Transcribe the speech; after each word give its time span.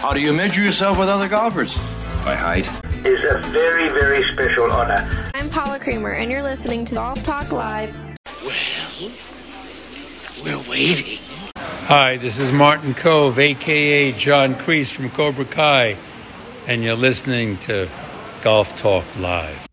How 0.00 0.14
do 0.14 0.20
you 0.20 0.32
measure 0.32 0.62
yourself 0.62 0.98
with 0.98 1.10
other 1.10 1.28
golfers? 1.28 1.76
By 2.24 2.34
height. 2.34 2.66
It's 3.04 3.22
a 3.22 3.38
very, 3.50 3.86
very 3.90 4.26
special 4.32 4.72
honor. 4.72 5.06
I'm 5.34 5.50
Paula 5.50 5.78
Creamer, 5.78 6.12
and 6.12 6.30
you're 6.30 6.42
listening 6.42 6.86
to 6.86 6.94
Golf 6.94 7.22
Talk 7.22 7.52
Live. 7.52 7.94
Well, 8.42 9.12
we're 10.42 10.70
waiting. 10.70 11.18
Hi, 11.54 12.16
this 12.16 12.38
is 12.38 12.50
Martin 12.50 12.94
Kove, 12.94 13.36
aka 13.36 14.12
John 14.12 14.54
Kreese 14.54 14.90
from 14.90 15.10
Cobra 15.10 15.44
Kai, 15.44 15.98
and 16.66 16.82
you're 16.82 16.96
listening 16.96 17.58
to 17.58 17.86
Golf 18.40 18.74
Talk 18.76 19.04
Live. 19.18 19.68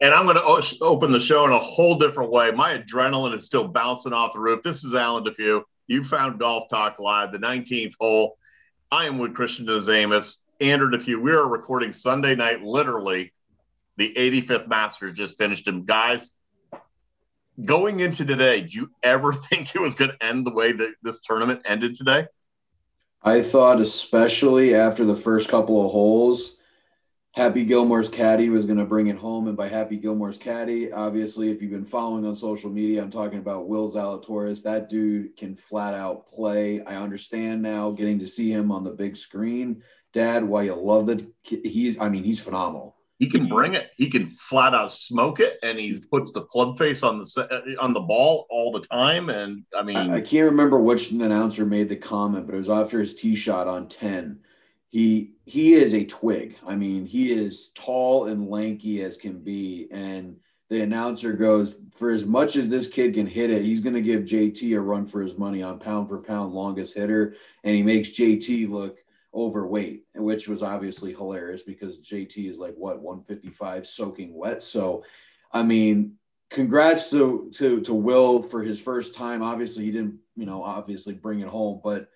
And 0.00 0.12
I'm 0.12 0.24
going 0.24 0.34
to 0.34 0.82
open 0.84 1.12
the 1.12 1.20
show 1.20 1.44
in 1.44 1.52
a 1.52 1.58
whole 1.60 1.96
different 1.96 2.32
way. 2.32 2.50
My 2.50 2.78
adrenaline 2.78 3.34
is 3.34 3.46
still 3.46 3.68
bouncing 3.68 4.12
off 4.12 4.32
the 4.32 4.40
roof. 4.40 4.64
This 4.64 4.82
is 4.82 4.96
Alan 4.96 5.22
Depew. 5.22 5.62
You 5.88 6.04
found 6.04 6.38
Golf 6.38 6.68
Talk 6.68 7.00
Live, 7.00 7.32
the 7.32 7.38
19th 7.38 7.94
hole. 7.98 8.36
I 8.92 9.06
am 9.06 9.16
with 9.16 9.34
Christian 9.34 9.64
Zamas, 9.66 10.42
Andrew 10.60 10.90
Depew. 10.90 11.18
We 11.18 11.32
are 11.32 11.48
recording 11.48 11.94
Sunday 11.94 12.34
night, 12.34 12.62
literally. 12.62 13.32
The 13.96 14.12
85th 14.14 14.68
Masters 14.68 15.16
just 15.16 15.38
finished 15.38 15.66
him. 15.66 15.86
Guys, 15.86 16.32
going 17.64 18.00
into 18.00 18.26
today, 18.26 18.60
do 18.60 18.68
you 18.68 18.90
ever 19.02 19.32
think 19.48 19.74
it 19.74 19.80
was 19.80 19.94
going 19.94 20.10
to 20.10 20.22
end 20.22 20.46
the 20.46 20.52
way 20.52 20.72
that 20.72 20.90
this 21.02 21.20
tournament 21.20 21.62
ended 21.64 21.94
today? 21.94 22.26
I 23.22 23.40
thought, 23.40 23.80
especially 23.80 24.74
after 24.74 25.06
the 25.06 25.16
first 25.16 25.48
couple 25.48 25.86
of 25.86 25.90
holes, 25.90 26.57
Happy 27.34 27.64
Gilmore's 27.64 28.08
caddy 28.08 28.48
was 28.48 28.64
going 28.64 28.78
to 28.78 28.84
bring 28.84 29.08
it 29.08 29.16
home. 29.16 29.48
And 29.48 29.56
by 29.56 29.68
Happy 29.68 29.96
Gilmore's 29.96 30.38
caddy, 30.38 30.90
obviously, 30.90 31.50
if 31.50 31.62
you've 31.62 31.70
been 31.70 31.84
following 31.84 32.26
on 32.26 32.34
social 32.34 32.70
media, 32.70 33.02
I'm 33.02 33.10
talking 33.10 33.38
about 33.38 33.68
Will 33.68 33.92
Zalatoris. 33.92 34.62
That 34.62 34.88
dude 34.88 35.36
can 35.36 35.54
flat 35.54 35.94
out 35.94 36.26
play. 36.26 36.82
I 36.82 36.96
understand 36.96 37.62
now 37.62 37.90
getting 37.90 38.18
to 38.20 38.26
see 38.26 38.50
him 38.50 38.72
on 38.72 38.82
the 38.82 38.90
big 38.90 39.16
screen. 39.16 39.82
Dad, 40.14 40.42
why 40.42 40.64
you 40.64 40.74
love 40.74 41.06
the 41.06 41.30
He's, 41.42 41.98
I 42.00 42.08
mean, 42.08 42.24
he's 42.24 42.40
phenomenal. 42.40 42.96
He 43.18 43.28
can 43.28 43.46
bring 43.48 43.74
it. 43.74 43.90
He 43.96 44.08
can 44.08 44.28
flat 44.28 44.74
out 44.74 44.92
smoke 44.92 45.40
it, 45.40 45.58
and 45.64 45.76
he 45.76 45.98
puts 46.10 46.30
the 46.30 46.42
club 46.42 46.78
face 46.78 47.02
on 47.02 47.18
the 47.18 47.48
uh, 47.50 47.84
on 47.84 47.92
the 47.92 48.00
ball 48.00 48.46
all 48.48 48.70
the 48.70 48.80
time. 48.80 49.28
And 49.28 49.64
I 49.76 49.82
mean, 49.82 49.96
I, 49.96 50.16
I 50.16 50.20
can't 50.20 50.50
remember 50.50 50.78
which 50.78 51.10
announcer 51.10 51.66
made 51.66 51.88
the 51.88 51.96
comment, 51.96 52.46
but 52.46 52.54
it 52.54 52.58
was 52.58 52.70
after 52.70 53.00
his 53.00 53.16
tee 53.16 53.34
shot 53.34 53.66
on 53.66 53.88
ten 53.88 54.38
he 54.90 55.32
he 55.44 55.74
is 55.74 55.94
a 55.94 56.04
twig. 56.04 56.56
I 56.66 56.76
mean, 56.76 57.06
he 57.06 57.32
is 57.32 57.70
tall 57.74 58.26
and 58.26 58.48
lanky 58.48 59.02
as 59.02 59.16
can 59.16 59.38
be. 59.38 59.88
And 59.90 60.36
the 60.70 60.80
announcer 60.80 61.32
goes, 61.32 61.78
for 61.94 62.10
as 62.10 62.26
much 62.26 62.56
as 62.56 62.68
this 62.68 62.88
kid 62.88 63.14
can 63.14 63.26
hit 63.26 63.50
it, 63.50 63.62
he's 63.62 63.80
going 63.80 63.94
to 63.94 64.02
give 64.02 64.24
JT 64.24 64.76
a 64.76 64.80
run 64.80 65.06
for 65.06 65.20
his 65.20 65.38
money 65.38 65.62
on 65.62 65.78
pound 65.78 66.08
for 66.08 66.18
pound 66.18 66.52
longest 66.52 66.94
hitter. 66.94 67.36
And 67.64 67.74
he 67.74 67.82
makes 67.82 68.10
JT 68.10 68.68
look 68.68 68.98
overweight, 69.34 70.04
which 70.14 70.48
was 70.48 70.62
obviously 70.62 71.12
hilarious 71.12 71.62
because 71.62 71.98
JT 71.98 72.48
is 72.48 72.58
like 72.58 72.74
what 72.74 73.00
155 73.00 73.86
soaking 73.86 74.34
wet. 74.34 74.62
So, 74.62 75.04
I 75.52 75.62
mean, 75.62 76.14
congrats 76.50 77.10
to 77.10 77.50
to 77.54 77.80
to 77.82 77.94
Will 77.94 78.42
for 78.42 78.62
his 78.62 78.80
first 78.80 79.14
time. 79.14 79.42
Obviously, 79.42 79.84
he 79.84 79.90
didn't, 79.90 80.18
you 80.34 80.46
know, 80.46 80.62
obviously 80.62 81.14
bring 81.14 81.40
it 81.40 81.48
home, 81.48 81.80
but 81.82 82.08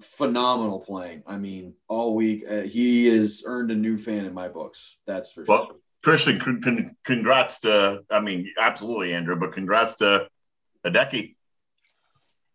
phenomenal 0.00 0.80
playing. 0.80 1.22
I 1.26 1.36
mean, 1.36 1.74
all 1.88 2.14
week 2.14 2.44
uh, 2.48 2.62
he 2.62 3.06
has 3.06 3.42
earned 3.46 3.70
a 3.70 3.74
new 3.74 3.96
fan 3.96 4.24
in 4.24 4.34
my 4.34 4.48
books. 4.48 4.98
That's 5.06 5.30
for 5.30 5.44
well, 5.46 5.66
sure. 5.66 5.76
Christian, 6.02 6.38
con- 6.38 6.62
con- 6.62 6.96
congrats 7.04 7.60
to. 7.60 8.04
I 8.10 8.20
mean, 8.20 8.50
absolutely, 8.58 9.14
Andrew, 9.14 9.36
but 9.36 9.52
congrats 9.52 9.94
to 9.96 10.28
Hideki. 10.84 11.36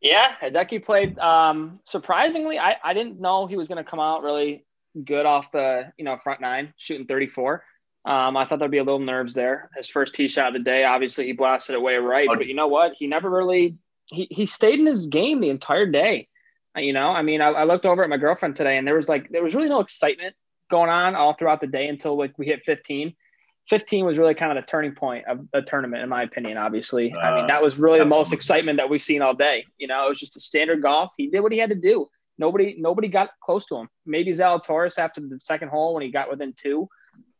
Yeah, 0.01 0.35
Hideki 0.41 0.85
played 0.85 1.17
um, 1.19 1.79
surprisingly. 1.85 2.59
I, 2.59 2.75
I 2.83 2.93
didn't 2.93 3.19
know 3.19 3.47
he 3.47 3.57
was 3.57 3.67
going 3.67 3.83
to 3.83 3.89
come 3.89 3.99
out 3.99 4.23
really 4.23 4.65
good 5.03 5.25
off 5.25 5.51
the 5.51 5.91
you 5.97 6.05
know 6.05 6.17
front 6.17 6.41
nine, 6.41 6.73
shooting 6.77 7.07
34. 7.07 7.63
Um, 8.05 8.37
I 8.37 8.45
thought 8.45 8.59
there'd 8.59 8.69
be 8.69 8.77
a 8.77 8.83
little 8.83 8.99
nerves 8.99 9.33
there. 9.33 9.71
His 9.75 9.89
first 9.89 10.13
tee 10.13 10.27
shot 10.27 10.49
of 10.49 10.53
the 10.53 10.59
day, 10.59 10.83
obviously 10.83 11.25
he 11.25 11.31
blasted 11.31 11.73
it 11.73 11.81
way 11.81 11.95
right, 11.95 12.27
but 12.27 12.45
you 12.45 12.53
know 12.53 12.67
what? 12.67 12.93
He 12.97 13.07
never 13.07 13.29
really 13.29 13.77
he 14.05 14.27
he 14.29 14.45
stayed 14.45 14.79
in 14.79 14.85
his 14.85 15.07
game 15.07 15.41
the 15.41 15.49
entire 15.49 15.87
day. 15.87 16.27
You 16.75 16.93
know, 16.93 17.09
I 17.09 17.21
mean, 17.21 17.41
I, 17.41 17.49
I, 17.49 17.63
looked 17.63 17.85
over 17.85 18.03
at 18.03 18.09
my 18.09 18.17
girlfriend 18.17 18.55
today, 18.55 18.77
and 18.77 18.87
there 18.87 18.95
was 18.95 19.07
like 19.07 19.29
there 19.29 19.43
was 19.43 19.55
really 19.55 19.69
no 19.69 19.79
excitement 19.79 20.35
going 20.69 20.89
on 20.89 21.15
all 21.15 21.33
throughout 21.33 21.61
the 21.61 21.67
day 21.67 21.87
until 21.87 22.17
like 22.17 22.37
we 22.37 22.45
hit 22.45 22.63
15. 22.65 23.13
15 23.69 24.05
was 24.05 24.17
really 24.17 24.35
kind 24.35 24.55
of 24.55 24.63
the 24.63 24.69
turning 24.69 24.93
point 24.93 25.25
of 25.27 25.39
the 25.51 25.61
tournament, 25.61 26.03
in 26.03 26.09
my 26.09 26.23
opinion. 26.23 26.57
Obviously, 26.57 27.13
uh, 27.13 27.19
I 27.19 27.35
mean 27.35 27.47
that 27.47 27.61
was 27.61 27.79
really 27.79 27.99
absolutely. 27.99 27.99
the 27.99 28.19
most 28.19 28.33
excitement 28.33 28.77
that 28.77 28.89
we've 28.89 29.01
seen 29.01 29.21
all 29.21 29.33
day. 29.33 29.65
You 29.77 29.87
know, 29.87 30.05
it 30.05 30.09
was 30.09 30.19
just 30.19 30.35
a 30.35 30.39
standard 30.39 30.81
golf. 30.81 31.13
He 31.17 31.27
did 31.27 31.39
what 31.39 31.51
he 31.51 31.57
had 31.57 31.69
to 31.69 31.75
do. 31.75 32.07
Nobody, 32.37 32.75
nobody 32.77 33.07
got 33.07 33.29
close 33.41 33.65
to 33.67 33.77
him. 33.77 33.89
Maybe 34.05 34.31
Zalatoris 34.31 34.99
after 34.99 35.21
the 35.21 35.39
second 35.43 35.69
hole 35.69 35.93
when 35.93 36.03
he 36.03 36.11
got 36.11 36.29
within 36.29 36.53
two, 36.53 36.89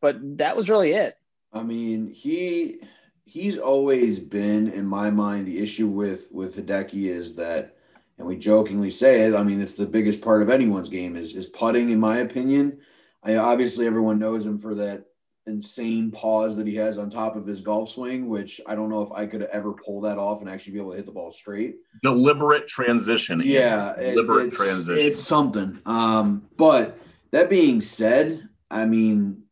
but 0.02 0.16
that 0.38 0.56
was 0.56 0.70
really 0.70 0.94
it. 0.94 1.18
I 1.52 1.64
mean, 1.64 2.12
he 2.12 2.80
he's 3.26 3.58
always 3.58 4.20
been 4.20 4.72
in 4.72 4.86
my 4.86 5.10
mind 5.10 5.48
the 5.48 5.60
issue 5.60 5.88
with 5.88 6.32
with 6.32 6.56
Hideki 6.56 7.08
is 7.10 7.36
that 7.36 7.76
and 8.18 8.28
we 8.28 8.38
jokingly 8.38 8.92
say 8.92 9.22
it. 9.22 9.36
I 9.36 9.44
mean, 9.44 9.62
it's 9.62 9.74
the 9.74 9.86
biggest 9.86 10.22
part 10.22 10.42
of 10.42 10.50
anyone's 10.50 10.90
game 10.90 11.16
is 11.16 11.36
is 11.36 11.48
putting, 11.48 11.90
in 11.90 12.00
my 12.00 12.20
opinion. 12.20 12.80
I 13.24 13.38
obviously 13.38 13.88
everyone 13.88 14.20
knows 14.20 14.46
him 14.46 14.58
for 14.58 14.76
that 14.76 15.06
insane 15.48 16.12
pause 16.12 16.56
that 16.58 16.66
he 16.66 16.76
has 16.76 16.98
on 16.98 17.10
top 17.10 17.36
of 17.36 17.46
his 17.46 17.62
golf 17.62 17.90
swing, 17.90 18.30
which 18.30 18.62
I 18.66 18.76
don't 18.76 18.90
know 18.90 19.02
if 19.02 19.12
I 19.12 19.26
could 19.26 19.44
ever 19.44 19.74
pull 19.74 20.02
that 20.02 20.18
off 20.18 20.42
and 20.42 20.50
actually 20.50 20.74
be 20.74 20.80
able 20.80 20.92
to 20.92 20.98
hit 20.98 21.06
the 21.06 21.12
ball 21.12 21.32
straight. 21.32 21.76
Deliberate 22.04 22.68
transition. 22.68 23.42
Yeah, 23.44 23.94
deliberate 24.00 24.46
it, 24.46 24.48
it's, 24.48 24.58
transition. 24.58 25.06
It's 25.06 25.22
something. 25.22 25.80
Um, 25.86 26.48
but 26.58 27.00
that 27.32 27.50
being 27.50 27.82
said, 27.82 28.48
I 28.72 28.86
mean, 28.86 29.44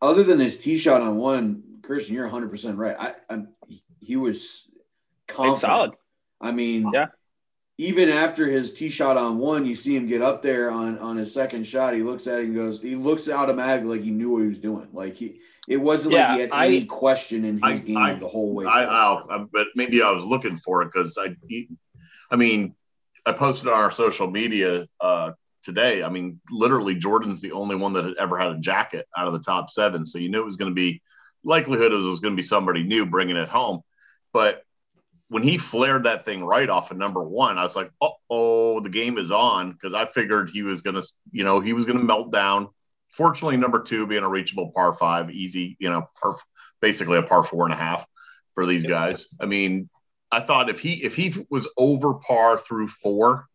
other 0.00 0.22
than 0.22 0.40
his 0.40 0.56
tee 0.56 0.76
shot 0.76 1.02
on 1.02 1.16
one, 1.16 1.62
Christian, 1.82 2.14
you're 2.14 2.24
100 2.24 2.50
percent 2.50 2.78
right. 2.78 2.96
I, 2.98 3.14
I 3.28 3.42
he 4.00 4.16
was 4.16 4.68
confident. 5.26 5.58
solid. 5.58 5.90
I 6.40 6.52
mean, 6.52 6.90
yeah 6.92 7.06
even 7.80 8.08
after 8.08 8.48
his 8.48 8.74
tee 8.74 8.90
shot 8.90 9.16
on 9.16 9.38
one, 9.38 9.64
you 9.64 9.76
see 9.76 9.94
him 9.94 10.08
get 10.08 10.20
up 10.20 10.42
there 10.42 10.70
on 10.70 10.98
on 10.98 11.16
his 11.16 11.32
second 11.32 11.64
shot. 11.64 11.94
He 11.94 12.02
looks 12.02 12.26
at 12.26 12.40
it 12.40 12.46
and 12.46 12.54
goes, 12.54 12.82
he 12.82 12.96
looks 12.96 13.28
automatically 13.28 13.96
like 13.96 14.04
he 14.04 14.10
knew 14.10 14.30
what 14.30 14.42
he 14.42 14.48
was 14.48 14.58
doing. 14.58 14.88
Like 14.92 15.14
he, 15.14 15.40
it 15.68 15.76
wasn't 15.76 16.14
yeah, 16.14 16.28
like 16.28 16.34
he 16.34 16.40
had 16.40 16.50
I, 16.52 16.66
any 16.66 16.84
question 16.86 17.44
in 17.44 17.54
his 17.62 17.80
I, 17.80 17.84
game 17.84 17.96
I, 17.96 18.14
the 18.14 18.28
whole 18.28 18.52
way. 18.52 18.66
I, 18.66 18.84
I, 18.84 19.44
but 19.52 19.68
maybe 19.76 20.02
I 20.02 20.10
was 20.10 20.24
looking 20.24 20.56
for 20.56 20.82
it 20.82 20.90
because 20.92 21.16
I, 21.16 21.36
I 22.30 22.36
mean, 22.36 22.74
I 23.24 23.32
posted 23.32 23.68
on 23.68 23.74
our 23.74 23.92
social 23.92 24.28
media 24.28 24.88
uh, 25.00 25.32
today. 25.62 26.02
I 26.02 26.08
mean, 26.08 26.40
literally, 26.50 26.96
Jordan's 26.96 27.40
the 27.40 27.52
only 27.52 27.76
one 27.76 27.92
that 27.92 28.04
had 28.04 28.16
ever 28.18 28.36
had 28.36 28.48
a 28.48 28.58
jacket 28.58 29.06
out 29.16 29.28
of 29.28 29.34
the 29.34 29.40
top 29.40 29.70
seven, 29.70 30.04
so 30.04 30.18
you 30.18 30.30
knew 30.30 30.40
it 30.40 30.44
was 30.44 30.56
going 30.56 30.70
to 30.70 30.74
be 30.74 31.00
likelihood 31.44 31.92
it 31.92 31.96
was 31.96 32.18
going 32.18 32.32
to 32.32 32.36
be 32.36 32.42
somebody 32.42 32.82
new 32.82 33.06
bringing 33.06 33.36
it 33.36 33.48
home. 33.48 33.82
But 34.32 34.64
when 35.28 35.42
he 35.42 35.58
flared 35.58 36.04
that 36.04 36.24
thing 36.24 36.44
right 36.44 36.68
off 36.68 36.90
of 36.90 36.96
number 36.96 37.22
one, 37.22 37.58
I 37.58 37.62
was 37.62 37.76
like, 37.76 37.90
oh, 38.30 38.80
the 38.80 38.88
game 38.88 39.18
is 39.18 39.30
on 39.30 39.72
because 39.72 39.94
I 39.94 40.06
figured 40.06 40.50
he 40.50 40.62
was 40.62 40.80
going 40.80 40.96
to, 40.96 41.06
you 41.32 41.44
know, 41.44 41.60
he 41.60 41.74
was 41.74 41.84
going 41.84 41.98
to 41.98 42.04
melt 42.04 42.32
down. 42.32 42.68
Fortunately, 43.10 43.56
number 43.56 43.82
two 43.82 44.06
being 44.06 44.22
a 44.22 44.28
reachable 44.28 44.72
par 44.72 44.92
five, 44.92 45.30
easy, 45.30 45.76
you 45.78 45.90
know, 45.90 46.08
par, 46.20 46.36
basically 46.80 47.18
a 47.18 47.22
par 47.22 47.42
four 47.42 47.64
and 47.64 47.74
a 47.74 47.76
half 47.76 48.06
for 48.54 48.64
these 48.64 48.84
guys. 48.84 49.28
I 49.40 49.46
mean, 49.46 49.90
I 50.30 50.40
thought 50.40 50.70
if 50.70 50.80
he 50.80 51.04
if 51.04 51.16
he 51.16 51.34
was 51.50 51.68
over 51.76 52.14
par 52.14 52.58
through 52.58 52.88
four, 52.88 53.46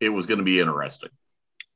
it 0.00 0.08
was 0.08 0.26
going 0.26 0.38
to 0.38 0.44
be 0.44 0.60
interesting. 0.60 1.10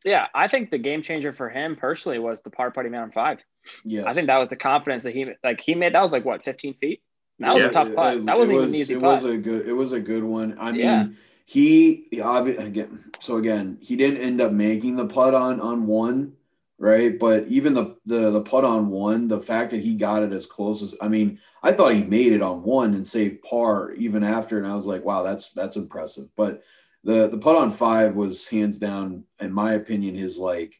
Yeah, 0.05 0.27
I 0.35 0.49
think 0.49 0.71
the 0.71 0.79
game 0.79 1.03
changer 1.03 1.33
for 1.33 1.49
him 1.49 1.77
personally 1.77 2.19
was 2.19 2.41
the 2.41 2.51
par 2.51 2.71
putting 2.71 2.93
man 2.93 3.03
on 3.03 3.13
five. 3.13 3.39
Yeah, 3.85 4.05
I 4.07 4.15
think 4.15 4.29
that 4.29 4.39
was 4.39 4.49
the 4.49 4.57
confidence 4.57 5.05
that 5.05 5.15
he 5.15 5.33
like. 5.45 5.61
He 5.61 5.75
made 5.75 5.95
that 5.95 6.03
was 6.03 6.13
like 6.13 6.25
what 6.25 6.45
fifteen 6.45 6.75
feet. 6.75 7.03
That 7.41 7.55
was 7.55 7.63
yeah, 7.63 7.69
a 7.69 7.73
tough 7.73 7.95
putt. 7.95 8.17
It, 8.19 8.27
that 8.27 8.39
wasn't 8.39 8.59
was, 8.59 8.65
even 8.65 8.75
an 8.75 8.81
easy 8.81 8.95
it 8.95 9.01
putt. 9.01 9.23
was 9.23 9.25
a 9.25 9.37
good. 9.39 9.67
It 9.67 9.73
was 9.73 9.93
a 9.93 10.01
good 10.01 10.23
one. 10.23 10.57
I 10.61 10.73
mean, 10.73 10.81
yeah. 10.83 11.07
he 11.47 12.21
obviously 12.23 12.67
again. 12.67 13.05
So 13.21 13.39
again, 13.39 13.79
he 13.81 13.97
didn't 13.97 14.19
end 14.19 14.41
up 14.43 14.53
making 14.53 14.97
the 14.97 15.07
putt 15.07 15.35
on 15.35 15.59
on 15.59 15.87
one, 15.87 16.35
right? 16.79 17.19
But 17.19 17.49
even 17.49 17.73
the 17.73 17.97
the 18.05 18.31
the 18.31 18.43
putt 18.43 18.65
on 18.65 18.91
one, 18.91 19.27
the 19.27 19.41
fact 19.41 19.71
that 19.71 19.81
he 19.81 19.95
got 19.95 20.23
it 20.23 20.33
as 20.35 20.45
close 20.45 20.83
as 20.83 20.95
I 21.01 21.09
mean, 21.09 21.39
I 21.63 21.73
thought 21.73 21.95
he 21.95 22.05
made 22.05 22.33
it 22.33 22.43
on 22.43 22.63
one 22.63 22.93
and 22.93 23.07
saved 23.07 23.43
par 23.43 23.93
even 23.93 24.23
after, 24.23 24.59
and 24.59 24.67
I 24.67 24.75
was 24.75 24.85
like, 24.85 25.03
wow, 25.03 25.23
that's 25.23 25.51
that's 25.53 25.77
impressive. 25.77 26.29
But 26.37 26.63
the 27.05 27.27
the 27.27 27.39
putt 27.39 27.57
on 27.57 27.71
five 27.71 28.17
was 28.17 28.49
hands 28.49 28.79
down, 28.79 29.25
in 29.41 29.51
my 29.51 29.73
opinion, 29.73 30.15
his 30.15 30.37
like 30.37 30.75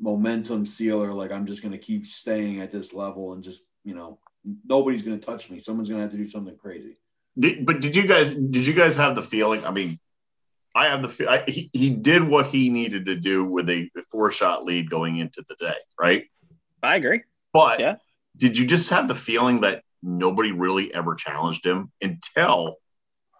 momentum 0.00 0.64
sealer. 0.64 1.12
Like 1.12 1.32
I'm 1.32 1.44
just 1.44 1.60
going 1.60 1.72
to 1.72 1.78
keep 1.78 2.06
staying 2.06 2.62
at 2.62 2.72
this 2.72 2.94
level 2.94 3.34
and 3.34 3.44
just 3.44 3.64
you 3.84 3.94
know 3.94 4.18
nobody's 4.66 5.02
going 5.02 5.18
to 5.18 5.24
touch 5.24 5.50
me. 5.50 5.58
Someone's 5.58 5.88
going 5.88 5.98
to 5.98 6.02
have 6.02 6.12
to 6.12 6.16
do 6.16 6.28
something 6.28 6.56
crazy. 6.56 6.96
Did, 7.38 7.64
but 7.64 7.80
did 7.80 7.94
you 7.94 8.06
guys 8.06 8.30
did 8.30 8.66
you 8.66 8.74
guys 8.74 8.96
have 8.96 9.14
the 9.14 9.22
feeling? 9.22 9.64
I 9.64 9.70
mean, 9.70 9.98
I 10.74 10.86
have 10.86 11.02
the 11.02 11.30
I, 11.30 11.44
he 11.48 11.70
he 11.72 11.90
did 11.90 12.22
what 12.22 12.46
he 12.46 12.68
needed 12.68 13.06
to 13.06 13.16
do 13.16 13.44
with 13.44 13.68
a 13.70 13.88
four 14.10 14.30
shot 14.30 14.64
lead 14.64 14.90
going 14.90 15.18
into 15.18 15.44
the 15.48 15.54
day, 15.56 15.76
right? 16.00 16.24
I 16.82 16.96
agree. 16.96 17.22
But 17.52 17.80
yeah. 17.80 17.96
did 18.36 18.56
you 18.56 18.66
just 18.66 18.90
have 18.90 19.08
the 19.08 19.14
feeling 19.14 19.60
that 19.60 19.82
nobody 20.02 20.52
really 20.52 20.92
ever 20.94 21.14
challenged 21.14 21.64
him 21.64 21.90
until 22.00 22.76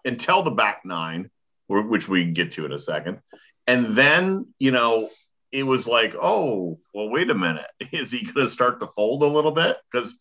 until 0.05 0.43
the 0.43 0.51
back 0.51 0.81
nine, 0.85 1.29
which 1.67 2.07
we 2.07 2.23
can 2.23 2.33
get 2.33 2.53
to 2.53 2.65
in 2.65 2.71
a 2.71 2.79
second, 2.79 3.19
And 3.67 3.87
then, 3.87 4.47
you 4.57 4.71
know, 4.71 5.09
it 5.51 5.63
was 5.63 5.87
like, 5.87 6.15
oh, 6.15 6.79
well, 6.93 7.09
wait 7.09 7.29
a 7.29 7.35
minute. 7.35 7.69
Is 7.91 8.11
he 8.11 8.23
going 8.23 8.45
to 8.45 8.47
start 8.47 8.79
to 8.79 8.87
fold 8.87 9.23
a 9.23 9.27
little 9.27 9.51
bit? 9.51 9.77
Because 9.91 10.17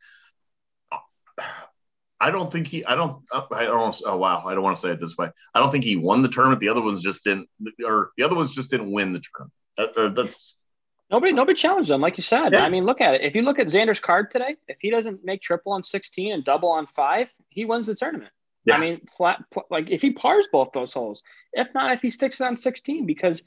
I 2.20 2.30
don't 2.30 2.50
think 2.50 2.66
he, 2.66 2.84
I 2.84 2.94
don't, 2.94 3.22
I 3.32 3.64
don't, 3.64 4.02
oh, 4.04 4.16
wow. 4.16 4.44
I 4.46 4.54
don't 4.54 4.62
want 4.62 4.76
to 4.76 4.82
say 4.82 4.90
it 4.90 5.00
this 5.00 5.16
way. 5.16 5.30
I 5.54 5.60
don't 5.60 5.70
think 5.70 5.84
he 5.84 5.96
won 5.96 6.22
the 6.22 6.28
tournament. 6.28 6.60
The 6.60 6.68
other 6.68 6.82
ones 6.82 7.00
just 7.00 7.24
didn't, 7.24 7.48
or 7.84 8.10
the 8.16 8.24
other 8.24 8.34
ones 8.34 8.50
just 8.50 8.70
didn't 8.70 8.90
win 8.90 9.12
the 9.12 9.20
tournament. 9.20 9.52
That, 9.76 10.14
that's, 10.16 10.60
Nobody, 11.10 11.32
nobody 11.32 11.56
challenged 11.56 11.90
him, 11.90 12.02
like 12.02 12.18
you 12.18 12.22
said. 12.22 12.52
Yeah. 12.52 12.60
I 12.60 12.68
mean, 12.68 12.84
look 12.84 13.00
at 13.00 13.14
it. 13.14 13.22
If 13.22 13.34
you 13.34 13.40
look 13.42 13.58
at 13.58 13.68
Xander's 13.68 14.00
card 14.00 14.30
today, 14.30 14.56
if 14.66 14.76
he 14.80 14.90
doesn't 14.90 15.24
make 15.24 15.40
triple 15.40 15.72
on 15.72 15.82
16 15.82 16.32
and 16.32 16.44
double 16.44 16.68
on 16.68 16.86
five, 16.86 17.32
he 17.48 17.64
wins 17.64 17.86
the 17.86 17.94
tournament. 17.94 18.30
Yeah. 18.66 18.76
I 18.76 18.80
mean, 18.80 19.00
flat, 19.16 19.42
like 19.70 19.88
if 19.88 20.02
he 20.02 20.12
pars 20.12 20.46
both 20.52 20.72
those 20.74 20.92
holes, 20.92 21.22
if 21.54 21.68
not, 21.74 21.92
if 21.92 22.02
he 22.02 22.10
sticks 22.10 22.40
it 22.40 22.44
on 22.44 22.56
16, 22.58 23.06
because 23.06 23.42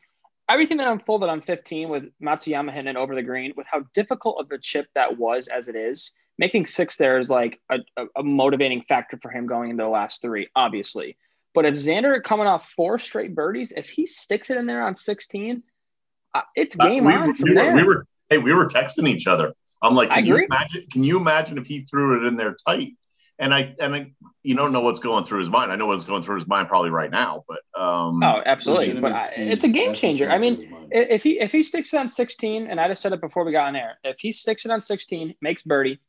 everything 0.49 0.77
that 0.77 0.87
unfolded 0.87 1.29
on 1.29 1.41
15 1.41 1.89
with 1.89 2.05
Matsuyama 2.21 2.71
hitting 2.71 2.89
it 2.89 2.95
over 2.95 3.13
the 3.13 3.21
green, 3.21 3.53
with 3.55 3.67
how 3.69 3.83
difficult 3.93 4.37
of 4.39 4.51
a 4.51 4.57
chip 4.57 4.87
that 4.95 5.19
was 5.19 5.47
as 5.47 5.67
it 5.67 5.75
is, 5.75 6.11
making 6.37 6.65
six 6.65 6.97
there 6.97 7.19
is 7.19 7.29
like 7.29 7.59
a, 7.69 7.79
a, 7.97 8.05
a 8.17 8.23
motivating 8.23 8.81
factor 8.81 9.19
for 9.21 9.29
him 9.31 9.45
going 9.47 9.69
into 9.69 9.83
the 9.83 9.89
last 9.89 10.21
three, 10.21 10.47
obviously. 10.55 11.17
But 11.53 11.65
if 11.65 11.73
Xander 11.75 12.23
coming 12.23 12.47
off 12.47 12.69
four 12.69 12.97
straight 12.97 13.35
birdies, 13.35 13.73
if 13.75 13.87
he 13.89 14.05
sticks 14.05 14.49
it 14.49 14.57
in 14.57 14.65
there 14.65 14.81
on 14.85 14.95
16, 14.95 15.61
uh, 16.33 16.41
it's 16.55 16.75
game 16.75 17.05
we, 17.05 17.13
on 17.13 17.27
were- 17.27 17.33
from 17.35 17.49
we, 17.49 17.55
there. 17.55 17.71
were, 17.71 17.75
we 17.75 17.83
were, 17.83 18.05
hey, 18.29 18.37
we 18.37 18.53
were 18.53 18.65
texting 18.67 19.07
each 19.07 19.27
other. 19.27 19.53
I'm 19.83 19.95
like, 19.95 20.11
can 20.11 20.25
you 20.25 20.35
imagine? 20.45 20.85
Can 20.91 21.03
you 21.03 21.17
imagine 21.17 21.57
if 21.57 21.65
he 21.65 21.81
threw 21.81 22.21
it 22.23 22.27
in 22.27 22.37
there 22.37 22.55
tight? 22.67 22.93
And 23.39 23.51
I, 23.55 23.73
and 23.79 23.95
I, 23.95 24.11
you 24.43 24.53
don't 24.55 24.71
know 24.71 24.81
what's 24.81 24.99
going 24.99 25.23
through 25.23 25.39
his 25.39 25.49
mind. 25.49 25.71
I 25.71 25.75
know 25.75 25.87
what's 25.87 26.03
going 26.03 26.21
through 26.21 26.35
his 26.35 26.47
mind 26.47 26.67
probably 26.67 26.91
right 26.91 27.09
now, 27.09 27.43
but 27.47 27.61
um, 27.81 28.21
Oh, 28.21 28.43
absolutely. 28.45 28.93
But 29.01 29.13
I, 29.13 29.29
it's 29.35 29.63
a 29.63 29.67
game 29.69 29.95
changer. 29.95 30.29
I 30.29 30.37
mean, 30.37 30.55
through 30.57 30.63
his 30.65 30.71
mind. 30.71 30.91
i- 30.93 30.97
if 30.97 31.23
he 31.23 31.39
if 31.39 31.51
he 31.51 31.63
sticks 31.63 31.91
it 31.95 31.97
on 31.97 32.07
16, 32.07 32.67
and 32.67 32.79
I 32.79 32.87
just 32.87 33.01
said 33.01 33.11
it 33.13 33.19
before 33.21 33.43
we 33.43 33.51
got 33.51 33.67
on 33.67 33.75
air, 33.75 33.97
if 34.03 34.19
he 34.19 34.31
sticks 34.31 34.63
it 34.65 34.69
on 34.71 34.79
16, 34.79 35.33
makes 35.41 35.63
birdie, 35.63 35.99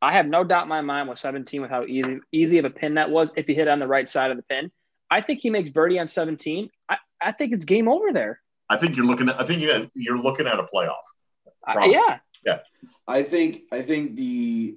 I 0.00 0.12
have 0.12 0.26
no 0.26 0.44
doubt 0.44 0.64
in 0.64 0.68
my 0.68 0.80
mind 0.80 1.08
with 1.08 1.18
17 1.18 1.60
with 1.60 1.70
how 1.70 1.84
easy 1.84 2.20
easy 2.30 2.58
of 2.58 2.64
a 2.64 2.70
pin 2.70 2.94
that 2.94 3.10
was. 3.10 3.32
If 3.36 3.46
he 3.46 3.54
hit 3.54 3.62
it 3.62 3.70
on 3.70 3.80
the 3.80 3.88
right 3.88 4.08
side 4.08 4.30
of 4.30 4.36
the 4.36 4.42
pin, 4.44 4.70
I 5.10 5.20
think 5.20 5.40
he 5.40 5.50
makes 5.50 5.70
birdie 5.70 5.98
on 5.98 6.06
17. 6.06 6.70
I, 6.88 6.96
I 7.20 7.32
think 7.32 7.52
it's 7.52 7.64
game 7.64 7.88
over 7.88 8.12
there. 8.12 8.40
I 8.70 8.76
think 8.76 8.96
you're 8.96 9.06
looking 9.06 9.28
at. 9.28 9.40
I 9.40 9.44
think 9.44 9.60
you 9.60 9.90
you're 9.94 10.18
looking 10.18 10.46
at 10.46 10.58
a 10.58 10.64
playoff. 10.64 10.94
I, 11.66 11.72
Probably. 11.74 11.94
yeah, 11.94 12.18
I 13.06 13.22
think 13.22 13.62
I 13.72 13.82
think 13.82 14.16
the 14.16 14.76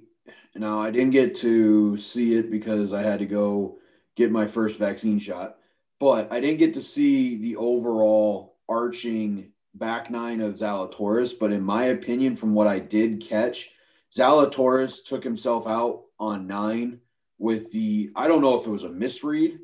now 0.54 0.80
I 0.80 0.90
didn't 0.90 1.10
get 1.10 1.36
to 1.36 1.98
see 1.98 2.34
it 2.34 2.50
because 2.50 2.92
I 2.92 3.02
had 3.02 3.20
to 3.20 3.26
go 3.26 3.78
get 4.16 4.30
my 4.30 4.46
first 4.46 4.78
vaccine 4.78 5.18
shot, 5.18 5.58
but 6.00 6.32
I 6.32 6.40
didn't 6.40 6.58
get 6.58 6.74
to 6.74 6.82
see 6.82 7.36
the 7.36 7.56
overall 7.56 8.56
arching 8.68 9.52
back 9.74 10.10
nine 10.10 10.40
of 10.40 10.56
Zalatoris. 10.56 11.38
But 11.38 11.52
in 11.52 11.62
my 11.62 11.84
opinion, 11.84 12.36
from 12.36 12.54
what 12.54 12.66
I 12.66 12.78
did 12.78 13.20
catch, 13.20 13.70
Zalatoris 14.16 15.04
took 15.04 15.24
himself 15.24 15.66
out 15.66 16.02
on 16.18 16.46
nine 16.46 17.00
with 17.38 17.72
the 17.72 18.10
I 18.14 18.28
don't 18.28 18.42
know 18.42 18.60
if 18.60 18.66
it 18.66 18.70
was 18.70 18.84
a 18.84 18.88
misread 18.90 19.58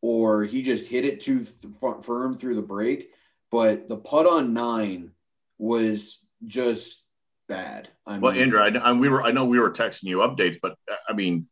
or 0.00 0.44
he 0.44 0.62
just 0.62 0.86
hit 0.86 1.04
it 1.04 1.20
too 1.20 1.44
th- 1.44 2.02
firm 2.02 2.38
through 2.38 2.54
the 2.56 2.62
break, 2.62 3.10
but 3.50 3.88
the 3.88 3.96
putt 3.96 4.26
on 4.26 4.54
nine 4.54 5.10
was 5.58 6.24
just 6.46 7.04
bad. 7.48 7.88
I 8.06 8.18
Well, 8.18 8.32
mean, 8.32 8.42
Andrew, 8.42 8.60
I, 8.60 8.68
I 8.68 8.92
we 8.92 9.08
were 9.08 9.22
I 9.22 9.30
know 9.32 9.44
we 9.44 9.60
were 9.60 9.70
texting 9.70 10.04
you 10.04 10.18
updates, 10.18 10.56
but 10.60 10.72
uh, 10.90 10.96
I 11.08 11.12
mean, 11.12 11.46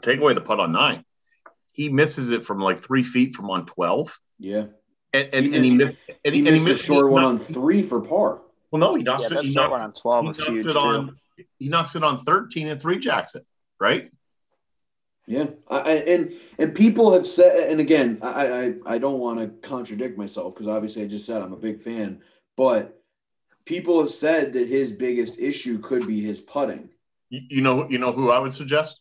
take 0.00 0.20
away 0.20 0.34
the 0.34 0.40
putt 0.40 0.60
on 0.60 0.72
nine. 0.72 1.04
He 1.72 1.88
misses 1.88 2.30
it 2.30 2.44
from 2.44 2.60
like 2.60 2.78
three 2.80 3.02
feet 3.02 3.34
from 3.34 3.50
on 3.50 3.66
twelve, 3.66 4.18
yeah, 4.38 4.66
and 5.12 5.28
and 5.32 5.46
He 5.46 5.54
and 5.56 5.64
he 5.64 5.74
missed- 5.76 5.96
missed. 6.08 6.18
And 6.24 6.34
he 6.34 6.42
he, 6.42 6.48
and 6.48 6.64
missed 6.64 6.82
a 6.82 6.84
short 6.84 7.10
one 7.10 7.24
on 7.24 7.38
three 7.38 7.82
for 7.82 8.00
par. 8.00 8.42
Well, 8.70 8.80
no, 8.80 8.94
he 8.94 9.04
yeah, 9.04 9.18
it. 9.18 9.28
that 9.30 9.44
He 9.44 9.52
short 9.52 9.70
knocks, 9.70 10.04
one 10.04 10.14
on 10.16 10.22
12 10.22 10.22
he 10.24 10.28
was 10.28 10.38
knocks 10.38 10.50
huge 10.50 10.66
it 10.66 10.72
too. 10.72 10.78
on. 10.78 11.16
He 11.58 11.68
knocks 11.68 11.96
it 11.96 12.04
on 12.04 12.18
thirteen 12.18 12.68
and 12.68 12.80
three 12.80 12.98
jacks 12.98 13.34
it 13.34 13.44
right. 13.80 14.10
Yeah, 15.26 15.46
I, 15.68 15.80
and 15.92 16.34
and 16.58 16.74
people 16.74 17.12
have 17.12 17.26
said, 17.26 17.70
and 17.70 17.80
again, 17.80 18.18
I 18.22 18.46
I, 18.46 18.74
I 18.86 18.98
don't 18.98 19.20
want 19.20 19.38
to 19.38 19.68
contradict 19.68 20.18
myself 20.18 20.54
because 20.54 20.68
obviously 20.68 21.02
I 21.02 21.06
just 21.06 21.26
said 21.26 21.42
I'm 21.42 21.52
a 21.52 21.56
big 21.56 21.80
fan, 21.80 22.22
but 22.56 23.02
people 23.64 24.00
have 24.00 24.10
said 24.10 24.52
that 24.54 24.68
his 24.68 24.92
biggest 24.92 25.38
issue 25.38 25.78
could 25.78 26.06
be 26.06 26.22
his 26.22 26.40
putting. 26.40 26.88
You, 27.30 27.62
know, 27.62 27.88
you 27.88 27.98
know 27.98 28.12
who 28.12 28.30
I 28.30 28.38
would 28.38 28.52
suggest. 28.52 29.00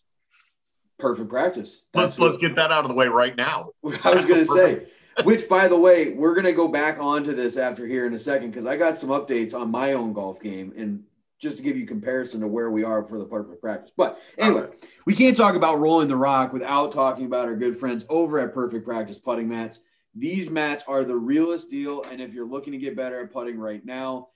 Perfect 1.00 1.30
practice. 1.30 1.82
Let's 1.94 2.16
That's 2.16 2.20
let's 2.20 2.38
get 2.38 2.56
that 2.56 2.72
out 2.72 2.86
of 2.86 2.90
the 2.90 2.96
way 2.96 3.08
right 3.08 3.36
now. 3.36 3.72
I 4.04 4.14
was 4.14 4.26
gonna 4.26 4.46
say. 4.46 4.88
Which, 5.26 5.50
by 5.50 5.68
the 5.68 5.76
way, 5.76 6.14
we're 6.14 6.34
gonna 6.34 6.54
go 6.54 6.70
back 6.70 6.98
onto 6.98 7.36
this 7.36 7.58
after 7.58 7.86
here 7.86 8.06
in 8.06 8.14
a 8.14 8.20
second 8.20 8.52
because 8.52 8.66
I 8.66 8.78
got 8.78 8.96
some 8.96 9.10
updates 9.10 9.54
on 9.54 9.70
my 9.70 9.94
own 9.94 10.14
golf 10.14 10.40
game 10.40 10.74
and 10.78 11.04
just 11.42 11.58
to 11.58 11.64
give 11.64 11.76
you 11.76 11.88
comparison 11.88 12.40
to 12.40 12.48
where 12.48 12.70
we 12.70 12.84
are 12.84 13.04
for 13.04 13.18
the 13.18 13.26
perfect 13.26 13.62
practice. 13.62 13.92
But 13.98 14.22
anyway, 14.38 14.68
we 15.06 15.16
can't 15.16 15.36
talk 15.36 15.56
about 15.56 15.80
rolling 15.80 16.08
the 16.08 16.16
rock 16.16 16.54
without 16.54 16.92
talking 16.92 17.26
about 17.26 17.48
our 17.48 17.56
good 17.56 17.76
friends 17.76 18.06
over 18.10 18.40
at 18.40 18.54
Perfect 18.54 18.86
Practice 18.86 19.18
Putting 19.18 19.50
Mats. 19.50 19.80
These 20.14 20.52
mats 20.52 20.84
are 20.88 21.04
the 21.04 21.16
realest 21.16 21.72
deal, 21.72 22.04
and 22.04 22.22
if 22.22 22.34
you're 22.34 22.48
looking 22.48 22.74
to 22.74 22.80
get 22.80 22.96
better 22.96 23.22
at 23.22 23.34
putting 23.34 23.58
right 23.58 23.84
now, 23.84 24.28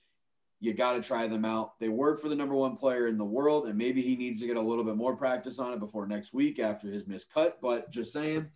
you 0.58 0.72
got 0.72 0.94
to 0.94 1.02
try 1.02 1.28
them 1.28 1.44
out. 1.44 1.78
They 1.78 1.88
work 1.88 2.20
for 2.20 2.28
the 2.28 2.34
number 2.34 2.54
one 2.54 2.76
player 2.76 3.06
in 3.06 3.18
the 3.18 3.24
world, 3.24 3.68
and 3.68 3.78
maybe 3.78 4.02
he 4.02 4.16
needs 4.16 4.40
to 4.40 4.46
get 4.46 4.56
a 4.56 4.60
little 4.60 4.84
bit 4.84 4.96
more 4.96 5.14
practice 5.14 5.58
on 5.58 5.74
it 5.74 5.80
before 5.80 6.06
next 6.06 6.32
week 6.32 6.58
after 6.58 6.88
his 6.88 7.06
missed 7.06 7.32
cut. 7.32 7.58
But 7.60 7.90
just 7.90 8.12
saying, 8.12 8.46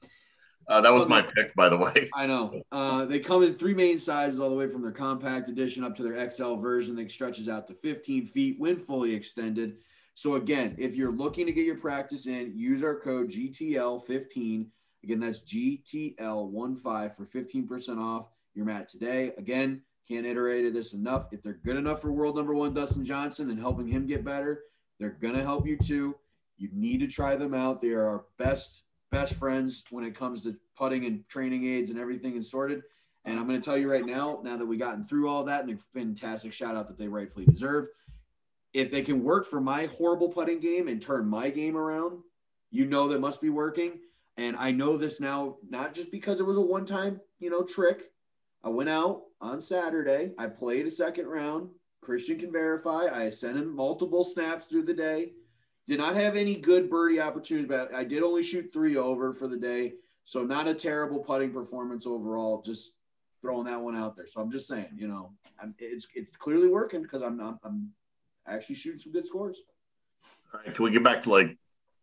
Uh, 0.68 0.80
that 0.80 0.92
was 0.92 1.08
my 1.08 1.22
pick, 1.22 1.54
by 1.54 1.68
the 1.68 1.76
way. 1.76 2.08
I 2.14 2.26
know. 2.26 2.62
Uh, 2.70 3.04
they 3.04 3.18
come 3.18 3.42
in 3.42 3.54
three 3.54 3.74
main 3.74 3.98
sizes, 3.98 4.40
all 4.40 4.50
the 4.50 4.54
way 4.54 4.68
from 4.68 4.82
their 4.82 4.92
compact 4.92 5.48
edition 5.48 5.82
up 5.82 5.96
to 5.96 6.02
their 6.02 6.30
XL 6.30 6.54
version 6.56 6.94
that 6.96 7.10
stretches 7.10 7.48
out 7.48 7.66
to 7.66 7.74
15 7.74 8.26
feet 8.26 8.56
when 8.58 8.76
fully 8.76 9.12
extended. 9.12 9.78
So, 10.14 10.34
again, 10.34 10.76
if 10.78 10.94
you're 10.94 11.12
looking 11.12 11.46
to 11.46 11.52
get 11.52 11.64
your 11.64 11.78
practice 11.78 12.26
in, 12.26 12.52
use 12.54 12.84
our 12.84 13.00
code 13.00 13.30
GTL15. 13.30 14.66
Again, 15.02 15.20
that's 15.20 15.40
GTL15 15.40 17.16
for 17.16 17.26
15% 17.26 17.98
off 17.98 18.28
your 18.54 18.66
mat 18.66 18.86
today. 18.88 19.32
Again, 19.38 19.82
can't 20.08 20.26
iterate 20.26 20.72
this 20.74 20.92
enough. 20.92 21.26
If 21.32 21.42
they're 21.42 21.60
good 21.64 21.76
enough 21.76 22.02
for 22.02 22.12
world 22.12 22.36
number 22.36 22.54
one 22.54 22.74
Dustin 22.74 23.04
Johnson 23.04 23.50
and 23.50 23.58
helping 23.58 23.86
him 23.86 24.06
get 24.06 24.24
better, 24.24 24.64
they're 24.98 25.10
going 25.10 25.34
to 25.34 25.42
help 25.42 25.66
you 25.66 25.76
too. 25.76 26.16
You 26.58 26.68
need 26.72 26.98
to 26.98 27.06
try 27.06 27.36
them 27.36 27.54
out. 27.54 27.80
They 27.80 27.90
are 27.90 28.06
our 28.06 28.24
best 28.38 28.82
best 29.10 29.34
friends 29.34 29.84
when 29.90 30.04
it 30.04 30.16
comes 30.16 30.42
to 30.42 30.56
putting 30.76 31.04
and 31.04 31.28
training 31.28 31.66
aids 31.66 31.90
and 31.90 31.98
everything 31.98 32.34
and 32.34 32.46
sorted. 32.46 32.82
And 33.24 33.38
I'm 33.38 33.46
going 33.46 33.60
to 33.60 33.64
tell 33.64 33.76
you 33.76 33.90
right 33.90 34.04
now, 34.04 34.40
now 34.42 34.56
that 34.56 34.64
we've 34.64 34.78
gotten 34.78 35.04
through 35.04 35.28
all 35.28 35.44
that 35.44 35.64
and 35.64 35.78
the 35.78 35.82
fantastic 35.92 36.52
shout 36.52 36.76
out 36.76 36.88
that 36.88 36.96
they 36.96 37.08
rightfully 37.08 37.44
deserve, 37.44 37.88
if 38.72 38.90
they 38.90 39.02
can 39.02 39.22
work 39.24 39.46
for 39.46 39.60
my 39.60 39.86
horrible 39.86 40.28
putting 40.28 40.60
game 40.60 40.88
and 40.88 41.02
turn 41.02 41.26
my 41.26 41.50
game 41.50 41.76
around, 41.76 42.20
you 42.70 42.86
know 42.86 43.08
that 43.08 43.20
must 43.20 43.40
be 43.40 43.50
working. 43.50 43.98
And 44.36 44.56
I 44.56 44.70
know 44.70 44.96
this 44.96 45.20
now, 45.20 45.56
not 45.68 45.92
just 45.92 46.10
because 46.10 46.40
it 46.40 46.46
was 46.46 46.56
a 46.56 46.60
one 46.62 46.86
time, 46.86 47.20
you 47.40 47.50
know, 47.50 47.62
trick. 47.62 48.12
I 48.62 48.68
went 48.68 48.88
out 48.88 49.22
on 49.40 49.60
Saturday. 49.60 50.32
I 50.38 50.46
played 50.46 50.86
a 50.86 50.90
second 50.90 51.26
round. 51.26 51.68
Christian 52.00 52.38
can 52.38 52.52
verify. 52.52 53.08
I 53.12 53.28
sent 53.30 53.58
him 53.58 53.74
multiple 53.74 54.24
snaps 54.24 54.66
through 54.66 54.84
the 54.84 54.94
day. 54.94 55.32
Did 55.86 55.98
not 55.98 56.14
have 56.14 56.36
any 56.36 56.56
good 56.56 56.88
birdie 56.88 57.20
opportunities, 57.20 57.68
but 57.68 57.92
I 57.94 58.04
did 58.04 58.22
only 58.22 58.42
shoot 58.42 58.70
three 58.72 58.96
over 58.96 59.32
for 59.34 59.48
the 59.48 59.56
day. 59.56 59.94
So 60.24 60.44
not 60.44 60.68
a 60.68 60.74
terrible 60.74 61.18
putting 61.18 61.50
performance 61.52 62.06
overall. 62.06 62.62
Just 62.64 62.92
throwing 63.42 63.64
that 63.64 63.80
one 63.80 63.96
out 63.96 64.16
there. 64.16 64.26
So 64.26 64.40
I'm 64.40 64.50
just 64.50 64.68
saying, 64.68 64.88
you 64.94 65.08
know, 65.08 65.32
I'm, 65.60 65.74
it's 65.78 66.06
it's 66.14 66.36
clearly 66.36 66.68
working 66.68 67.02
because 67.02 67.22
I'm 67.22 67.36
not 67.36 67.58
I'm 67.64 67.90
actually 68.46 68.76
shooting 68.76 69.00
some 69.00 69.12
good 69.12 69.26
scores. 69.26 69.58
All 70.52 70.60
right, 70.64 70.74
can 70.74 70.84
we 70.84 70.90
get 70.90 71.02
back 71.02 71.22
to 71.24 71.30
like 71.30 71.56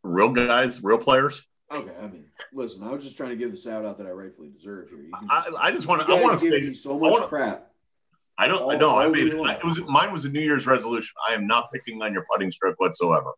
real 0.03 0.29
guys, 0.29 0.83
real 0.83 0.97
players? 0.97 1.45
Okay, 1.71 1.91
I 2.01 2.07
mean, 2.07 2.25
listen, 2.53 2.83
I 2.83 2.91
was 2.91 3.03
just 3.03 3.17
trying 3.17 3.29
to 3.31 3.35
give 3.35 3.51
the 3.51 3.57
shout 3.57 3.85
out 3.85 3.97
that 3.97 4.07
I 4.07 4.11
rightfully 4.11 4.49
deserve 4.49 4.89
here. 4.89 4.99
Can 5.17 5.27
I, 5.29 5.49
I 5.61 5.71
just 5.71 5.87
want 5.87 6.05
to. 6.05 6.13
I 6.13 6.21
want 6.21 6.39
to 6.39 6.49
say 6.51 6.73
so 6.73 6.97
much 6.97 7.11
wanna- 7.13 7.27
crap. 7.27 7.71
I 8.37 8.47
don't. 8.47 8.61
I 8.61 8.73
all- 8.73 8.79
know. 8.79 8.95
I 8.97 9.05
all 9.05 9.11
made 9.11 9.27
year 9.27 9.37
it. 9.37 9.63
Was 9.63 9.81
mine 9.81 10.11
was 10.11 10.25
a 10.25 10.29
New 10.29 10.39
Year's 10.41 10.67
resolution. 10.67 11.15
I 11.29 11.33
am 11.33 11.47
not 11.47 11.71
picking 11.73 12.01
on 12.01 12.13
your 12.13 12.23
putting 12.29 12.51
stroke 12.51 12.79
whatsoever. 12.79 13.31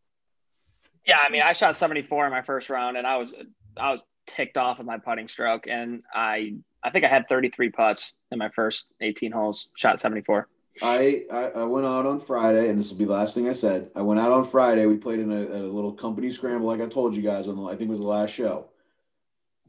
Yeah, 1.06 1.18
I 1.26 1.30
mean, 1.30 1.42
I 1.42 1.54
shot 1.54 1.76
74 1.76 2.26
in 2.26 2.32
my 2.32 2.42
first 2.42 2.70
round, 2.70 2.98
and 2.98 3.08
I 3.08 3.18
was 3.18 3.34
I 3.78 3.92
was 3.92 4.04
ticked 4.28 4.58
off 4.58 4.78
with 4.78 4.88
my 4.88 4.98
putting 4.98 5.28
stroke, 5.28 5.68
and 5.68 6.04
I 6.14 6.56
I 6.84 6.92
think 6.92 7.06
I 7.06 7.10
had 7.10 7.28
33 7.28 7.70
putts 7.72 8.14
in 8.32 8.40
my 8.40 8.50
first 8.50 8.88
18 9.02 9.32
holes. 9.32 9.70
Shot 9.76 10.00
74. 10.00 10.48
I, 10.82 11.26
I 11.32 11.44
I 11.48 11.64
went 11.64 11.86
out 11.86 12.06
on 12.06 12.20
Friday, 12.20 12.70
and 12.70 12.80
this 12.80 12.90
will 12.90 12.98
be 12.98 13.06
the 13.06 13.14
last 13.14 13.34
thing 13.34 13.50
I 13.50 13.54
said. 13.54 13.90
I 13.96 14.02
went 14.02 14.20
out 14.20 14.32
on 14.32 14.46
Friday. 14.46 14.86
We 14.86 14.98
played 14.98 15.20
in 15.20 15.32
a, 15.32 15.42
a 15.42 15.64
little 15.68 15.92
company 15.92 16.32
scramble, 16.32 16.68
like 16.68 16.82
I 16.82 16.88
told 16.88 17.16
you 17.16 17.22
guys 17.22 17.48
on 17.48 17.56
the 17.56 17.64
I 17.64 17.72
think 17.72 17.90
it 17.90 17.90
was 17.90 18.00
the 18.00 18.06
last 18.06 18.32
show. 18.32 18.70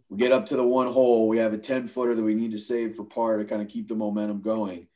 We 0.09 0.19
get 0.19 0.33
up 0.33 0.47
to 0.47 0.57
the 0.57 0.65
one 0.65 0.93
hole. 0.93 1.29
We 1.29 1.39
have 1.39 1.53
a 1.53 1.59
ten 1.59 1.87
footer 1.87 2.15
that 2.15 2.23
we 2.23 2.35
need 2.35 2.53
to 2.53 2.59
save 2.59 2.95
for 2.95 3.05
par 3.05 3.39
to 3.39 3.45
kind 3.45 3.63
of 3.63 3.69
keep 3.69 3.89
the 3.89 3.95
momentum 3.95 4.41
going. 4.41 4.87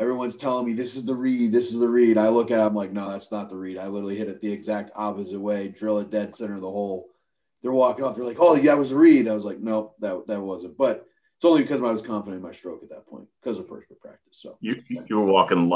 Everyone's 0.00 0.34
telling 0.36 0.64
me 0.64 0.72
this 0.72 0.96
is 0.96 1.04
the 1.04 1.14
read, 1.14 1.52
this 1.52 1.70
is 1.72 1.78
the 1.78 1.86
read. 1.88 2.16
I 2.16 2.28
look 2.28 2.50
at 2.50 2.58
it, 2.58 2.62
I'm 2.62 2.74
like, 2.74 2.90
no, 2.90 3.10
that's 3.10 3.30
not 3.30 3.50
the 3.50 3.56
read. 3.56 3.76
I 3.76 3.86
literally 3.86 4.16
hit 4.16 4.28
it 4.30 4.40
the 4.40 4.50
exact 4.50 4.90
opposite 4.96 5.38
way, 5.38 5.68
drill 5.68 5.98
it 5.98 6.08
dead 6.10 6.34
center 6.34 6.54
of 6.54 6.62
the 6.62 6.70
hole. 6.70 7.10
They're 7.62 7.70
walking 7.70 8.02
off. 8.04 8.16
They're 8.16 8.24
like, 8.24 8.38
oh, 8.40 8.54
yeah, 8.54 8.72
that 8.72 8.78
was 8.78 8.88
the 8.90 8.96
read. 8.96 9.28
I 9.28 9.34
was 9.34 9.44
like, 9.44 9.60
nope, 9.60 9.94
that 10.00 10.26
that 10.26 10.40
wasn't. 10.40 10.78
But 10.78 11.06
It's 11.36 11.44
only 11.44 11.60
because 11.60 11.80
I 11.82 11.90
was 11.92 12.00
confident 12.00 12.36
in 12.38 12.42
my 12.42 12.52
stroke 12.52 12.82
at 12.82 12.88
that 12.88 13.06
point 13.06 13.28
because 13.42 13.58
of 13.58 13.68
first 13.68 13.88
practice. 14.00 14.40
So 14.40 14.56
you 14.62 14.82
you 15.06 15.18
were 15.20 15.30
walking 15.30 15.70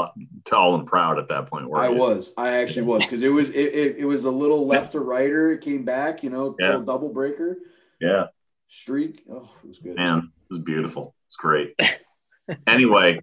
tall 0.45 0.73
and 0.73 0.87
proud 0.87 1.19
at 1.19 1.27
that 1.27 1.45
point. 1.45 1.67
I 1.75 1.89
you? 1.89 1.95
was. 1.95 2.33
I 2.35 2.55
actually 2.55 2.87
was 2.87 3.03
because 3.05 3.21
it 3.21 3.29
was 3.29 3.49
it, 3.49 3.75
it, 3.75 3.95
it 3.99 4.05
was 4.05 4.25
a 4.25 4.31
little 4.31 4.65
left 4.65 4.95
or 4.95 5.03
righter. 5.03 5.51
It 5.51 5.61
came 5.61 5.85
back, 5.85 6.23
you 6.23 6.31
know, 6.31 6.55
Yeah. 6.59 6.81
double 6.83 7.09
breaker 7.09 7.59
Yeah, 8.01 8.27
streak. 8.67 9.23
Oh, 9.29 9.51
it 9.63 9.67
was 9.67 9.77
good. 9.77 9.95
man, 9.97 10.17
it 10.17 10.23
was 10.49 10.63
beautiful. 10.63 11.13
It's 11.27 11.35
great. 11.35 11.75
anyway, 12.67 13.21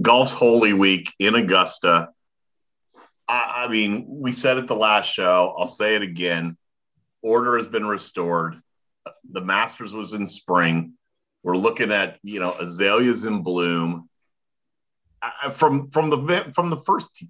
golf's 0.00 0.32
holy 0.32 0.72
week 0.72 1.12
in 1.18 1.34
Augusta. 1.34 2.10
I, 3.28 3.64
I 3.64 3.68
mean, 3.68 4.06
we 4.08 4.32
said 4.32 4.58
it 4.58 4.66
the 4.66 4.76
last 4.76 5.12
show. 5.12 5.54
I'll 5.58 5.66
say 5.66 5.94
it 5.94 6.02
again. 6.02 6.56
Order 7.22 7.56
has 7.56 7.66
been 7.66 7.86
restored. 7.86 8.60
The 9.30 9.40
Masters 9.40 9.92
was 9.92 10.14
in 10.14 10.26
spring. 10.26 10.94
We're 11.42 11.56
looking 11.56 11.92
at 11.92 12.18
you 12.22 12.40
know 12.40 12.52
azaleas 12.52 13.24
in 13.24 13.42
bloom. 13.42 14.08
I, 15.22 15.50
from 15.50 15.90
from 15.90 16.10
the 16.10 16.52
from 16.54 16.70
the 16.70 16.76
first 16.76 17.24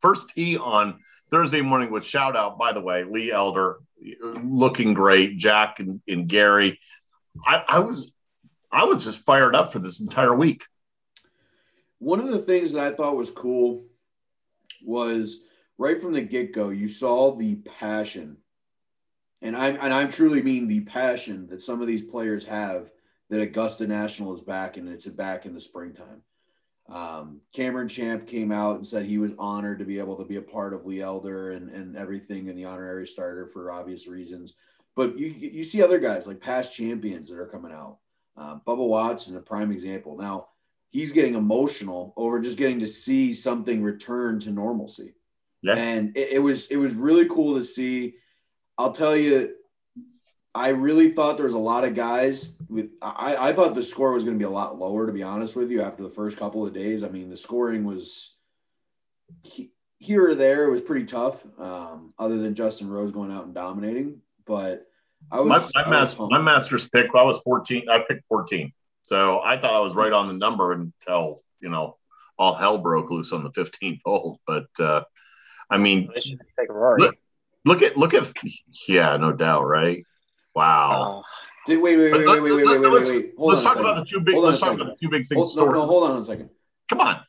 first 0.00 0.30
tee 0.30 0.56
on 0.56 1.00
Thursday 1.30 1.60
morning 1.60 1.90
with 1.90 2.04
shout 2.04 2.36
out 2.36 2.58
by 2.58 2.72
the 2.72 2.80
way 2.80 3.04
Lee 3.04 3.32
Elder 3.32 3.78
looking 4.22 4.94
great 4.94 5.38
Jack 5.38 5.80
and, 5.80 6.00
and 6.06 6.28
Gary 6.28 6.78
I, 7.44 7.64
I 7.66 7.78
was 7.80 8.14
I 8.70 8.84
was 8.84 9.04
just 9.04 9.24
fired 9.24 9.56
up 9.56 9.72
for 9.72 9.78
this 9.78 10.00
entire 10.00 10.34
week 10.34 10.64
One 11.98 12.20
of 12.20 12.28
the 12.28 12.38
things 12.38 12.72
that 12.72 12.84
I 12.84 12.94
thought 12.94 13.16
was 13.16 13.30
cool 13.30 13.84
was 14.84 15.40
right 15.78 16.00
from 16.00 16.12
the 16.12 16.20
get 16.20 16.52
go, 16.52 16.68
you 16.68 16.88
saw 16.88 17.34
the 17.34 17.56
passion, 17.56 18.38
and 19.42 19.56
I 19.56 19.68
and 19.70 19.92
I 19.92 20.06
truly 20.06 20.42
mean 20.42 20.66
the 20.66 20.80
passion 20.80 21.46
that 21.48 21.62
some 21.62 21.80
of 21.80 21.86
these 21.86 22.02
players 22.02 22.44
have 22.44 22.90
that 23.30 23.40
Augusta 23.40 23.86
National 23.86 24.34
is 24.34 24.42
back 24.42 24.76
and 24.76 24.88
it's 24.88 25.06
back 25.06 25.46
in 25.46 25.54
the 25.54 25.60
springtime. 25.60 26.22
Um, 26.88 27.40
Cameron 27.52 27.88
Champ 27.88 28.26
came 28.28 28.52
out 28.52 28.76
and 28.76 28.86
said 28.86 29.04
he 29.04 29.18
was 29.18 29.34
honored 29.38 29.80
to 29.80 29.84
be 29.84 29.98
able 29.98 30.16
to 30.18 30.24
be 30.24 30.36
a 30.36 30.42
part 30.42 30.72
of 30.72 30.86
Lee 30.86 31.00
Elder 31.00 31.50
and, 31.50 31.68
and 31.70 31.96
everything 31.96 32.46
in 32.46 32.54
the 32.54 32.64
honorary 32.64 33.06
starter 33.06 33.46
for 33.48 33.72
obvious 33.72 34.06
reasons. 34.06 34.54
But 34.94 35.18
you 35.18 35.28
you 35.28 35.64
see 35.64 35.82
other 35.82 35.98
guys 35.98 36.26
like 36.26 36.40
past 36.40 36.74
champions 36.74 37.28
that 37.28 37.38
are 37.38 37.48
coming 37.48 37.72
out. 37.72 37.98
Uh, 38.36 38.58
Bubba 38.66 38.86
Watson, 38.86 39.36
a 39.36 39.40
prime 39.40 39.72
example. 39.72 40.16
Now 40.16 40.48
he's 40.90 41.12
getting 41.12 41.34
emotional 41.34 42.14
over 42.16 42.40
just 42.40 42.58
getting 42.58 42.80
to 42.80 42.86
see 42.86 43.34
something 43.34 43.82
return 43.82 44.40
to 44.40 44.50
normalcy. 44.50 45.14
Yeah. 45.62 45.74
And 45.74 46.16
it, 46.16 46.32
it 46.32 46.38
was 46.38 46.66
it 46.66 46.76
was 46.76 46.94
really 46.94 47.28
cool 47.28 47.56
to 47.56 47.64
see. 47.64 48.14
I'll 48.78 48.92
tell 48.92 49.16
you, 49.16 49.54
I 50.54 50.68
really 50.68 51.10
thought 51.10 51.36
there 51.36 51.44
was 51.44 51.54
a 51.54 51.58
lot 51.58 51.84
of 51.84 51.94
guys 51.94 52.56
with 52.68 52.90
I, 53.02 53.48
I 53.48 53.52
thought 53.52 53.74
the 53.74 53.82
score 53.82 54.12
was 54.12 54.24
going 54.24 54.36
to 54.36 54.42
be 54.42 54.48
a 54.48 54.50
lot 54.50 54.78
lower, 54.78 55.06
to 55.06 55.12
be 55.12 55.22
honest 55.22 55.56
with 55.56 55.70
you, 55.70 55.82
after 55.82 56.02
the 56.02 56.10
first 56.10 56.36
couple 56.36 56.66
of 56.66 56.72
days. 56.72 57.02
I 57.02 57.08
mean, 57.08 57.30
the 57.30 57.36
scoring 57.36 57.84
was 57.84 58.36
he- 59.42 59.72
here 59.98 60.30
or 60.30 60.34
there, 60.34 60.66
it 60.66 60.70
was 60.70 60.82
pretty 60.82 61.06
tough, 61.06 61.44
um, 61.58 62.12
other 62.18 62.38
than 62.38 62.54
Justin 62.54 62.88
Rose 62.88 63.12
going 63.12 63.32
out 63.32 63.46
and 63.46 63.54
dominating. 63.54 64.20
But 64.46 64.86
I 65.30 65.40
was 65.40 65.48
my, 65.48 65.82
I 65.82 65.88
my, 65.88 66.00
was 66.00 66.16
master, 66.16 66.26
my 66.30 66.38
master's 66.38 66.88
pick 66.88 67.10
I 67.14 67.22
was 67.22 67.40
14 67.40 67.88
I 67.90 67.98
picked 68.06 68.26
14 68.28 68.72
so 69.06 69.40
I 69.40 69.56
thought 69.56 69.72
I 69.72 69.78
was 69.80 69.94
right 69.94 70.12
on 70.12 70.26
the 70.26 70.34
number 70.34 70.72
until 70.72 71.38
you 71.60 71.68
know 71.68 71.96
all 72.38 72.54
hell 72.54 72.78
broke 72.78 73.08
loose 73.10 73.32
on 73.32 73.44
the 73.44 73.50
15th 73.50 74.00
hole 74.04 74.40
but 74.46 74.66
uh 74.80 75.02
I 75.70 75.76
mean 75.78 76.10
They 76.12 76.20
should 76.20 76.40
take 76.58 76.68
Rory. 76.70 77.00
Look- 77.02 77.16
look 77.64 77.82
at 77.82 77.96
look 77.96 78.14
at 78.14 78.32
yeah 78.88 79.16
no 79.16 79.32
doubt 79.32 79.64
right 79.66 80.04
wow 80.54 81.22
Oh, 81.22 81.24
Did, 81.66 81.80
wait, 81.80 81.96
wait, 81.96 82.12
wait, 82.12 82.26
wait, 82.26 82.40
wait, 82.40 82.40
wait, 82.42 82.66
wait, 82.66 82.80
wait, 82.80 82.92
wait, 82.92 83.08
wait. 83.08 83.32
Hold 83.38 83.48
let's 83.50 83.62
talk 83.62 83.76
about 83.76 83.96
the 83.96 84.06
two 84.10 84.20
big 84.20 84.34
Hold 84.34 84.46
let's 84.46 84.60
talk 84.60 84.74
about 84.74 84.86
the 84.88 84.96
two 85.00 85.10
big 85.10 85.26
things 85.26 85.54
Hold, 85.54 85.68
no, 85.68 85.72
no, 85.80 85.86
hold 85.86 86.10
on 86.10 86.16
a 86.20 86.24
second. 86.24 86.50
come 86.88 87.00
on. 87.00 87.20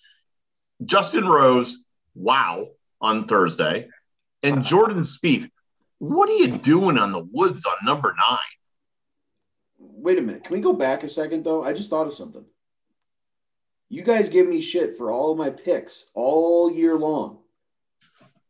Justin 0.86 1.27
Rose, 1.27 1.84
wow, 2.15 2.67
on 3.01 3.25
Thursday. 3.25 3.88
And 4.43 4.63
Jordan 4.63 5.00
Spieth, 5.00 5.50
what 6.00 6.29
are 6.29 6.34
you 6.43 6.57
doing 6.57 6.98
on 6.98 7.12
the 7.12 7.27
woods 7.31 7.65
on 7.65 7.75
number 7.84 8.13
nine? 8.29 8.56
Wait 10.07 10.17
a 10.17 10.21
minute. 10.21 10.45
Can 10.45 10.53
we 10.55 10.61
go 10.61 10.71
back 10.71 11.03
a 11.03 11.09
second 11.09 11.43
though? 11.43 11.65
I 11.65 11.73
just 11.73 11.89
thought 11.89 12.07
of 12.07 12.13
something. 12.13 12.45
You 13.89 14.03
guys 14.03 14.29
give 14.29 14.47
me 14.47 14.61
shit 14.61 14.95
for 14.95 15.11
all 15.11 15.33
of 15.33 15.37
my 15.37 15.49
picks 15.49 16.05
all 16.13 16.71
year 16.71 16.95
long. 16.95 17.39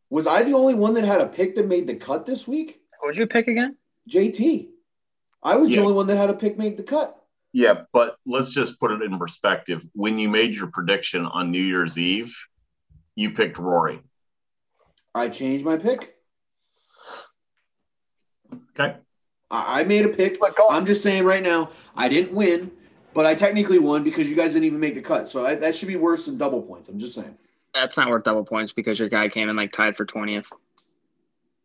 Was 0.08 0.28
I 0.28 0.44
the 0.44 0.52
only 0.52 0.74
one 0.76 0.94
that 0.94 1.02
had 1.04 1.20
a 1.20 1.26
pick 1.26 1.56
that 1.56 1.66
made 1.66 1.88
the 1.88 1.96
cut 1.96 2.26
this 2.26 2.46
week? 2.46 2.80
who'd 3.02 3.16
you 3.16 3.26
pick 3.26 3.48
again? 3.48 3.76
JT. 4.08 4.68
I 5.42 5.56
was 5.56 5.68
Yeah. 5.68 5.78
the 5.78 5.82
only 5.82 5.94
one 5.94 6.06
that 6.06 6.16
had 6.16 6.30
a 6.30 6.34
pick 6.34 6.56
make 6.58 6.76
the 6.76 6.84
cut. 6.84 7.20
Yeah, 7.52 7.86
but 7.92 8.18
let's 8.24 8.52
just 8.54 8.78
put 8.78 8.92
it 8.92 9.02
in 9.02 9.18
perspective. 9.18 9.84
When 9.94 10.16
you 10.20 10.28
made 10.28 10.54
your 10.54 10.68
prediction 10.68 11.26
on 11.26 11.50
New 11.50 11.60
Year's 11.60 11.98
Eve, 11.98 12.32
you 13.16 13.32
picked 13.32 13.58
Rory. 13.58 13.98
I 15.12 15.28
changed 15.28 15.64
my 15.64 15.76
pick. 15.76 16.14
Okay. 18.78 18.98
I 19.50 19.80
I 19.80 19.84
made 19.84 20.04
a 20.04 20.08
pick. 20.08 20.38
But 20.40 20.56
go- 20.56 20.68
I'm 20.70 20.86
just 20.86 21.02
saying 21.02 21.24
right 21.24 21.42
now, 21.42 21.70
I 21.96 22.08
didn't 22.08 22.32
win, 22.32 22.70
but 23.14 23.26
I 23.26 23.34
technically 23.34 23.78
won 23.78 24.04
because 24.04 24.28
you 24.28 24.36
guys 24.36 24.52
didn't 24.52 24.66
even 24.66 24.80
make 24.80 24.94
the 24.94 25.02
cut. 25.02 25.30
So 25.30 25.46
I, 25.46 25.54
that 25.56 25.74
should 25.76 25.88
be 25.88 25.96
worse 25.96 26.26
than 26.26 26.38
double 26.38 26.62
points. 26.62 26.88
I'm 26.88 26.98
just 26.98 27.14
saying. 27.14 27.36
That's 27.74 27.96
not 27.96 28.08
worth 28.08 28.24
double 28.24 28.44
points 28.44 28.72
because 28.72 28.98
your 28.98 29.08
guy 29.08 29.28
came 29.28 29.48
in 29.48 29.56
like 29.56 29.72
tied 29.72 29.96
for 29.96 30.04
twentieth. 30.04 30.50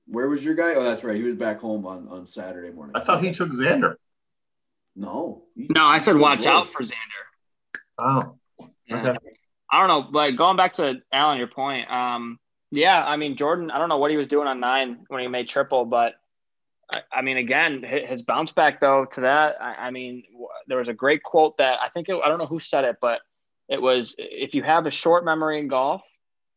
Where 0.08 0.28
was 0.28 0.44
your 0.44 0.54
guy? 0.54 0.76
Oh, 0.76 0.84
that's 0.84 1.04
right. 1.04 1.16
He 1.16 1.24
was 1.24 1.36
back 1.36 1.60
home 1.60 1.86
on, 1.86 2.08
on 2.10 2.26
Saturday 2.26 2.72
morning. 2.72 2.94
I 2.96 3.00
thought 3.00 3.24
he 3.24 3.32
took 3.32 3.50
Xander. 3.52 3.96
No. 4.96 5.44
He- 5.56 5.68
No, 5.70 5.86
I 5.86 5.98
said 5.98 6.18
watch 6.18 6.46
out 6.46 6.68
for 6.70 6.82
Xander. 6.84 6.94
Oh, 7.98 8.36
Yeah. 8.88 9.12
okay. 9.12 9.18
I 9.72 9.80
don't 9.80 9.88
know, 9.88 10.10
like 10.12 10.36
going 10.36 10.56
back 10.58 10.74
to 10.74 11.02
Alan, 11.12 11.38
your 11.40 11.48
point. 11.48 11.90
Um, 11.90 12.38
yeah, 12.72 13.04
I 13.04 13.18
mean 13.18 13.36
Jordan. 13.38 13.72
I 13.72 13.78
don't 13.80 13.90
know 13.90 13.98
what 13.98 14.12
he 14.12 14.18
was 14.18 14.28
doing 14.28 14.48
on 14.48 14.60
nine 14.60 15.06
when 15.08 15.22
he 15.22 15.28
made 15.28 15.48
triple, 15.50 15.86
but 15.86 16.16
I, 16.92 17.02
I 17.12 17.22
mean, 17.22 17.38
again, 17.38 17.84
his 17.84 18.22
bounce 18.22 18.52
back 18.52 18.80
though 18.80 19.06
to 19.06 19.22
that. 19.22 19.62
I, 19.62 19.88
I 19.88 19.92
mean, 19.92 20.24
there 20.68 20.78
was 20.78 20.90
a 20.90 20.94
great 20.94 21.24
quote 21.24 21.58
that 21.58 21.80
I 21.82 21.90
think 21.90 22.10
it, 22.10 22.20
I 22.24 22.28
don't 22.28 22.40
know 22.40 22.46
who 22.46 22.60
said 22.60 22.86
it, 22.86 22.98
but 23.02 23.22
it 23.70 23.82
was 23.82 24.16
if 24.18 24.56
you 24.56 24.64
have 24.64 24.86
a 24.86 24.92
short 24.92 25.26
memory 25.26 25.60
in 25.60 25.68
golf, 25.68 26.02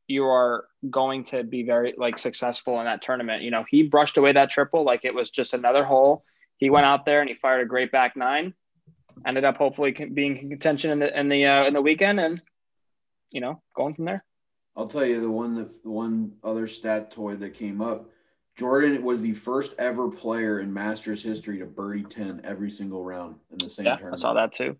you 0.08 0.24
are 0.24 0.66
going 0.88 1.24
to 1.24 1.42
be 1.42 1.64
very 1.64 1.94
like 1.96 2.18
successful 2.18 2.78
in 2.78 2.86
that 2.86 3.02
tournament. 3.02 3.42
You 3.42 3.50
know, 3.50 3.64
he 3.68 3.82
brushed 3.82 4.16
away 4.16 4.32
that 4.32 4.50
triple 4.50 4.84
like 4.84 5.04
it 5.04 5.14
was 5.14 5.30
just 5.30 5.54
another 5.54 5.84
hole. 5.84 6.24
He 6.58 6.70
went 6.70 6.86
out 6.86 7.04
there 7.04 7.20
and 7.20 7.28
he 7.28 7.34
fired 7.36 7.62
a 7.62 7.66
great 7.66 7.92
back 7.92 8.16
nine. 8.16 8.54
Ended 9.26 9.44
up 9.44 9.56
hopefully 9.56 9.92
being 9.92 10.36
in 10.36 10.50
contention 10.50 10.90
in 10.90 10.98
the 10.98 11.18
in 11.18 11.28
the 11.28 11.46
uh, 11.46 11.64
in 11.64 11.74
the 11.74 11.82
weekend 11.82 12.20
and 12.20 12.42
you 13.30 13.40
know 13.40 13.62
going 13.74 13.94
from 13.94 14.04
there. 14.04 14.24
I'll 14.76 14.88
tell 14.88 15.06
you 15.06 15.20
the 15.20 15.30
one 15.30 15.54
that 15.54 15.82
the 15.82 15.90
one 15.90 16.32
other 16.44 16.66
stat 16.66 17.12
toy 17.12 17.36
that 17.36 17.54
came 17.54 17.80
up. 17.80 18.10
Jordan 18.56 19.02
was 19.02 19.20
the 19.20 19.34
first 19.34 19.74
ever 19.78 20.10
player 20.10 20.60
in 20.60 20.72
Masters 20.72 21.22
history 21.22 21.58
to 21.58 21.66
birdie 21.66 22.04
10 22.04 22.40
every 22.44 22.70
single 22.70 23.04
round 23.04 23.36
in 23.50 23.58
the 23.58 23.68
same 23.68 23.86
Yeah, 23.86 23.94
I 23.94 23.96
tournament. 23.96 24.20
saw 24.20 24.34
that 24.34 24.52
too. 24.52 24.76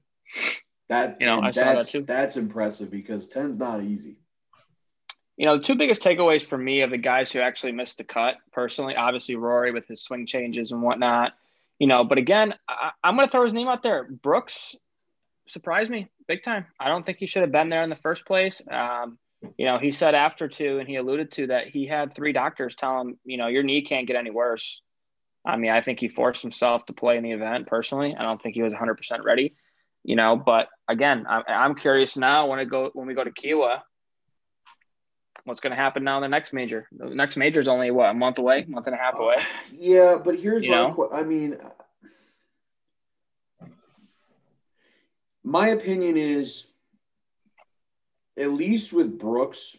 That, 0.88 1.18
You 1.20 1.26
know, 1.26 1.40
I 1.42 1.50
saw 1.50 1.74
that 1.74 1.88
too. 1.88 2.02
That's 2.02 2.36
impressive 2.36 2.90
because 2.90 3.28
10's 3.28 3.58
not 3.58 3.82
easy. 3.82 4.16
You 5.36 5.44
know, 5.46 5.58
the 5.58 5.62
two 5.62 5.74
biggest 5.74 6.02
takeaways 6.02 6.44
for 6.44 6.56
me 6.56 6.80
of 6.80 6.90
the 6.90 6.96
guys 6.96 7.30
who 7.30 7.40
actually 7.40 7.72
missed 7.72 7.98
the 7.98 8.04
cut, 8.04 8.36
personally, 8.52 8.96
obviously 8.96 9.36
Rory 9.36 9.72
with 9.72 9.86
his 9.86 10.02
swing 10.02 10.24
changes 10.24 10.72
and 10.72 10.80
whatnot. 10.80 11.34
You 11.78 11.86
know, 11.86 12.04
but 12.04 12.16
again, 12.16 12.54
I, 12.66 12.92
I'm 13.04 13.16
going 13.16 13.28
to 13.28 13.30
throw 13.30 13.44
his 13.44 13.52
name 13.52 13.68
out 13.68 13.82
there. 13.82 14.04
Brooks 14.04 14.74
surprised 15.46 15.90
me 15.90 16.08
big 16.26 16.42
time. 16.42 16.64
I 16.80 16.88
don't 16.88 17.04
think 17.04 17.18
he 17.18 17.26
should 17.26 17.42
have 17.42 17.52
been 17.52 17.68
there 17.68 17.82
in 17.82 17.90
the 17.90 17.96
first 17.96 18.24
place. 18.24 18.62
Um, 18.70 19.18
you 19.58 19.66
know, 19.66 19.78
he 19.78 19.90
said 19.90 20.14
after 20.14 20.48
two, 20.48 20.78
and 20.78 20.88
he 20.88 20.96
alluded 20.96 21.30
to 21.32 21.48
that 21.48 21.68
he 21.68 21.86
had 21.86 22.12
three 22.12 22.32
doctors 22.32 22.74
tell 22.74 23.00
him, 23.00 23.18
you 23.24 23.36
know, 23.36 23.46
your 23.46 23.62
knee 23.62 23.82
can't 23.82 24.06
get 24.06 24.16
any 24.16 24.30
worse. 24.30 24.82
I 25.44 25.56
mean, 25.56 25.70
I 25.70 25.80
think 25.80 26.00
he 26.00 26.08
forced 26.08 26.42
himself 26.42 26.86
to 26.86 26.92
play 26.92 27.16
in 27.16 27.22
the 27.22 27.32
event 27.32 27.66
personally. 27.66 28.14
I 28.18 28.22
don't 28.22 28.42
think 28.42 28.54
he 28.54 28.62
was 28.62 28.74
100% 28.74 29.24
ready, 29.24 29.54
you 30.02 30.16
know, 30.16 30.36
but 30.36 30.68
again, 30.88 31.24
I'm, 31.28 31.42
I'm 31.46 31.74
curious 31.74 32.16
now 32.16 32.48
when 32.48 32.58
I 32.58 32.64
go, 32.64 32.90
when 32.94 33.06
we 33.06 33.14
go 33.14 33.22
to 33.22 33.30
Kiawah, 33.30 33.80
what's 35.44 35.60
going 35.60 35.70
to 35.70 35.76
happen 35.76 36.02
now 36.02 36.16
in 36.16 36.22
the 36.22 36.28
next 36.28 36.52
major? 36.52 36.88
The 36.90 37.14
next 37.14 37.36
major 37.36 37.60
is 37.60 37.68
only 37.68 37.90
what, 37.90 38.10
a 38.10 38.14
month 38.14 38.38
away, 38.38 38.64
month 38.68 38.86
and 38.86 38.94
a 38.94 38.98
half 38.98 39.18
away. 39.18 39.36
Yeah, 39.72 40.18
but 40.22 40.38
here's 40.38 40.64
You 40.64 40.70
my? 40.70 40.94
I 41.12 41.22
mean, 41.22 41.56
my 45.44 45.68
opinion 45.68 46.16
is 46.16 46.66
at 48.38 48.52
least 48.52 48.92
with 48.92 49.18
Brooks, 49.18 49.76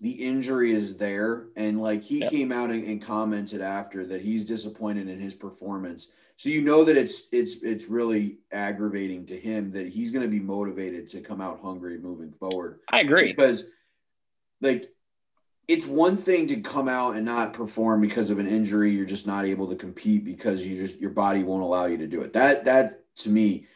the 0.00 0.10
injury 0.10 0.74
is 0.74 0.96
there. 0.96 1.46
And 1.56 1.80
like 1.80 2.02
he 2.02 2.18
Yep. 2.20 2.30
came 2.30 2.52
out 2.52 2.70
and, 2.70 2.84
and 2.84 3.02
commented 3.02 3.60
after 3.60 4.06
that 4.06 4.20
he's 4.20 4.44
disappointed 4.44 5.08
in 5.08 5.20
his 5.20 5.34
performance. 5.34 6.10
So 6.36 6.48
you 6.48 6.62
know 6.62 6.84
that 6.84 6.96
it's 6.96 7.28
it's 7.32 7.62
it's 7.62 7.86
really 7.86 8.38
aggravating 8.50 9.24
to 9.26 9.38
him 9.38 9.70
that 9.72 9.86
he's 9.88 10.10
going 10.10 10.24
to 10.24 10.30
be 10.30 10.40
motivated 10.40 11.08
to 11.08 11.20
come 11.20 11.40
out 11.40 11.60
hungry 11.62 11.98
moving 11.98 12.32
forward 12.32 12.80
I 12.90 13.00
agree. 13.00 13.28
because 13.32 13.68
like 14.60 14.90
it's 15.68 15.86
one 15.86 16.16
thing 16.16 16.48
to 16.48 16.56
come 16.60 16.88
out 16.88 17.16
and 17.16 17.24
not 17.24 17.54
perform 17.54 18.00
because 18.00 18.30
of 18.30 18.38
an 18.38 18.48
injury 18.48 18.92
you're 18.92 19.06
just 19.06 19.26
not 19.26 19.44
able 19.46 19.68
to 19.68 19.76
compete 19.76 20.24
because 20.24 20.66
you 20.66 20.76
just 20.76 21.00
your 21.00 21.10
body 21.10 21.42
won't 21.44 21.62
allow 21.62 21.86
you 21.86 21.96
to 21.98 22.06
do 22.08 22.22
it 22.22 22.32
that 22.32 22.64
that 22.64 23.04
to 23.16 23.28
me, 23.28 23.66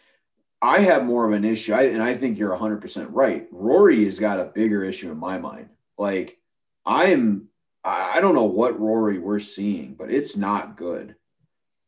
I 0.60 0.80
have 0.80 1.04
more 1.04 1.24
of 1.24 1.32
an 1.32 1.44
issue, 1.44 1.72
I, 1.72 1.82
and 1.84 2.02
I 2.02 2.14
think 2.14 2.38
you're 2.38 2.56
100% 2.56 3.08
right. 3.10 3.46
Rory 3.52 4.04
has 4.04 4.18
got 4.18 4.40
a 4.40 4.44
bigger 4.44 4.82
issue 4.82 5.10
in 5.10 5.18
my 5.18 5.38
mind. 5.38 5.68
Like, 5.96 6.38
I 6.84 7.06
am, 7.06 7.48
I 7.84 8.20
don't 8.20 8.34
know 8.34 8.44
what 8.44 8.80
Rory 8.80 9.18
we're 9.18 9.38
seeing, 9.38 9.94
but 9.94 10.10
it's 10.10 10.36
not 10.36 10.76
good. 10.76 11.14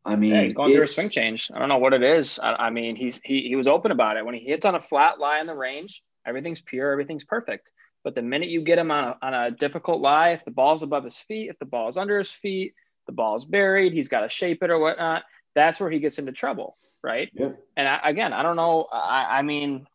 I 0.04 0.16
mean, 0.16 0.34
yeah, 0.34 0.42
he's 0.42 0.52
going 0.52 0.72
through 0.72 0.84
a 0.84 0.86
swing 0.86 1.10
change. 1.10 1.50
I 1.54 1.58
don't 1.58 1.68
know 1.68 1.78
what 1.78 1.92
it 1.92 2.02
is. 2.02 2.38
I, 2.38 2.54
I, 2.54 2.70
mean, 2.70 2.96
he's 2.96 3.20
he 3.22 3.42
he 3.42 3.56
was 3.56 3.66
open 3.66 3.90
about 3.90 4.16
it. 4.16 4.24
When 4.24 4.34
he 4.34 4.40
hits 4.40 4.64
on 4.64 4.74
a 4.74 4.80
flat 4.80 5.18
lie 5.18 5.40
in 5.40 5.46
the 5.46 5.54
range, 5.54 6.02
everything's 6.26 6.60
pure, 6.60 6.92
everything's 6.92 7.24
perfect. 7.24 7.70
But 8.02 8.14
the 8.14 8.22
minute 8.22 8.48
you 8.48 8.62
get 8.62 8.78
him 8.78 8.90
on 8.90 9.04
a, 9.04 9.18
on 9.20 9.34
a 9.34 9.50
difficult 9.50 10.00
lie, 10.00 10.30
if 10.30 10.44
the 10.44 10.50
ball's 10.50 10.82
above 10.82 11.04
his 11.04 11.18
feet, 11.18 11.50
if 11.50 11.58
the 11.58 11.66
ball's 11.66 11.98
under 11.98 12.18
his 12.18 12.30
feet, 12.30 12.72
the 13.06 13.12
ball's 13.12 13.44
buried, 13.44 13.92
he's 13.92 14.08
got 14.08 14.20
to 14.20 14.30
shape 14.30 14.62
it 14.62 14.70
or 14.70 14.78
whatnot. 14.78 15.24
That's 15.54 15.80
where 15.80 15.90
he 15.90 15.98
gets 15.98 16.18
into 16.18 16.32
trouble, 16.32 16.76
right? 17.02 17.30
Yeah. 17.32 17.50
And 17.76 17.88
I, 17.88 18.00
again, 18.04 18.32
I 18.32 18.42
don't 18.42 18.56
know. 18.56 18.86
I, 18.92 19.38
I 19.38 19.42
mean, 19.42 19.86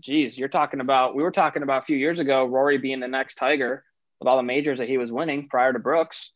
geez, 0.00 0.36
you're 0.36 0.48
talking 0.48 0.80
about. 0.80 1.14
We 1.14 1.22
were 1.22 1.30
talking 1.30 1.62
about 1.62 1.82
a 1.82 1.86
few 1.86 1.96
years 1.96 2.18
ago, 2.18 2.44
Rory 2.44 2.78
being 2.78 3.00
the 3.00 3.08
next 3.08 3.36
Tiger 3.36 3.84
with 4.18 4.28
all 4.28 4.36
the 4.36 4.42
majors 4.42 4.78
that 4.78 4.88
he 4.88 4.98
was 4.98 5.10
winning 5.10 5.48
prior 5.48 5.72
to 5.72 5.78
Brooks. 5.78 6.32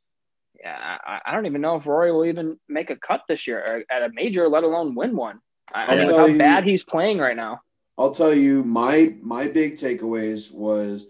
Yeah, 0.61 0.99
I, 1.05 1.21
I 1.27 1.33
don't 1.33 1.47
even 1.47 1.61
know 1.61 1.77
if 1.77 1.87
Rory 1.87 2.11
will 2.13 2.25
even 2.25 2.59
make 2.69 2.91
a 2.91 2.97
cut 2.97 3.23
this 3.29 3.47
year 3.47 3.85
at 3.91 4.03
a 4.03 4.11
major, 4.13 4.49
let 4.49 4.65
alone 4.65 4.95
win 4.95 5.15
one. 5.15 5.41
I, 5.73 5.97
mean, 5.97 6.09
how 6.11 6.27
you, 6.27 6.39
bad 6.39 6.65
he's 6.65 6.85
playing 6.85 7.19
right 7.19 7.37
now. 7.37 7.61
I'll 7.99 8.15
tell 8.15 8.35
you, 8.35 8.63
my 8.63 9.15
my 9.21 9.49
big 9.49 9.77
takeaways 9.77 10.51
was, 10.53 11.07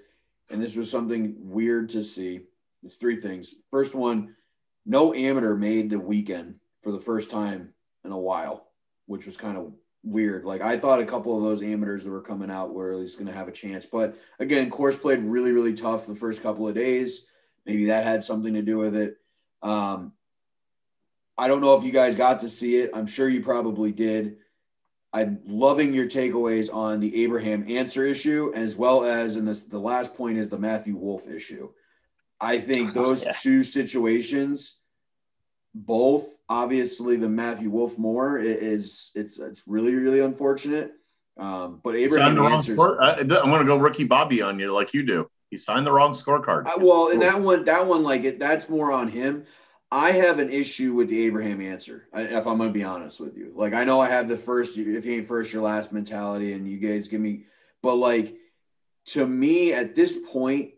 and 0.50 0.62
this 0.62 0.76
was 0.76 0.90
something 0.90 1.34
weird 1.38 1.90
to 1.90 2.04
see. 2.04 2.40
It's 2.84 2.96
three 2.96 3.20
things. 3.20 3.54
First 3.70 3.94
one, 3.94 4.34
no 4.84 5.12
amateur 5.12 5.54
made 5.54 5.90
the 5.90 5.98
weekend 5.98 6.56
for 6.82 6.92
the 6.92 7.00
first 7.00 7.30
time 7.30 7.74
in 8.04 8.12
a 8.12 8.18
while, 8.18 8.68
which 9.06 9.26
was 9.26 9.36
kind 9.36 9.56
of 9.56 9.72
weird. 10.04 10.44
Like 10.44 10.60
I 10.60 10.78
thought 10.78 11.00
a 11.00 11.06
couple 11.06 11.36
of 11.36 11.42
those 11.42 11.62
amateurs 11.62 12.04
that 12.04 12.10
were 12.10 12.20
coming 12.20 12.50
out 12.50 12.72
were 12.72 12.92
at 12.92 12.98
least 12.98 13.18
going 13.18 13.26
to 13.26 13.34
have 13.34 13.48
a 13.48 13.52
chance. 13.52 13.86
But 13.86 14.16
again, 14.38 14.70
course 14.70 14.96
played 14.96 15.20
really, 15.20 15.52
really 15.52 15.74
tough 15.74 16.06
the 16.06 16.14
first 16.14 16.42
couple 16.42 16.68
of 16.68 16.74
days. 16.74 17.26
Maybe 17.64 17.86
that 17.86 18.04
had 18.04 18.22
something 18.22 18.54
to 18.54 18.62
do 18.62 18.78
with 18.78 18.94
it. 18.94 19.16
Um, 19.62 20.12
I 21.36 21.48
don't 21.48 21.60
know 21.60 21.76
if 21.76 21.84
you 21.84 21.92
guys 21.92 22.14
got 22.14 22.40
to 22.40 22.48
see 22.48 22.76
it. 22.76 22.90
I'm 22.94 23.06
sure 23.06 23.28
you 23.28 23.42
probably 23.42 23.92
did. 23.92 24.36
I'm 25.12 25.40
loving 25.46 25.94
your 25.94 26.06
takeaways 26.06 26.72
on 26.72 27.00
the 27.00 27.24
Abraham 27.24 27.64
Ancer 27.68 28.04
issue, 28.04 28.52
as 28.54 28.76
well 28.76 29.04
as 29.04 29.36
in 29.36 29.44
this 29.44 29.64
the 29.64 29.78
last 29.78 30.14
point 30.14 30.38
is 30.38 30.48
the 30.48 30.58
Matthew 30.58 30.96
Wolff 30.96 31.28
issue. 31.28 31.70
I 32.40 32.58
think 32.58 32.90
oh, 32.96 33.02
those 33.02 33.24
yeah. 33.24 33.32
two 33.32 33.62
situations, 33.62 34.80
both 35.76 36.26
obviously 36.48 37.16
the 37.16 37.28
Matthew 37.28 37.68
Wolff 37.68 37.98
more 37.98 38.38
is 38.38 39.10
it's 39.14 39.38
it's 39.38 39.62
really 39.66 39.94
really 39.94 40.20
unfortunate. 40.20 40.92
Um, 41.38 41.80
but 41.84 41.94
Abraham 41.94 42.34
the 42.34 42.40
wrong 42.40 42.62
score. 42.62 43.02
I, 43.02 43.20
am 43.20 43.28
going 43.28 43.60
to 43.60 43.66
go 43.66 43.76
Ricky 43.76 44.04
Bobby 44.04 44.40
on 44.40 44.58
you 44.58 44.72
like 44.72 44.94
you 44.94 45.02
do. 45.02 45.30
He 45.50 45.58
signed 45.58 45.86
the 45.86 45.92
wrong 45.92 46.12
scorecard. 46.12 46.66
Uh, 46.66 46.78
well, 46.80 47.10
and 47.10 47.20
that 47.20 47.40
one, 47.40 47.64
that 47.66 47.86
one, 47.86 48.02
like 48.02 48.24
it, 48.24 48.38
that's 48.38 48.70
more 48.70 48.90
on 48.90 49.08
him. 49.08 49.44
I 49.92 50.12
have 50.12 50.38
an 50.38 50.50
issue 50.50 50.94
with 50.94 51.08
the 51.08 51.26
Abraham 51.26 51.60
Ancer. 51.60 52.08
If 52.14 52.46
I'm 52.46 52.56
going 52.56 52.70
to 52.70 52.72
be 52.72 52.82
honest 52.82 53.20
with 53.20 53.36
you, 53.36 53.52
like 53.54 53.74
I 53.74 53.84
know 53.84 54.00
I 54.00 54.08
have 54.08 54.28
the 54.28 54.36
first, 54.36 54.78
if 54.78 55.04
you 55.04 55.12
ain't 55.12 55.28
first, 55.28 55.52
your 55.52 55.62
last 55.62 55.92
mentality, 55.92 56.54
and 56.54 56.66
you 56.66 56.78
guys 56.78 57.06
give 57.06 57.20
me, 57.20 57.44
but 57.82 57.96
like 57.96 58.34
to 59.08 59.26
me 59.26 59.74
at 59.74 59.94
this 59.94 60.18
point, 60.32 60.70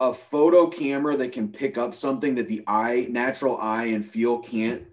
a 0.00 0.14
photo 0.14 0.68
camera 0.68 1.16
that 1.16 1.32
can 1.32 1.48
pick 1.48 1.76
up 1.76 1.94
something 1.94 2.34
that 2.36 2.48
the 2.48 2.62
eye, 2.66 3.06
natural 3.10 3.58
eye 3.58 3.86
and 3.86 4.04
feel 4.04 4.38
can't. 4.38 4.84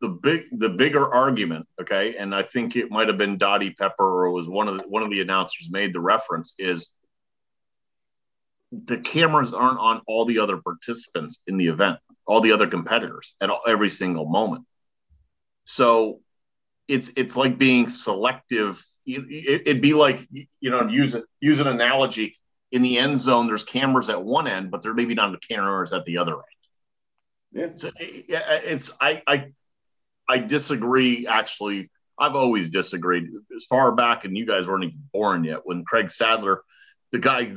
The 0.00 0.08
big, 0.08 0.46
the 0.50 0.70
bigger 0.70 1.12
argument, 1.14 1.66
okay, 1.80 2.16
and 2.16 2.34
I 2.34 2.42
think 2.42 2.74
it 2.74 2.90
might 2.90 3.06
have 3.06 3.16
been 3.16 3.38
Dottie 3.38 3.70
Pepper 3.70 4.24
or 4.24 4.30
was 4.30 4.48
one 4.48 4.66
of 4.66 4.76
the 4.76 4.88
one 4.88 5.04
of 5.04 5.10
the 5.10 5.20
announcers 5.20 5.70
made 5.70 5.92
the 5.92 6.00
reference 6.00 6.54
is 6.58 6.90
the 8.72 8.98
cameras 8.98 9.54
aren't 9.54 9.78
on 9.78 10.02
all 10.08 10.24
the 10.24 10.40
other 10.40 10.56
participants 10.56 11.40
in 11.46 11.56
the 11.56 11.68
event, 11.68 11.98
all 12.26 12.40
the 12.40 12.52
other 12.52 12.66
competitors 12.66 13.36
at 13.40 13.50
all, 13.50 13.60
every 13.68 13.88
single 13.88 14.26
moment. 14.26 14.64
So 15.64 16.20
it's 16.88 17.12
it's 17.16 17.36
like 17.36 17.56
being 17.56 17.88
selective. 17.88 18.82
It, 19.06 19.66
would 19.66 19.80
be 19.80 19.94
like 19.94 20.26
you 20.30 20.70
know 20.70 20.88
use 20.88 21.16
use 21.40 21.60
an 21.60 21.68
analogy 21.68 22.36
in 22.70 22.82
the 22.82 22.98
end 22.98 23.18
zone, 23.18 23.46
there's 23.46 23.64
cameras 23.64 24.10
at 24.10 24.22
one 24.22 24.46
end, 24.46 24.70
but 24.70 24.82
there 24.82 24.94
maybe 24.94 25.14
not 25.14 25.32
the 25.32 25.54
cameras 25.54 25.92
at 25.92 26.04
the 26.04 26.18
other 26.18 26.34
end. 26.34 26.42
Yeah. 27.52 27.64
It's, 27.64 27.84
it's 27.98 28.96
I, 29.00 29.22
I 29.26 29.52
I 30.28 30.38
disagree. 30.38 31.26
Actually, 31.26 31.90
I've 32.18 32.34
always 32.34 32.68
disagreed 32.68 33.28
as 33.54 33.64
far 33.64 33.92
back, 33.92 34.24
and 34.24 34.36
you 34.36 34.44
guys 34.44 34.66
weren't 34.66 34.84
even 34.84 35.02
born 35.12 35.44
yet 35.44 35.60
when 35.64 35.84
Craig 35.84 36.06
Stadler, 36.06 36.58
the 37.12 37.18
guy 37.18 37.50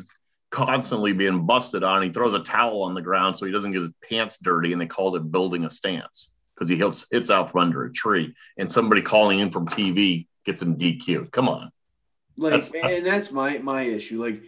constantly 0.49 1.13
being 1.13 1.45
busted 1.45 1.83
on, 1.83 2.03
he 2.03 2.09
throws 2.09 2.33
a 2.33 2.39
towel 2.39 2.83
on 2.83 2.93
the 2.93 3.01
ground 3.01 3.35
so 3.35 3.45
he 3.45 3.51
doesn't 3.51 3.71
get 3.71 3.81
his 3.81 3.91
pants 4.09 4.37
dirty, 4.41 4.71
and 4.71 4.81
they 4.81 4.85
called 4.85 5.15
it 5.15 5.31
building 5.31 5.65
a 5.65 5.69
stance 5.69 6.31
because 6.55 6.69
he 6.69 6.77
hits, 6.77 7.07
hits 7.11 7.31
out 7.31 7.51
from 7.51 7.61
under 7.61 7.85
a 7.85 7.91
tree, 7.91 8.33
and 8.57 8.71
somebody 8.71 9.01
calling 9.01 9.39
in 9.39 9.51
from 9.51 9.67
TV 9.67 10.27
gets 10.45 10.61
him 10.61 10.77
DQ'd. 10.77 11.31
Come 11.31 11.49
on. 11.49 11.71
Like, 12.37 12.53
that's, 12.53 12.71
and 12.73 13.05
that's 13.05 13.31
my 13.31 13.57
my 13.57 13.83
issue. 13.83 14.23
Like 14.23 14.41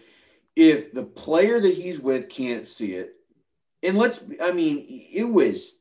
if 0.55 0.93
the 0.93 1.03
player 1.03 1.59
that 1.59 1.73
he's 1.73 1.99
with 1.99 2.29
can't 2.29 2.67
see 2.67 2.93
it, 2.93 3.13
and 3.81 3.97
let's, 3.97 4.23
I 4.41 4.51
mean, 4.51 5.07
it 5.11 5.23
was 5.23 5.79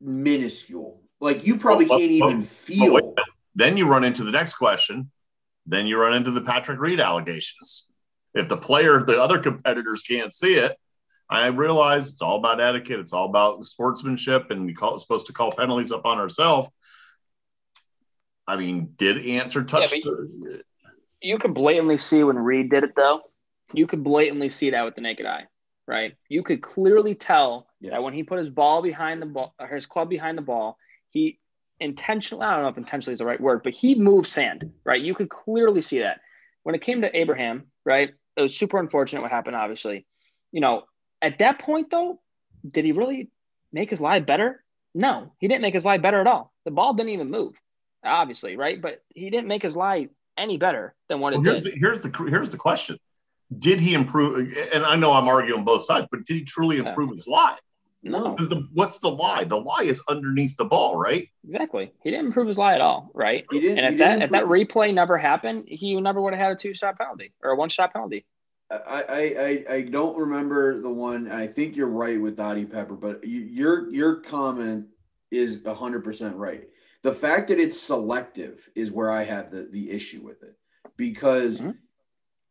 minuscule. 0.00 1.00
Like 1.20 1.46
you 1.46 1.56
probably 1.56 1.86
can't 1.86 2.00
even 2.02 2.42
feel. 2.42 3.14
Then 3.54 3.76
you 3.76 3.86
run 3.86 4.04
into 4.04 4.24
the 4.24 4.32
next 4.32 4.54
question. 4.54 5.10
Then 5.66 5.86
you 5.86 5.96
run 5.96 6.14
into 6.14 6.30
the 6.30 6.40
Patrick 6.40 6.80
Reed 6.80 7.00
allegations. 7.00 7.88
If 8.34 8.48
the 8.48 8.56
player, 8.56 9.02
the 9.02 9.22
other 9.22 9.38
competitors 9.38 10.02
can't 10.02 10.32
see 10.32 10.54
it, 10.54 10.76
I 11.30 11.46
realize 11.46 12.12
it's 12.12 12.22
all 12.22 12.38
about 12.38 12.60
etiquette. 12.60 12.98
It's 12.98 13.12
all 13.12 13.26
about 13.26 13.64
sportsmanship, 13.64 14.50
and 14.50 14.66
we 14.66 14.74
call 14.74 14.98
supposed 14.98 15.26
to 15.26 15.32
call 15.32 15.52
penalties 15.52 15.92
up 15.92 16.04
on 16.04 16.18
ourselves. 16.18 16.68
I 18.46 18.56
mean, 18.56 18.92
did 18.96 19.24
Ancer 19.24 19.64
touch? 19.64 19.92
Yeah, 19.92 20.00
the... 20.02 20.62
You 21.22 21.38
can 21.38 21.54
blatantly 21.54 21.96
see 21.96 22.24
when 22.24 22.38
Reed 22.38 22.70
did 22.70 22.84
it, 22.84 22.94
though 22.94 23.22
you 23.74 23.86
could 23.86 24.04
blatantly 24.04 24.48
see 24.48 24.70
that 24.70 24.84
with 24.84 24.94
the 24.94 25.00
naked 25.00 25.26
eye, 25.26 25.44
right? 25.86 26.14
You 26.28 26.42
could 26.42 26.62
clearly 26.62 27.14
tell 27.14 27.68
yes. 27.80 27.92
that 27.92 28.02
when 28.02 28.14
he 28.14 28.22
put 28.22 28.38
his 28.38 28.50
ball 28.50 28.82
behind 28.82 29.20
the 29.20 29.26
ball, 29.26 29.54
or 29.58 29.66
his 29.68 29.86
club 29.86 30.08
behind 30.08 30.38
the 30.38 30.42
ball, 30.42 30.78
he 31.10 31.38
intentionally, 31.80 32.44
I 32.44 32.54
don't 32.54 32.62
know 32.62 32.68
if 32.68 32.78
intentionally 32.78 33.14
is 33.14 33.18
the 33.18 33.26
right 33.26 33.40
word, 33.40 33.62
but 33.62 33.72
he 33.72 33.94
moved 33.94 34.28
sand, 34.28 34.72
right? 34.84 35.00
You 35.00 35.14
could 35.14 35.28
clearly 35.28 35.82
see 35.82 36.00
that. 36.00 36.20
When 36.62 36.74
it 36.74 36.80
came 36.80 37.02
to 37.02 37.14
Abraham, 37.14 37.64
right? 37.84 38.14
It 38.36 38.40
was 38.40 38.56
super 38.56 38.78
unfortunate 38.78 39.20
what 39.20 39.30
happened, 39.30 39.56
obviously. 39.56 40.06
You 40.50 40.60
know, 40.60 40.84
at 41.20 41.38
that 41.40 41.58
point, 41.58 41.90
though, 41.90 42.20
did 42.68 42.84
he 42.84 42.92
really 42.92 43.30
make 43.72 43.90
his 43.90 44.00
lie 44.00 44.20
better? 44.20 44.64
No, 44.94 45.32
he 45.38 45.48
didn't 45.48 45.62
make 45.62 45.74
his 45.74 45.84
lie 45.84 45.98
better 45.98 46.20
at 46.20 46.26
all. 46.26 46.52
The 46.64 46.70
ball 46.70 46.94
didn't 46.94 47.10
even 47.10 47.30
move, 47.30 47.54
obviously, 48.04 48.56
right? 48.56 48.80
But 48.80 49.02
he 49.14 49.28
didn't 49.28 49.48
make 49.48 49.62
his 49.62 49.76
lie 49.76 50.08
any 50.36 50.56
better 50.56 50.94
than 51.08 51.20
what 51.20 51.32
well, 51.32 51.42
it 51.42 51.44
here's 51.44 51.62
did. 51.62 51.74
The, 51.74 51.78
here's 51.78 52.00
the 52.02 52.26
here's 52.30 52.48
the 52.48 52.56
question: 52.56 52.98
did 53.58 53.80
he 53.80 53.94
improve? 53.94 54.54
And 54.72 54.84
I 54.84 54.96
know 54.96 55.12
I'm 55.12 55.28
arguing 55.28 55.64
both 55.64 55.84
sides, 55.84 56.06
but 56.10 56.24
did 56.24 56.34
he 56.34 56.44
truly 56.44 56.78
improve 56.78 57.10
his 57.10 57.26
lie? 57.26 57.58
No. 58.02 58.36
The, 58.38 58.68
what's 58.74 58.98
the 58.98 59.08
lie? 59.08 59.44
The 59.44 59.56
lie 59.56 59.84
is 59.84 60.02
underneath 60.08 60.56
the 60.56 60.66
ball, 60.66 60.96
right? 60.96 61.28
Exactly. 61.44 61.90
He 62.02 62.10
didn't 62.10 62.26
improve 62.26 62.48
his 62.48 62.58
lie 62.58 62.74
at 62.74 62.82
all, 62.82 63.10
right? 63.14 63.46
He 63.50 63.60
didn't. 63.60 63.78
And 63.78 63.94
if 63.94 63.98
that 63.98 64.22
if 64.22 64.30
that 64.30 64.44
replay 64.44 64.92
never 64.94 65.16
happened, 65.16 65.64
he 65.68 65.98
never 66.00 66.20
would 66.20 66.34
have 66.34 66.40
had 66.40 66.52
a 66.52 66.56
two 66.56 66.74
shot 66.74 66.98
penalty 66.98 67.32
or 67.42 67.52
a 67.52 67.56
one 67.56 67.70
shot 67.70 67.92
penalty. 67.92 68.26
I, 68.70 69.64
I 69.68 69.74
I 69.74 69.80
don't 69.82 70.16
remember 70.18 70.80
the 70.80 70.90
one. 70.90 71.30
I 71.30 71.46
think 71.46 71.76
you're 71.76 71.86
right 71.86 72.20
with 72.20 72.36
Dottie 72.36 72.66
Pepper, 72.66 72.94
but 72.94 73.24
you, 73.24 73.40
your 73.40 73.90
your 73.90 74.16
comment 74.16 74.86
is 75.30 75.60
hundred 75.66 76.04
percent 76.04 76.36
right. 76.36 76.68
The 77.02 77.14
fact 77.14 77.48
that 77.48 77.58
it's 77.58 77.80
selective 77.80 78.68
is 78.74 78.92
where 78.92 79.10
I 79.10 79.24
have 79.24 79.50
the 79.50 79.68
the 79.70 79.90
issue 79.90 80.22
with 80.22 80.42
it 80.42 80.56
because. 80.96 81.62
Mm-hmm 81.62 81.70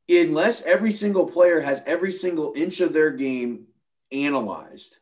unless 0.10 0.62
every 0.64 0.92
single 0.92 1.26
player 1.26 1.62
has 1.62 1.82
every 1.86 2.12
single 2.12 2.54
inch 2.56 2.82
of 2.82 2.94
their 2.94 3.12
game 3.12 3.66
analyzed, 4.12 4.98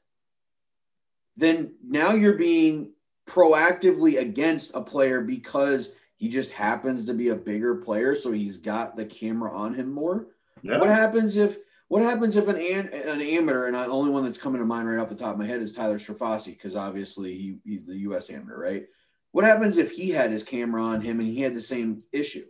then 1.38 1.74
now 1.84 2.14
you're 2.14 2.38
being 2.38 2.92
proactively 3.28 4.20
against 4.20 4.72
a 4.74 4.82
player 4.82 5.22
because 5.22 5.92
he 6.18 6.30
just 6.30 6.52
happens 6.52 7.06
to 7.06 7.14
be 7.14 7.30
a 7.30 7.36
bigger 7.36 7.76
player, 7.76 8.14
so 8.14 8.32
he's 8.32 8.58
got 8.58 8.96
the 8.96 9.06
camera 9.06 9.52
on 9.52 9.74
him 9.74 9.92
more. 9.92 10.28
Yeah. 10.62 10.78
What 10.78 10.90
happens 10.90 11.36
if 11.36 11.58
what 11.88 12.04
happens 12.04 12.36
if 12.36 12.48
an 12.48 12.58
an 12.58 13.22
amateur 13.22 13.66
and 13.66 13.76
the 13.76 13.86
only 13.88 14.12
one 14.12 14.24
that's 14.24 14.38
coming 14.38 14.62
to 14.62 14.66
mind 14.66 14.88
right 14.88 15.00
off 15.00 15.10
the 15.10 15.16
top 15.16 15.34
of 15.34 15.40
my 15.40 15.48
head 15.48 15.62
is 15.62 15.74
Tyler 15.74 15.98
Strafaci 15.98 16.48
because 16.48 16.76
obviously 16.76 17.34
he, 17.34 17.58
he's 17.66 17.86
the 17.86 17.98
U.S. 17.98 18.30
amateur, 18.30 18.58
right? 18.58 18.86
What 19.32 19.46
happens 19.46 19.78
if 19.78 19.92
he 19.92 20.10
had 20.10 20.32
his 20.32 20.44
camera 20.44 20.84
on 20.84 21.02
him 21.02 21.20
and 21.20 21.28
he 21.28 21.42
had 21.42 21.56
the 21.56 21.62
same 21.62 22.04
issue? 22.12 22.46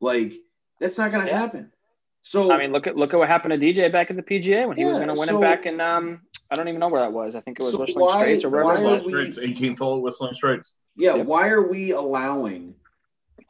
Like 0.00 0.34
that's 0.80 0.98
not 0.98 1.12
going 1.12 1.24
to 1.24 1.30
yeah. 1.30 1.38
happen. 1.38 1.72
So 2.26 2.50
I 2.50 2.56
mean, 2.56 2.72
look 2.72 2.86
at 2.86 2.96
look 2.96 3.12
at 3.12 3.18
what 3.18 3.28
happened 3.28 3.60
to 3.60 3.66
DJ 3.66 3.92
back 3.92 4.10
at 4.10 4.16
the 4.16 4.22
PGA 4.22 4.66
when 4.66 4.78
he 4.78 4.82
yeah, 4.82 4.88
was 4.88 4.96
going 4.96 5.08
to 5.08 5.14
win 5.14 5.28
so, 5.28 5.38
it 5.38 5.40
back 5.42 5.66
in 5.66 5.78
um 5.78 6.22
I 6.50 6.56
don't 6.56 6.68
even 6.68 6.80
know 6.80 6.88
where 6.88 7.02
that 7.02 7.12
was. 7.12 7.36
I 7.36 7.40
think 7.40 7.60
it 7.60 7.62
was 7.62 7.72
so 7.72 7.80
Whistling 7.80 8.06
why, 8.06 8.16
Straits 8.16 8.44
or 8.44 8.48
wherever. 8.48 8.70
Whistling 8.72 9.32
Straits, 9.32 9.38
18th 9.38 9.78
hole 9.78 10.00
Whistling 10.00 10.34
Straits. 10.34 10.72
Yeah, 10.96 11.16
yep. 11.16 11.26
why 11.26 11.48
are 11.48 11.68
we 11.68 11.90
allowing 11.90 12.74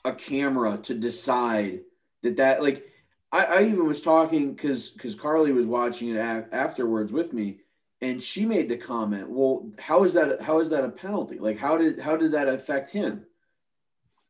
a 0.04 0.12
camera 0.12 0.76
to 0.78 0.94
decide 0.94 1.82
that 2.24 2.36
that 2.38 2.64
like 2.64 2.84
I, 3.30 3.44
I 3.44 3.62
even 3.62 3.86
was 3.86 4.02
talking 4.02 4.54
because 4.54 4.88
because 4.88 5.14
Carly 5.14 5.52
was 5.52 5.68
watching 5.68 6.08
it 6.08 6.16
a- 6.16 6.48
afterwards 6.50 7.12
with 7.12 7.32
me, 7.32 7.60
and 8.00 8.20
she 8.20 8.44
made 8.44 8.68
the 8.68 8.76
comment, 8.76 9.30
"Well, 9.30 9.70
how 9.78 10.02
is 10.02 10.14
that? 10.14 10.42
How 10.42 10.58
is 10.58 10.68
that 10.70 10.82
a 10.82 10.88
penalty? 10.88 11.38
Like, 11.38 11.58
how 11.58 11.76
did 11.76 12.00
how 12.00 12.16
did 12.16 12.32
that 12.32 12.48
affect 12.48 12.90
him? 12.90 13.24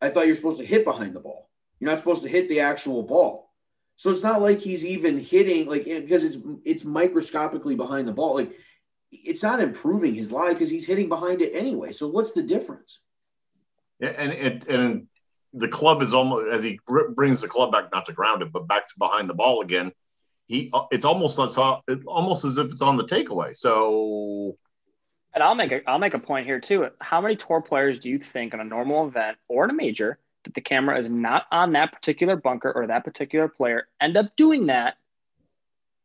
I 0.03 0.11
thought 0.11 0.27
you're 0.27 0.37
supposed 0.37 0.59
to 0.59 0.67
hit 0.67 0.85
behind 0.85 1.15
the 1.15 1.21
ball. 1.21 1.49
You're 1.81 1.89
not 1.89 1.99
supposed 1.99 2.25
to 2.25 2.29
hit 2.29 2.51
the 2.51 2.61
actual 2.61 3.03
ball. 3.03 3.54
So 3.97 4.11
it's 4.11 4.23
not 4.23 4.43
like 4.43 4.61
he's 4.61 4.85
even 4.85 5.19
hitting 5.19 5.67
like 5.67 5.85
because 5.85 6.25
it's 6.25 6.39
it's 6.65 6.85
microscopically 6.85 7.77
behind 7.77 8.09
the 8.09 8.13
ball. 8.13 8.35
Like 8.35 8.53
it's 9.11 9.43
not 9.43 9.61
improving 9.61 10.15
his 10.15 10.33
lie 10.33 10.53
because 10.53 10.71
he's 10.71 10.87
hitting 10.87 11.09
behind 11.09 11.43
it 11.43 11.55
anyway. 11.55 11.93
So 11.93 12.09
what's 12.09 12.33
the 12.33 12.43
difference? 12.43 13.01
and 14.01 14.33
it 14.33 14.69
and 14.69 15.07
the 15.53 15.69
club 15.69 16.03
is 16.03 16.15
almost 16.15 16.53
as 16.53 16.63
he 16.63 16.79
brings 17.15 17.41
the 17.41 17.49
club 17.49 17.73
back 17.73 17.85
not 17.93 18.07
to 18.07 18.13
ground 18.13 18.43
it 18.43 18.53
but 18.53 18.67
back 18.67 18.89
to 18.89 18.95
behind 18.99 19.29
the 19.29 19.35
ball 19.35 19.63
again 19.63 19.93
he 20.47 20.69
uh, 20.73 20.85
it's 20.91 21.05
almost 21.05 21.39
uh, 21.39 21.81
it's 21.87 22.05
almost 22.07 22.45
as 22.45 22.59
if 22.59 22.73
it's 22.73 22.83
on 22.83 22.97
the 22.97 23.05
takeaway 23.05 23.55
so 23.55 24.57
and 25.33 25.43
I'll 25.43 25.55
make 25.55 25.73
a 25.73 25.89
I'll 25.89 25.99
make 25.99 26.15
a 26.15 26.19
point 26.19 26.47
here 26.47 26.61
too. 26.61 26.89
How 27.01 27.21
many 27.21 27.35
tour 27.35 27.61
players 27.61 27.99
do 27.99 28.09
you 28.09 28.21
think 28.21 28.55
in 28.55 28.61
a 28.61 28.65
normal 28.65 29.09
event 29.09 29.37
or 29.49 29.65
in 29.65 29.71
a 29.71 29.75
major 29.75 30.19
that 30.45 30.55
the 30.55 30.61
camera 30.61 30.99
is 30.99 31.09
not 31.09 31.47
on 31.51 31.73
that 31.73 31.93
particular 31.93 32.37
bunker 32.37 32.73
or 32.73 32.87
that 32.87 33.05
particular 33.05 33.49
player 33.49 33.89
end 34.01 34.17
up 34.17 34.37
doing 34.37 34.67
that, 34.67 34.97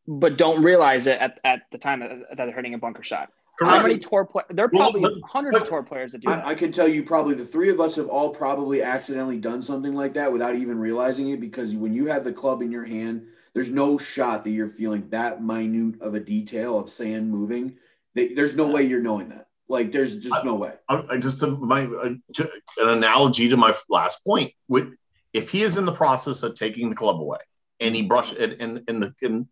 but 0.07 0.37
don't 0.37 0.63
realize 0.63 1.07
it 1.07 1.19
at, 1.19 1.39
at 1.43 1.61
the 1.71 1.77
time 1.77 1.99
that 1.99 2.37
they're 2.37 2.51
hitting 2.51 2.73
a 2.73 2.77
bunker 2.77 3.03
shot? 3.03 3.29
Correct. 3.59 3.75
How 3.75 3.81
many 3.81 3.99
tour 3.99 4.23
players? 4.23 4.47
There 4.51 4.65
are 4.65 4.69
probably 4.69 5.01
well, 5.01 5.15
but, 5.21 5.29
hundreds 5.29 5.55
but, 5.55 5.63
of 5.63 5.67
tour 5.67 5.83
players 5.83 6.13
that 6.13 6.21
do 6.21 6.29
I, 6.29 6.37
that. 6.37 6.45
I 6.45 6.55
can 6.55 6.71
tell 6.71 6.87
you 6.87 7.03
probably 7.03 7.35
the 7.35 7.43
three 7.43 7.69
of 7.69 7.81
us 7.81 7.97
have 7.97 8.07
all 8.07 8.29
probably 8.29 8.81
accidentally 8.81 9.37
done 9.37 9.61
something 9.61 9.93
like 9.93 10.13
that 10.13 10.31
without 10.31 10.55
even 10.55 10.79
realizing 10.79 11.29
it 11.31 11.41
because 11.41 11.75
when 11.75 11.93
you 11.93 12.05
have 12.05 12.23
the 12.23 12.31
club 12.31 12.61
in 12.61 12.71
your 12.71 12.85
hand, 12.85 13.27
there's 13.53 13.69
no 13.69 13.97
shot 13.97 14.45
that 14.45 14.51
you're 14.51 14.69
feeling 14.69 15.09
that 15.09 15.43
minute 15.43 16.01
of 16.01 16.15
a 16.15 16.21
detail 16.21 16.79
of 16.79 16.89
sand 16.89 17.29
moving. 17.29 17.75
There's 18.15 18.55
no 18.55 18.67
way 18.67 18.83
you're 18.83 19.01
knowing 19.01 19.27
that. 19.29 19.48
Like 19.69 19.91
there's 19.91 20.17
just 20.17 20.35
I, 20.35 20.43
no 20.43 20.55
way. 20.55 20.73
I, 20.89 21.03
I 21.11 21.17
just 21.17 21.45
my 21.45 21.81
an 21.81 22.21
analogy 22.77 23.49
to 23.49 23.57
my 23.57 23.75
last 23.87 24.25
point. 24.25 24.51
With 24.67 24.95
if 25.31 25.51
he 25.51 25.61
is 25.61 25.77
in 25.77 25.85
the 25.85 25.93
process 25.93 26.41
of 26.41 26.55
taking 26.55 26.89
the 26.89 26.95
club 26.95 27.21
away 27.21 27.37
and 27.79 27.95
he 27.95 28.01
brush 28.01 28.33
it 28.33 28.59
and 28.59 28.81
and, 28.87 29.03
the, 29.03 29.13
and 29.21 29.47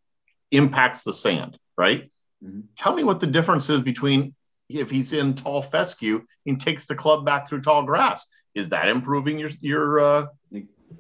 impacts 0.51 1.03
the 1.03 1.13
sand, 1.13 1.59
right? 1.77 2.09
Mm-hmm. 2.43 2.61
Tell 2.77 2.95
me 2.95 3.03
what 3.03 3.19
the 3.19 3.27
difference 3.27 3.69
is 3.69 3.81
between 3.81 4.33
if 4.69 4.89
he's 4.89 5.13
in 5.13 5.35
tall 5.35 5.61
fescue 5.61 6.23
and 6.47 6.59
takes 6.59 6.87
the 6.87 6.95
club 6.95 7.23
back 7.23 7.47
through 7.47 7.61
tall 7.61 7.83
grass. 7.83 8.25
Is 8.55 8.69
that 8.69 8.89
improving 8.89 9.37
your 9.37 9.51
your? 9.61 9.99
Uh... 9.99 10.25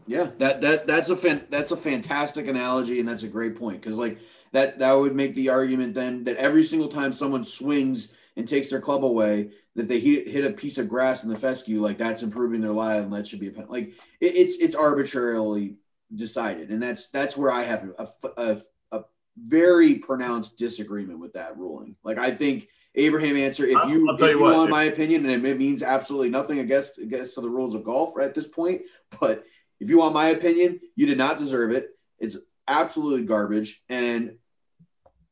Yeah, 0.05 0.29
that 0.37 0.61
that 0.61 0.85
that's 0.85 1.09
a 1.09 1.17
fan, 1.17 1.47
that's 1.49 1.71
a 1.71 1.77
fantastic 1.77 2.47
analogy, 2.47 2.99
and 2.99 3.09
that's 3.09 3.23
a 3.23 3.27
great 3.27 3.55
point 3.55 3.81
because 3.81 3.97
like 3.97 4.19
that 4.51 4.77
that 4.77 4.93
would 4.93 5.15
make 5.15 5.33
the 5.33 5.49
argument 5.49 5.95
then 5.95 6.23
that 6.25 6.37
every 6.37 6.63
single 6.63 6.87
time 6.87 7.11
someone 7.11 7.43
swings 7.43 8.13
and 8.37 8.47
takes 8.47 8.69
their 8.69 8.79
club 8.79 9.03
away, 9.03 9.49
that 9.75 9.87
they 9.87 9.99
hit, 9.99 10.27
hit 10.27 10.45
a 10.45 10.51
piece 10.51 10.77
of 10.77 10.87
grass 10.87 11.23
in 11.23 11.29
the 11.29 11.37
fescue, 11.37 11.81
like 11.81 11.97
that's 11.97 12.21
improving 12.21 12.61
their 12.61 12.71
lie, 12.71 12.97
and 12.97 13.11
that 13.11 13.27
should 13.27 13.39
be 13.39 13.47
a 13.47 13.51
penalty. 13.51 13.71
Like 13.73 13.87
it, 14.21 14.35
it's 14.35 14.55
it's 14.57 14.75
arbitrarily 14.75 15.75
decided, 16.15 16.69
and 16.69 16.81
that's 16.81 17.09
that's 17.09 17.35
where 17.35 17.51
I 17.51 17.63
have 17.63 17.89
a, 17.97 18.07
a, 18.37 18.57
very 19.45 19.95
pronounced 19.95 20.57
disagreement 20.57 21.19
with 21.19 21.33
that 21.33 21.57
ruling. 21.57 21.95
Like 22.03 22.17
I 22.17 22.31
think 22.31 22.69
Abraham 22.95 23.37
Ancer 23.37 23.65
if 23.65 23.77
you 23.87 24.11
if 24.11 24.19
you, 24.19 24.29
you 24.29 24.41
want 24.41 24.71
my 24.71 24.83
opinion, 24.83 25.25
and 25.29 25.45
it 25.45 25.57
means 25.57 25.83
absolutely 25.83 26.29
nothing 26.29 26.59
against 26.59 26.97
against 26.97 27.35
the 27.35 27.49
rules 27.49 27.75
of 27.75 27.83
golf 27.83 28.19
at 28.19 28.33
this 28.33 28.47
point, 28.47 28.83
but 29.19 29.43
if 29.79 29.89
you 29.89 29.99
want 29.99 30.13
my 30.13 30.29
opinion, 30.29 30.79
you 30.95 31.05
did 31.05 31.17
not 31.17 31.37
deserve 31.37 31.71
it. 31.71 31.89
It's 32.19 32.37
absolutely 32.67 33.25
garbage, 33.25 33.83
and 33.89 34.37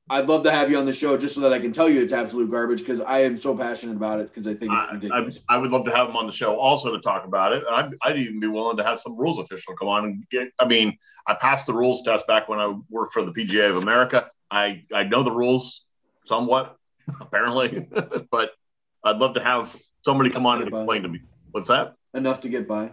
I'd 0.08 0.28
love 0.28 0.44
to 0.44 0.52
have 0.52 0.70
you 0.70 0.78
on 0.78 0.86
the 0.86 0.94
show 0.94 1.18
just 1.18 1.34
so 1.34 1.42
that 1.42 1.52
I 1.52 1.60
can 1.60 1.72
tell 1.72 1.90
you 1.90 2.04
it's 2.04 2.14
absolute 2.14 2.52
garbage 2.52 2.80
because 2.80 3.02
I 3.02 3.24
am 3.24 3.36
so 3.36 3.58
passionate 3.58 3.96
about 3.96 4.20
it 4.20 4.28
because 4.28 4.46
I 4.46 4.54
think 4.54 4.72
it's 4.72 4.92
ridiculous. 4.92 5.40
I, 5.50 5.56
I, 5.56 5.58
would 5.58 5.72
love 5.72 5.84
to 5.86 5.96
have 5.96 6.08
him 6.08 6.16
on 6.16 6.28
the 6.28 6.32
show 6.32 6.60
also 6.60 6.92
to 6.92 7.00
talk 7.00 7.26
about 7.26 7.54
it. 7.54 7.64
I'd, 7.72 7.90
I'd, 8.04 8.18
even 8.18 8.40
be 8.40 8.46
willing 8.46 8.78
to 8.78 8.84
have 8.84 9.00
some 9.00 9.18
rules 9.18 9.40
official 9.40 9.76
come 9.76 9.88
on 9.88 10.06
and 10.06 10.30
get. 10.30 10.50
I 10.60 10.66
mean, 10.66 10.96
I 11.26 11.34
passed 11.34 11.66
the 11.66 11.74
rules 11.74 12.04
test 12.04 12.28
back 12.28 12.48
when 12.48 12.60
I 12.60 12.76
worked 12.88 13.14
for 13.14 13.24
the 13.24 13.32
PGA 13.32 13.72
of 13.72 13.78
America. 13.78 14.30
I 14.52 14.84
I 14.94 15.04
know 15.04 15.24
the 15.24 15.32
rules 15.32 15.86
somewhat, 16.24 16.78
apparently, 17.20 17.88
but 18.32 18.52
I'd 19.04 19.18
love 19.18 19.34
to 19.34 19.44
have 19.44 19.76
somebody 20.04 20.30
come 20.30 20.46
on 20.46 20.60
and 20.60 20.68
explain 20.68 21.02
by. 21.02 21.08
to 21.08 21.14
me. 21.14 21.22
What's 21.50 21.70
that? 21.70 21.96
Enough 22.14 22.42
to 22.42 22.50
get 22.50 22.68
by. 22.68 22.92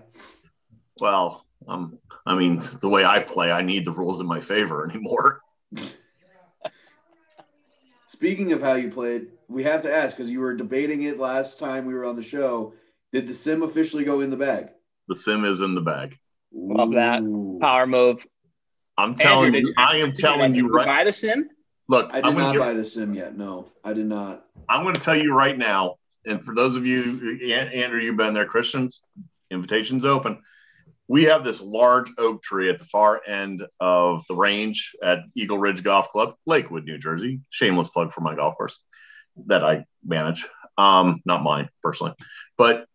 Well, 0.99 1.45
um, 1.69 1.99
I 2.25 2.37
mean, 2.37 2.63
the 2.81 2.89
way 2.89 3.05
I 3.05 3.19
play, 3.19 3.53
I 3.53 3.61
need 3.61 3.85
the 3.85 3.93
rules 3.93 4.19
in 4.19 4.27
my 4.27 4.41
favor 4.41 4.89
anymore. 4.89 5.43
Speaking 8.13 8.53
of 8.53 8.61
how 8.61 8.75
you 8.75 8.91
played, 8.91 9.29
we 9.49 9.65
have 9.65 9.81
to 9.83 9.95
ask 9.95 10.15
because 10.15 10.29
you 10.29 10.41
were 10.41 10.55
debating 10.55 11.05
it 11.05 11.19
last 11.19 11.59
time 11.59 11.87
we 11.87 11.95
were 11.95 12.05
on 12.05 12.15
the 12.15 12.23
show. 12.23 12.75
Did 13.11 13.27
the 13.27 13.33
sim 13.33 13.63
officially 13.63 14.05
go 14.05 14.21
in 14.21 14.29
the 14.29 14.37
bag? 14.37 14.69
The 15.09 15.17
sim 15.17 15.47
is 15.47 15.63
in 15.63 15.75
the 15.75 15.81
bag. 15.81 16.19
Love 16.53 16.93
that 16.93 17.23
power 17.63 17.87
move. 17.87 18.27
I'm 18.99 19.15
telling 19.15 19.55
Andrew, 19.55 19.61
you, 19.61 19.75
I 19.79 19.97
am 19.97 20.13
telling 20.13 20.55
you, 20.55 20.69
right. 20.69 20.87
Buy 20.87 21.05
the 21.05 21.13
sim. 21.13 21.49
Look, 21.89 22.11
I 22.13 22.17
did 22.17 22.25
I'm 22.27 22.35
not 22.35 22.59
buy 22.59 22.75
the 22.75 22.85
sim 22.85 23.15
yet. 23.15 23.35
No, 23.35 23.69
I 23.83 23.95
did 23.95 24.05
not. 24.05 24.45
I'm 24.69 24.83
going 24.83 24.95
to 24.95 25.01
tell 25.01 25.17
you 25.17 25.33
right 25.33 25.57
now, 25.57 25.97
and 26.27 26.45
for 26.45 26.55
those 26.55 26.77
of 26.77 26.85
you, 26.85 27.01
Andrew, 27.51 27.99
you've 27.99 28.19
been 28.19 28.35
there. 28.35 28.45
Christians, 28.45 29.01
invitations 29.51 30.05
open 30.05 30.43
we 31.13 31.25
have 31.25 31.45
this 31.45 31.61
large 31.61 32.11
oak 32.17 32.43
tree 32.43 32.71
at 32.71 32.79
the 32.79 32.87
far 32.87 33.21
end 33.27 33.63
of 33.81 34.25
the 34.29 34.35
range 34.35 34.97
at 35.03 35.19
Eagle 35.35 35.59
Ridge 35.59 35.83
Golf 35.83 36.09
Club, 36.09 36.37
Lakewood, 36.47 36.87
New 36.87 36.97
Jersey. 36.97 37.41
Shameless 37.51 37.91
plug 37.91 38.15
for 38.15 38.23
my 38.23 38.35
golf 38.35 38.57
course 38.57 38.81
that 39.45 39.63
I 39.63 39.85
manage. 40.03 40.47
Um, 40.79 41.21
not 41.27 41.43
mine 41.43 41.69
personally, 41.83 42.15
but 42.57 42.87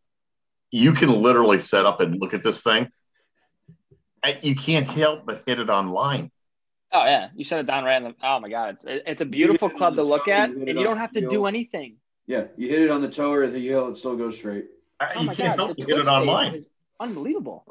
you 0.72 0.94
can 0.94 1.12
literally 1.22 1.60
set 1.60 1.86
up 1.86 2.02
and 2.02 2.20
look 2.20 2.34
at 2.34 2.42
this 2.42 2.64
thing. 2.64 2.90
You 4.42 4.56
can't 4.56 4.88
help 4.88 5.28
but 5.28 5.44
hit 5.46 5.60
it 5.60 5.70
online. 5.70 6.32
Oh 6.92 7.06
yeah, 7.06 7.30
you 7.36 7.44
set 7.44 7.60
it 7.60 7.68
down 7.68 7.84
right 7.84 7.98
in 7.98 8.04
the. 8.06 8.16
Oh 8.24 8.40
my 8.40 8.50
god, 8.50 8.78
it's 8.82 9.04
it's 9.06 9.22
a 9.22 9.26
beautiful 9.26 9.70
club 9.70 9.96
to 9.96 10.02
look 10.02 10.28
at, 10.28 10.50
and 10.50 10.68
you 10.68 10.84
don't 10.84 10.98
have 10.98 11.12
to 11.12 11.28
do 11.28 11.46
anything. 11.46 11.98
Yeah, 12.26 12.46
you 12.58 12.68
hit 12.68 12.82
it 12.82 12.90
on 12.90 13.02
the 13.02 13.10
toe 13.10 13.32
or 13.32 13.46
the 13.46 13.60
heel, 13.60 13.90
it 13.90 13.98
still 13.98 14.18
goes 14.18 14.40
straight. 14.40 14.66
Oh 15.00 15.22
you 15.22 15.28
can't 15.28 15.38
god, 15.38 15.58
help 15.58 15.78
but 15.78 15.88
hit 15.88 15.98
it 16.00 16.08
online. 16.08 16.66
unbelievable. 17.00 17.64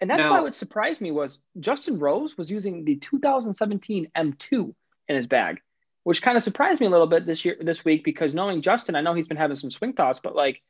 And 0.00 0.10
that's 0.10 0.22
now, 0.22 0.32
why 0.32 0.40
what 0.40 0.54
surprised 0.54 1.00
me 1.00 1.10
was 1.10 1.38
Justin 1.58 1.98
Rose 1.98 2.36
was 2.36 2.50
using 2.50 2.84
the 2.84 2.96
2017 2.96 4.08
M2 4.16 4.74
in 5.08 5.16
his 5.16 5.26
bag, 5.26 5.60
which 6.04 6.20
kind 6.20 6.36
of 6.36 6.42
surprised 6.42 6.80
me 6.80 6.86
a 6.86 6.90
little 6.90 7.06
bit 7.06 7.26
this 7.26 7.44
year, 7.44 7.56
this 7.60 7.84
week, 7.84 8.04
because 8.04 8.34
knowing 8.34 8.60
Justin, 8.60 8.94
I 8.94 9.00
know 9.00 9.14
he's 9.14 9.28
been 9.28 9.38
having 9.38 9.56
some 9.56 9.70
swing 9.70 9.94
thoughts, 9.94 10.20
but 10.22 10.36
like 10.36 10.60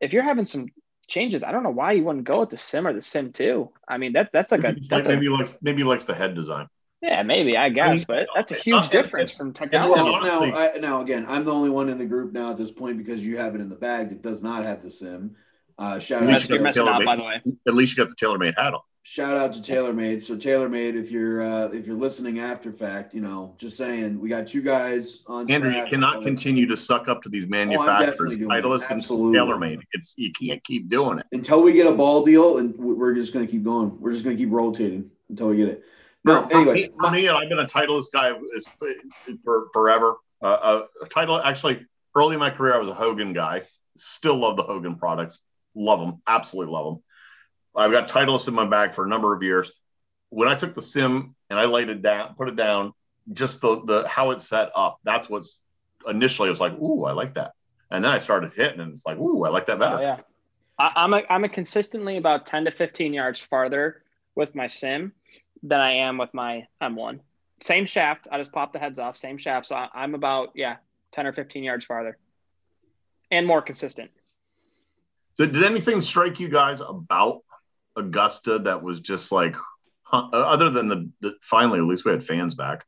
if 0.00 0.12
you're 0.12 0.22
having 0.22 0.44
some 0.44 0.68
changes, 1.08 1.42
I 1.42 1.52
don't 1.52 1.62
know 1.62 1.70
why 1.70 1.92
you 1.92 2.04
wouldn't 2.04 2.24
go 2.24 2.40
with 2.40 2.50
the 2.50 2.58
Sim 2.58 2.86
or 2.86 2.92
the 2.92 3.00
Sim 3.00 3.32
2. 3.32 3.70
I 3.88 3.98
mean, 3.98 4.12
that 4.12 4.30
that's 4.32 4.52
like 4.52 4.64
a 4.64 4.74
that's 4.88 5.08
maybe 5.08 5.26
a, 5.26 5.32
likes 5.32 5.58
maybe 5.62 5.82
likes 5.82 6.04
the 6.04 6.14
head 6.14 6.34
design. 6.34 6.68
Yeah, 7.00 7.22
maybe 7.22 7.56
I 7.56 7.68
guess, 7.68 7.88
I 7.88 7.92
mean, 7.92 8.04
but 8.08 8.26
that's 8.34 8.50
a 8.50 8.56
huge 8.56 8.88
difference 8.90 9.32
from 9.32 9.52
technology. 9.52 10.02
Well, 10.02 10.20
now, 10.20 10.42
I, 10.42 10.78
now 10.78 11.00
again, 11.00 11.24
I'm 11.28 11.44
the 11.44 11.52
only 11.52 11.70
one 11.70 11.88
in 11.88 11.96
the 11.96 12.04
group 12.04 12.32
now 12.32 12.50
at 12.50 12.58
this 12.58 12.72
point 12.72 12.98
because 12.98 13.24
you 13.24 13.38
have 13.38 13.54
it 13.54 13.60
in 13.60 13.68
the 13.68 13.76
bag 13.76 14.08
that 14.10 14.20
does 14.20 14.42
not 14.42 14.64
have 14.64 14.82
the 14.82 14.90
sim. 14.90 15.36
Uh, 15.78 15.98
shout 16.00 16.24
out 16.24 16.40
to 16.40 16.58
messing 16.58 16.88
up, 16.88 17.04
by 17.04 17.16
the 17.16 17.22
way. 17.22 17.40
At 17.66 17.74
least 17.74 17.96
you 17.96 18.04
got 18.04 18.10
the 18.10 18.16
TaylorMade 18.16 18.54
hat 18.56 18.74
on. 18.74 18.80
Shout 19.04 19.38
out 19.38 19.52
to 19.54 19.60
TaylorMade. 19.60 20.20
So 20.22 20.36
TaylorMade, 20.36 20.94
if 20.94 21.10
you're 21.10 21.40
uh, 21.40 21.68
if 21.68 21.86
you're 21.86 21.96
listening 21.96 22.40
after 22.40 22.72
fact, 22.72 23.14
you 23.14 23.20
know, 23.20 23.54
just 23.58 23.76
saying, 23.76 24.20
we 24.20 24.28
got 24.28 24.46
two 24.46 24.60
guys 24.60 25.22
on. 25.26 25.50
Andrew, 25.50 25.70
you 25.70 25.86
cannot 25.86 26.24
continue 26.24 26.66
to 26.66 26.76
suck 26.76 27.08
up 27.08 27.22
to 27.22 27.28
these 27.28 27.46
oh, 27.46 27.48
manufacturers. 27.48 28.34
Oh, 28.34 28.38
Titleist 28.38 28.90
and 28.90 29.02
TaylorMade. 29.02 29.80
It's 29.92 30.14
you 30.18 30.32
can't 30.32 30.62
keep 30.64 30.90
doing 30.90 31.20
it 31.20 31.26
until 31.32 31.62
we 31.62 31.72
get 31.72 31.86
a 31.86 31.92
ball 31.92 32.24
deal, 32.24 32.58
and 32.58 32.76
we're 32.76 33.14
just 33.14 33.32
going 33.32 33.46
to 33.46 33.50
keep 33.50 33.62
going. 33.62 33.98
We're 34.00 34.12
just 34.12 34.24
going 34.24 34.36
to 34.36 34.42
keep 34.42 34.52
rotating 34.52 35.10
until 35.30 35.48
we 35.48 35.56
get 35.56 35.68
it. 35.68 35.84
No, 36.24 36.46
for, 36.46 36.56
anyway, 36.56 36.90
for 36.98 37.10
me, 37.10 37.28
I've 37.28 37.48
been 37.48 37.60
a 37.60 37.66
Titleist 37.66 38.12
guy 38.12 38.32
for 39.44 39.68
forever. 39.72 40.16
Uh, 40.42 40.82
a 41.02 41.06
title 41.06 41.40
actually 41.40 41.86
early 42.14 42.34
in 42.34 42.40
my 42.40 42.50
career, 42.50 42.74
I 42.74 42.78
was 42.78 42.88
a 42.88 42.94
Hogan 42.94 43.32
guy. 43.32 43.62
Still 43.96 44.36
love 44.36 44.56
the 44.56 44.64
Hogan 44.64 44.96
products 44.96 45.38
love 45.78 46.00
them, 46.00 46.22
absolutely 46.26 46.72
love 46.72 46.94
them. 46.94 47.02
I've 47.76 47.92
got 47.92 48.08
Titleist 48.08 48.48
in 48.48 48.54
my 48.54 48.66
bag 48.66 48.94
for 48.94 49.04
a 49.04 49.08
number 49.08 49.34
of 49.34 49.42
years. 49.42 49.70
When 50.30 50.48
I 50.48 50.56
took 50.56 50.74
the 50.74 50.82
sim 50.82 51.34
and 51.48 51.58
I 51.58 51.64
laid 51.64 51.88
it 51.88 52.02
down, 52.02 52.34
put 52.34 52.48
it 52.48 52.56
down, 52.56 52.92
just 53.32 53.60
the 53.60 53.82
the 53.84 54.08
how 54.08 54.32
it's 54.32 54.48
set 54.48 54.70
up. 54.74 54.98
That's 55.04 55.28
what's 55.28 55.62
initially 56.06 56.48
I 56.48 56.50
was 56.50 56.60
like, 56.60 56.74
ooh, 56.74 57.04
I 57.04 57.12
like 57.12 57.34
that, 57.34 57.52
and 57.90 58.04
then 58.04 58.12
I 58.12 58.18
started 58.18 58.52
hitting, 58.52 58.80
and 58.80 58.92
it's 58.92 59.06
like, 59.06 59.18
ooh, 59.18 59.44
I 59.44 59.50
like 59.50 59.66
that 59.66 59.78
better. 59.78 59.98
Oh, 59.98 60.00
yeah, 60.00 60.20
I, 60.78 61.04
am 61.04 61.14
a 61.14 61.22
I'm 61.30 61.44
a 61.44 61.48
consistently 61.48 62.16
about 62.16 62.46
10 62.46 62.66
to 62.66 62.70
15 62.70 63.14
yards 63.14 63.40
farther 63.40 64.02
with 64.34 64.54
my 64.54 64.66
sim 64.66 65.12
than 65.62 65.80
I 65.80 65.92
am 65.92 66.18
with 66.18 66.32
my 66.34 66.66
M1. 66.82 67.20
Same 67.60 67.86
shaft. 67.86 68.28
I 68.30 68.38
just 68.38 68.52
pop 68.52 68.72
the 68.72 68.78
heads 68.78 68.98
off. 68.98 69.16
Same 69.16 69.38
shaft. 69.38 69.66
So 69.66 69.74
I, 69.74 69.88
I'm 69.94 70.14
about 70.14 70.50
yeah 70.54 70.76
10 71.12 71.26
or 71.26 71.32
15 71.32 71.64
yards 71.64 71.84
farther, 71.84 72.18
and 73.30 73.46
more 73.46 73.62
consistent. 73.62 74.10
So 75.38 75.46
did 75.46 75.62
anything 75.62 76.02
strike 76.02 76.40
you 76.40 76.48
guys 76.48 76.80
about 76.80 77.42
Augusta 77.94 78.58
that 78.60 78.82
was 78.82 79.00
just 79.00 79.30
like, 79.30 79.54
huh, 80.02 80.28
uh, 80.32 80.36
other 80.36 80.68
than 80.68 80.88
the, 80.88 81.08
the 81.20 81.34
finally, 81.42 81.78
at 81.78 81.84
least 81.84 82.04
we 82.04 82.10
had 82.10 82.24
fans 82.24 82.56
back. 82.56 82.84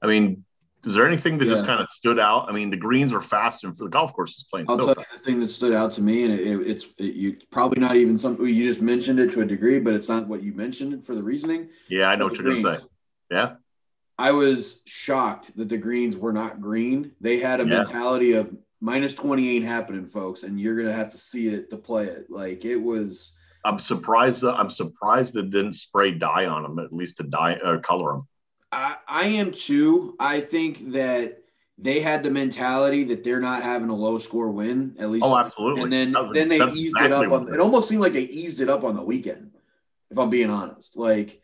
I 0.00 0.06
mean, 0.06 0.42
is 0.84 0.94
there 0.94 1.06
anything 1.06 1.36
that 1.36 1.44
just 1.44 1.66
kind 1.66 1.82
of 1.82 1.88
stood 1.90 2.18
out? 2.18 2.48
I 2.48 2.52
mean, 2.52 2.70
the 2.70 2.78
greens 2.78 3.12
are 3.12 3.20
fast 3.20 3.64
and 3.64 3.76
for 3.76 3.84
the 3.84 3.90
golf 3.90 4.14
course 4.14 4.38
is 4.38 4.44
playing 4.50 4.66
I'll 4.70 4.78
so 4.78 4.86
tell 4.86 4.94
fast. 4.94 5.06
you 5.12 5.18
the 5.18 5.24
thing 5.24 5.40
that 5.40 5.48
stood 5.48 5.74
out 5.74 5.92
to 5.92 6.00
me, 6.00 6.24
and 6.24 6.32
it, 6.32 6.40
it- 6.46 6.66
it's 6.66 6.84
it, 6.96 7.14
you 7.14 7.36
probably 7.50 7.78
not 7.78 7.96
even 7.96 8.16
something 8.16 8.46
you 8.46 8.64
just 8.64 8.80
mentioned 8.80 9.20
it 9.20 9.30
to 9.32 9.42
a 9.42 9.44
degree, 9.44 9.78
but 9.78 9.92
it's 9.92 10.08
not 10.08 10.26
what 10.26 10.42
you 10.42 10.54
mentioned 10.54 11.04
for 11.04 11.14
the 11.14 11.22
reasoning. 11.22 11.68
Yeah, 11.90 12.06
I 12.06 12.16
know 12.16 12.24
what 12.24 12.38
you're 12.38 12.48
gonna 12.48 12.78
say. 12.78 12.84
Yeah, 13.30 13.56
I 14.18 14.32
was 14.32 14.80
shocked 14.86 15.56
that 15.56 15.68
the 15.68 15.76
greens 15.76 16.16
were 16.16 16.32
not 16.32 16.60
green. 16.60 17.12
They 17.20 17.38
had 17.38 17.60
a 17.60 17.64
Yeah. 17.64 17.78
mentality 17.78 18.32
of 18.32 18.50
minus 18.82 19.14
20 19.14 19.56
ain't 19.56 19.64
happening, 19.64 20.04
folks, 20.04 20.42
and 20.42 20.60
you're 20.60 20.76
gonna 20.76 20.92
have 20.94 21.08
to 21.10 21.16
see 21.16 21.48
it 21.48 21.70
to 21.70 21.76
play 21.78 22.06
it. 22.06 22.26
Like 22.28 22.64
it 22.66 22.76
was 22.76 23.32
I'm 23.64 23.78
surprised. 23.78 24.42
That, 24.42 24.56
I'm 24.56 24.68
surprised 24.68 25.34
that 25.34 25.50
didn't 25.50 25.74
spray 25.74 26.10
dye 26.10 26.46
on 26.46 26.64
them 26.64 26.78
at 26.80 26.92
least 26.92 27.16
to 27.18 27.22
dye 27.22 27.58
or 27.64 27.78
color 27.78 28.12
them. 28.12 28.28
I, 28.72 28.96
I 29.06 29.26
am 29.26 29.52
too. 29.52 30.16
I 30.18 30.40
think 30.40 30.92
that 30.92 31.38
they 31.78 32.00
had 32.00 32.22
the 32.22 32.30
mentality 32.30 33.04
that 33.04 33.22
they're 33.22 33.40
not 33.40 33.62
having 33.62 33.88
a 33.88 33.94
low 33.94 34.18
score 34.18 34.50
win, 34.50 34.96
at 34.98 35.10
least 35.10 35.24
Oh, 35.24 35.38
absolutely. 35.38 35.82
And 35.82 35.92
then 35.92 36.12
was- 36.12 36.32
then 36.32 36.48
they 36.48 36.62
eased 36.64 36.96
exactly 36.96 37.26
it 37.26 37.32
up 37.32 37.32
on 37.32 37.54
it 37.54 37.60
almost 37.60 37.88
seemed 37.88 38.02
like 38.02 38.12
they 38.12 38.22
eased 38.22 38.60
it 38.60 38.68
up 38.68 38.82
on 38.82 38.96
the 38.96 39.02
weekend, 39.02 39.52
if 40.10 40.18
I'm 40.18 40.30
being 40.30 40.50
honest. 40.50 40.96
Like 40.96 41.40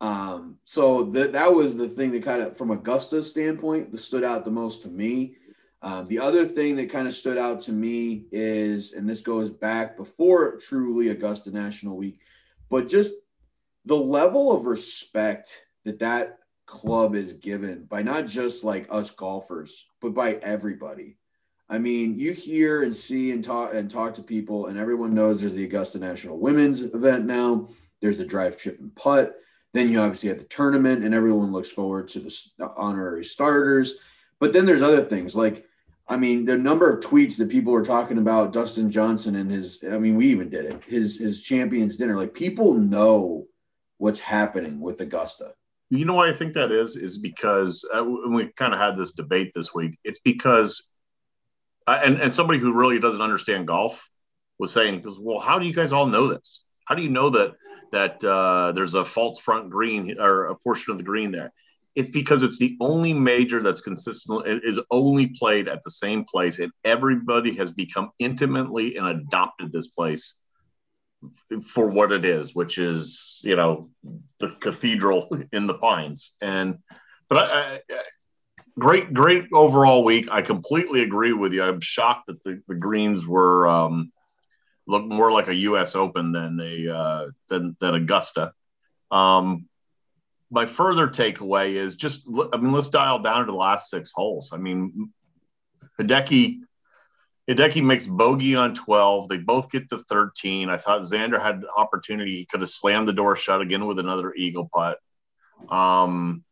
um 0.00 0.56
so 0.64 1.02
that 1.02 1.34
that 1.34 1.54
was 1.54 1.76
the 1.76 1.86
thing 1.86 2.10
that 2.12 2.22
kind 2.22 2.40
of 2.40 2.56
from 2.56 2.70
Augusta's 2.70 3.28
standpoint 3.28 3.92
that 3.92 3.98
stood 3.98 4.24
out 4.24 4.46
the 4.46 4.50
most 4.50 4.80
to 4.82 4.88
me. 4.88 5.36
Um, 5.82 6.06
the 6.08 6.18
other 6.18 6.44
thing 6.44 6.76
that 6.76 6.90
kind 6.90 7.08
of 7.08 7.14
stood 7.14 7.38
out 7.38 7.60
to 7.62 7.72
me 7.72 8.24
is, 8.32 8.92
and 8.92 9.08
this 9.08 9.20
goes 9.20 9.50
back 9.50 9.96
before 9.96 10.56
truly 10.56 11.08
Augusta 11.08 11.50
National 11.50 11.96
Week, 11.96 12.18
but 12.68 12.86
just 12.86 13.14
the 13.86 13.96
level 13.96 14.52
of 14.52 14.66
respect 14.66 15.50
that 15.84 15.98
that 16.00 16.38
club 16.66 17.14
is 17.14 17.32
given 17.32 17.84
by 17.84 18.02
not 18.02 18.26
just 18.26 18.62
like 18.62 18.86
us 18.90 19.10
golfers, 19.10 19.86
but 20.00 20.12
by 20.12 20.34
everybody. 20.34 21.16
I 21.68 21.78
mean, 21.78 22.14
you 22.14 22.32
hear 22.32 22.82
and 22.82 22.94
see 22.94 23.30
and 23.30 23.42
talk 23.42 23.72
and 23.74 23.90
talk 23.90 24.14
to 24.14 24.22
people, 24.22 24.66
and 24.66 24.78
everyone 24.78 25.14
knows 25.14 25.40
there's 25.40 25.54
the 25.54 25.64
Augusta 25.64 25.98
National 25.98 26.38
Women's 26.38 26.82
event 26.82 27.24
now. 27.24 27.68
There's 28.00 28.18
the 28.18 28.24
drive, 28.24 28.58
chip, 28.58 28.80
and 28.80 28.94
putt. 28.94 29.36
Then 29.72 29.88
you 29.88 30.00
obviously 30.00 30.28
have 30.28 30.38
the 30.38 30.44
tournament, 30.44 31.04
and 31.04 31.14
everyone 31.14 31.52
looks 31.52 31.70
forward 31.70 32.08
to 32.08 32.20
the 32.20 32.72
honorary 32.76 33.24
starters. 33.24 33.94
But 34.40 34.52
then 34.52 34.66
there's 34.66 34.82
other 34.82 35.02
things 35.02 35.36
like, 35.36 35.64
I 36.10 36.16
mean, 36.16 36.44
the 36.44 36.58
number 36.58 36.92
of 36.92 37.04
tweets 37.04 37.38
that 37.38 37.48
people 37.48 37.72
were 37.72 37.84
talking 37.84 38.18
about 38.18 38.52
Dustin 38.52 38.90
Johnson 38.90 39.36
and 39.36 39.48
his. 39.48 39.84
I 39.88 39.96
mean, 39.96 40.16
we 40.16 40.26
even 40.26 40.50
did 40.50 40.64
it. 40.64 40.82
His 40.84 41.20
his 41.20 41.40
champions 41.40 41.96
dinner. 41.96 42.16
Like 42.16 42.34
people 42.34 42.74
know 42.74 43.46
what's 43.98 44.18
happening 44.18 44.80
with 44.80 45.00
Augusta. 45.00 45.52
You 45.88 46.04
know 46.04 46.14
why 46.14 46.28
I 46.28 46.32
think 46.32 46.54
that 46.54 46.72
is? 46.72 46.96
Is 46.96 47.16
because 47.16 47.88
uh, 47.94 48.02
we 48.02 48.50
kind 48.56 48.74
of 48.74 48.80
had 48.80 48.96
this 48.96 49.12
debate 49.12 49.52
this 49.54 49.72
week. 49.72 50.00
It's 50.02 50.18
because, 50.18 50.90
uh, 51.86 52.00
and 52.02 52.20
and 52.20 52.32
somebody 52.32 52.58
who 52.58 52.72
really 52.72 52.98
doesn't 52.98 53.22
understand 53.22 53.68
golf 53.68 54.10
was 54.58 54.72
saying, 54.72 55.02
"Goes, 55.02 55.18
well, 55.20 55.38
how 55.38 55.60
do 55.60 55.66
you 55.66 55.72
guys 55.72 55.92
all 55.92 56.06
know 56.06 56.26
this? 56.26 56.64
How 56.86 56.96
do 56.96 57.02
you 57.02 57.10
know 57.10 57.30
that 57.30 57.52
that 57.92 58.24
uh, 58.24 58.72
there's 58.72 58.94
a 58.94 59.04
false 59.04 59.38
front 59.38 59.70
green 59.70 60.18
or 60.18 60.46
a 60.46 60.56
portion 60.56 60.90
of 60.90 60.98
the 60.98 61.04
green 61.04 61.30
there?" 61.30 61.52
It's 61.94 62.08
because 62.08 62.42
it's 62.42 62.58
the 62.58 62.76
only 62.80 63.12
major 63.12 63.62
that's 63.62 63.80
consistent. 63.80 64.46
It 64.46 64.64
is 64.64 64.80
only 64.90 65.26
played 65.26 65.68
at 65.68 65.82
the 65.82 65.90
same 65.90 66.24
place, 66.24 66.58
and 66.58 66.72
everybody 66.84 67.54
has 67.56 67.70
become 67.70 68.10
intimately 68.18 68.96
and 68.96 69.06
adopted 69.06 69.72
this 69.72 69.88
place 69.88 70.36
for 71.66 71.88
what 71.88 72.12
it 72.12 72.24
is, 72.24 72.54
which 72.54 72.78
is 72.78 73.40
you 73.44 73.56
know 73.56 73.90
the 74.38 74.50
cathedral 74.60 75.28
in 75.52 75.66
the 75.66 75.74
pines. 75.74 76.36
And 76.40 76.78
but 77.28 77.38
I, 77.38 77.74
I, 77.74 77.80
great, 78.78 79.12
great 79.12 79.44
overall 79.52 80.04
week. 80.04 80.28
I 80.30 80.42
completely 80.42 81.02
agree 81.02 81.32
with 81.32 81.52
you. 81.52 81.62
I'm 81.62 81.80
shocked 81.80 82.26
that 82.28 82.42
the, 82.42 82.62
the 82.68 82.74
greens 82.74 83.26
were 83.26 83.66
um, 83.68 84.12
look 84.86 85.04
more 85.04 85.30
like 85.30 85.48
a 85.48 85.54
U.S. 85.54 85.94
Open 85.94 86.32
than 86.32 86.58
a 86.60 86.94
uh, 86.94 87.26
than 87.48 87.76
than 87.80 87.94
Augusta. 87.94 88.52
Um, 89.10 89.68
my 90.50 90.66
further 90.66 91.06
takeaway 91.08 91.74
is 91.74 91.96
just 91.96 92.28
I 92.52 92.56
mean 92.56 92.72
let's 92.72 92.88
dial 92.88 93.20
down 93.20 93.46
to 93.46 93.52
the 93.52 93.58
last 93.58 93.90
six 93.90 94.10
holes. 94.14 94.50
I 94.52 94.56
mean 94.56 95.12
Hideki 95.98 96.60
Hideki 97.48 97.82
makes 97.82 98.06
bogey 98.06 98.54
on 98.54 98.74
12. 98.74 99.28
They 99.28 99.38
both 99.38 99.70
get 99.70 99.88
to 99.90 99.98
13. 99.98 100.68
I 100.68 100.76
thought 100.76 101.00
Xander 101.02 101.40
had 101.40 101.62
the 101.62 101.70
opportunity. 101.76 102.36
He 102.36 102.46
could 102.46 102.60
have 102.60 102.70
slammed 102.70 103.08
the 103.08 103.12
door 103.12 103.34
shut 103.34 103.60
again 103.60 103.86
with 103.86 103.98
another 103.98 104.32
eagle 104.34 104.70
putt. 104.72 104.98
Um, 105.68 106.44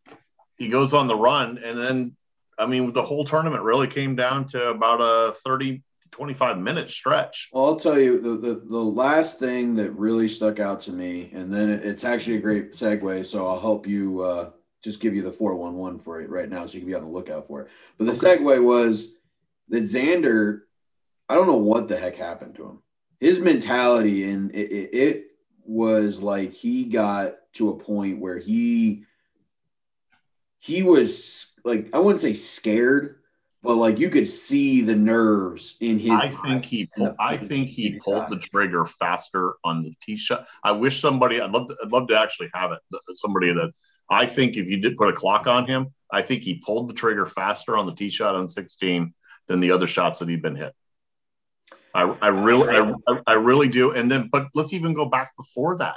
he 0.56 0.68
goes 0.68 0.94
on 0.94 1.06
the 1.06 1.14
run. 1.14 1.58
And 1.58 1.80
then, 1.80 2.16
I 2.58 2.66
mean, 2.66 2.92
the 2.92 3.04
whole 3.04 3.24
tournament 3.24 3.62
really 3.62 3.86
came 3.86 4.16
down 4.16 4.48
to 4.48 4.70
about 4.70 5.00
a 5.00 5.34
30, 5.34 5.82
25 6.10 6.58
minute 6.58 6.90
stretch. 6.90 7.48
Well, 7.52 7.66
I'll 7.66 7.76
tell 7.76 7.98
you 7.98 8.20
the, 8.20 8.36
the 8.36 8.62
the 8.68 8.78
last 8.78 9.38
thing 9.38 9.74
that 9.76 9.90
really 9.92 10.28
stuck 10.28 10.60
out 10.60 10.80
to 10.82 10.92
me, 10.92 11.30
and 11.34 11.52
then 11.52 11.70
it, 11.70 11.84
it's 11.84 12.04
actually 12.04 12.36
a 12.36 12.40
great 12.40 12.72
segue. 12.72 13.26
So 13.26 13.46
I'll 13.46 13.60
help 13.60 13.86
you 13.86 14.22
uh, 14.22 14.50
just 14.82 15.00
give 15.00 15.14
you 15.14 15.22
the 15.22 15.32
four 15.32 15.54
one 15.54 15.74
one 15.74 15.98
for 15.98 16.20
it 16.20 16.30
right 16.30 16.48
now, 16.48 16.66
so 16.66 16.74
you 16.74 16.80
can 16.80 16.88
be 16.88 16.94
on 16.94 17.02
the 17.02 17.08
lookout 17.08 17.46
for 17.46 17.62
it. 17.62 17.68
But 17.96 18.06
the 18.06 18.12
segue 18.12 18.62
was 18.62 19.16
that 19.68 19.82
Xander, 19.82 20.60
I 21.28 21.34
don't 21.34 21.46
know 21.46 21.56
what 21.56 21.88
the 21.88 21.98
heck 21.98 22.16
happened 22.16 22.56
to 22.56 22.64
him. 22.64 22.82
His 23.20 23.40
mentality 23.40 24.30
and 24.30 24.54
it, 24.54 24.70
it, 24.70 24.94
it 24.94 25.24
was 25.64 26.22
like 26.22 26.52
he 26.52 26.84
got 26.84 27.34
to 27.54 27.70
a 27.70 27.78
point 27.78 28.20
where 28.20 28.38
he 28.38 29.04
he 30.58 30.82
was 30.82 31.52
like 31.64 31.90
I 31.92 31.98
wouldn't 31.98 32.20
say 32.20 32.34
scared, 32.34 33.16
but 33.62 33.74
like 33.74 33.98
you 33.98 34.08
could 34.10 34.28
see 34.28 34.82
the 34.82 34.94
nerves 34.94 35.76
in 35.80 35.98
his. 35.98 36.10
I 36.10 36.28
think 36.28 36.64
he 36.64 36.88
the 36.96 37.14
I 37.18 37.36
think 37.36 37.68
he 37.68 37.98
pulled 37.98 38.28
the 38.30 38.38
trigger 38.38 38.84
faster 38.84 39.54
on 39.64 39.82
the 39.82 39.94
tee 40.02 40.16
shot. 40.16 40.46
I 40.62 40.72
wish 40.72 41.00
somebody, 41.00 41.40
I'd 41.40 41.50
love 41.50 41.68
to, 41.68 41.76
I'd 41.82 41.90
love 41.92 42.08
to 42.08 42.18
actually 42.18 42.50
have 42.54 42.72
it. 42.72 42.78
Somebody 43.14 43.52
that 43.52 43.72
I 44.08 44.26
think 44.26 44.56
if 44.56 44.68
you 44.68 44.78
did 44.78 44.96
put 44.96 45.08
a 45.08 45.12
clock 45.12 45.46
on 45.46 45.66
him, 45.66 45.88
I 46.10 46.22
think 46.22 46.42
he 46.42 46.62
pulled 46.64 46.88
the 46.88 46.94
trigger 46.94 47.26
faster 47.26 47.76
on 47.76 47.86
the 47.86 47.94
tee 47.94 48.10
shot 48.10 48.34
on 48.34 48.48
16 48.48 49.12
than 49.48 49.60
the 49.60 49.72
other 49.72 49.86
shots 49.86 50.20
that 50.20 50.28
he'd 50.28 50.42
been 50.42 50.56
hit. 50.56 50.72
I, 51.94 52.02
I 52.02 52.28
really, 52.28 52.94
I, 53.08 53.20
I- 53.26 53.32
really 53.34 53.68
do. 53.68 53.92
And 53.92 54.10
then, 54.10 54.28
but 54.30 54.48
let's 54.54 54.72
even 54.72 54.94
go 54.94 55.06
back 55.06 55.32
before 55.36 55.78
that. 55.78 55.96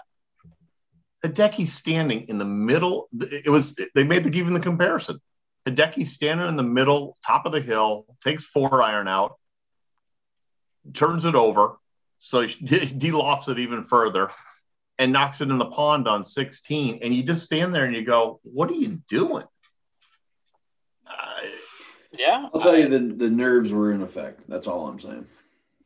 Hideki's 1.23 1.73
standing 1.73 2.27
in 2.29 2.37
the 2.39 2.45
middle. 2.45 3.07
It 3.13 3.49
was 3.49 3.77
they 3.93 4.03
made 4.03 4.23
the 4.23 4.35
even 4.35 4.53
the 4.53 4.59
comparison. 4.59 5.21
Hideki's 5.67 6.13
standing 6.13 6.47
in 6.47 6.55
the 6.55 6.63
middle, 6.63 7.17
top 7.25 7.45
of 7.45 7.51
the 7.51 7.61
hill, 7.61 8.05
takes 8.23 8.45
four 8.45 8.81
iron 8.81 9.07
out, 9.07 9.35
turns 10.93 11.25
it 11.25 11.35
over, 11.35 11.77
so 12.17 12.41
he 12.41 12.65
de-lofts 12.97 13.47
it 13.47 13.59
even 13.59 13.83
further, 13.83 14.29
and 14.97 15.11
knocks 15.13 15.41
it 15.41 15.49
in 15.49 15.57
the 15.57 15.65
pond 15.65 16.07
on 16.07 16.23
16. 16.23 16.99
And 17.03 17.13
you 17.13 17.23
just 17.23 17.45
stand 17.45 17.73
there 17.73 17.85
and 17.85 17.95
you 17.95 18.03
go, 18.03 18.39
"What 18.43 18.69
are 18.69 18.75
you 18.75 19.01
doing?" 19.07 19.45
Uh, 21.07 21.45
Yeah. 22.17 22.47
I'll 22.53 22.61
tell 22.61 22.77
you 22.77 22.87
the, 22.87 22.99
the 22.99 23.29
nerves 23.29 23.71
were 23.71 23.91
in 23.93 24.01
effect. 24.01 24.41
That's 24.49 24.67
all 24.67 24.87
I'm 24.87 24.99
saying. 24.99 25.25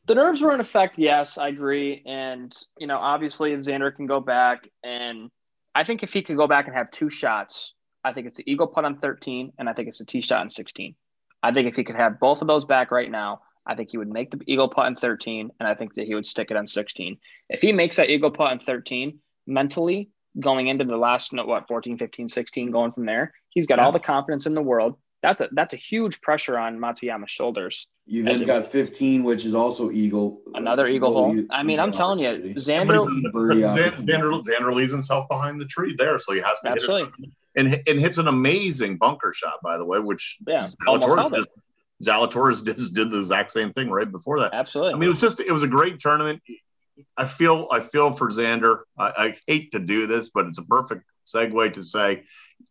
the 0.08 0.16
nerves 0.16 0.42
were 0.42 0.54
in 0.54 0.60
effect. 0.60 0.98
Yes, 0.98 1.38
I 1.38 1.50
agree. 1.50 2.02
And 2.06 2.56
you 2.78 2.88
know, 2.88 2.98
obviously, 2.98 3.52
if 3.54 3.60
Xander 3.62 3.96
can 3.96 4.06
go 4.06 4.20
back, 4.20 4.70
and 4.84 5.30
I 5.76 5.84
think 5.84 6.02
if 6.04 6.14
he 6.14 6.22
could 6.24 6.38
go 6.38 6.48
back 6.48 6.68
and 6.68 6.76
have 6.76 6.90
two 6.92 7.10
shots, 7.10 7.74
I 8.06 8.14
think 8.14 8.28
it's 8.28 8.38
the 8.38 8.50
eagle 8.50 8.68
putt 8.68 8.86
on 8.86 9.00
13, 9.00 9.52
and 9.58 9.68
I 9.68 9.74
think 9.74 9.88
it's 9.88 9.98
the 9.98 10.06
tee 10.06 10.22
shot 10.22 10.42
on 10.42 10.50
16. 10.50 10.96
I 11.42 11.52
think 11.52 11.68
if 11.68 11.76
he 11.76 11.84
could 11.84 11.96
have 11.96 12.20
both 12.20 12.42
of 12.42 12.48
those 12.48 12.64
back 12.64 12.92
right 12.92 13.10
now, 13.10 13.42
I 13.66 13.74
think 13.74 13.90
he 13.90 13.98
would 13.98 14.10
make 14.10 14.30
the 14.30 14.40
eagle 14.46 14.70
putt 14.70 14.86
on 14.86 14.96
13, 14.96 15.52
and 15.60 15.68
I 15.68 15.74
think 15.74 15.96
that 15.96 16.06
he 16.06 16.14
would 16.14 16.28
stick 16.28 16.52
it 16.52 16.58
on 16.58 16.68
16. 16.68 17.18
If 17.50 17.62
he 17.62 17.72
makes 17.72 17.96
that 17.98 18.12
eagle 18.12 18.30
putt 18.30 18.52
on 18.52 18.60
13, 18.60 19.18
mentally 19.48 20.12
going 20.40 20.68
into 20.68 20.86
the 20.86 20.98
last 20.98 21.34
what 21.34 21.68
14, 21.68 21.98
15, 21.98 22.28
16, 22.28 22.72
going 22.72 22.92
from 22.92 23.06
there, 23.06 23.34
he's 23.50 23.66
got 23.66 23.80
Yeah. 23.80 23.86
all 23.86 23.92
the 23.92 24.00
confidence 24.00 24.46
in 24.46 24.54
the 24.54 24.62
world. 24.62 24.98
That's 25.26 25.42
a 25.42 25.50
that's 25.54 25.74
a 25.74 25.78
huge 25.78 26.22
pressure 26.22 26.56
on 26.56 26.78
Matsuyama's 26.78 27.32
shoulders. 27.32 27.88
You 28.06 28.28
As 28.28 28.38
then 28.40 28.44
it- 28.48 28.54
got 28.62 28.72
15, 28.72 29.24
which 29.24 29.44
is 29.44 29.56
also 29.56 29.90
eagle. 29.90 30.42
Uh, 30.54 30.60
Another 30.60 30.88
eagle 30.88 31.16
Well, 31.16 31.24
hole. 31.34 31.44
I 31.50 31.64
mean, 31.64 31.80
I'm 31.80 31.92
telling 31.92 32.20
you, 32.20 32.28
opportunity. 32.30 32.54
Xander. 32.60 33.08
Xander. 33.34 34.06
Xander, 34.06 34.44
Xander 34.44 34.74
leaves 34.76 34.92
himself 34.92 35.28
behind 35.28 35.60
the 35.60 35.66
tree 35.66 35.96
there, 35.98 36.20
so 36.20 36.34
he 36.34 36.42
has 36.42 36.60
to 36.60 36.70
Absolutely. 36.70 37.10
hit 37.18 37.30
it 37.30 37.34
and, 37.74 37.84
and 37.88 38.00
hits 38.00 38.20
an 38.20 38.28
amazing 38.28 38.98
bunker 38.98 39.34
shot, 39.34 39.56
by 39.64 39.80
the 39.80 39.86
way, 39.86 39.98
which 39.98 40.38
Yeah, 40.46 40.68
almost 40.86 41.08
Zalatoris 41.08 41.18
held 41.18 41.34
did, 41.34 41.46
Zalatoris 42.04 42.64
did, 42.70 42.78
did 42.94 43.10
the 43.10 43.18
exact 43.18 43.50
same 43.52 43.74
thing 43.74 43.90
right 43.90 44.12
before 44.12 44.40
that. 44.42 44.54
Absolutely. 44.54 44.94
I 44.94 44.98
mean, 44.98 45.08
it 45.08 45.10
was 45.10 45.22
just 45.22 45.40
it 45.40 45.52
was 45.52 45.64
a 45.64 45.68
great 45.68 46.00
tournament. 46.00 46.44
I 47.18 47.26
feel 47.26 47.68
I 47.72 47.80
feel 47.80 48.12
for 48.12 48.30
Xander. 48.30 48.82
I, 49.00 49.08
I 49.26 49.38
hate 49.48 49.72
to 49.72 49.80
do 49.80 50.06
this, 50.06 50.30
but 50.30 50.46
it's 50.46 50.60
a 50.60 50.66
perfect 50.66 51.02
segue 51.26 51.74
to 51.74 51.82
say 51.82 52.24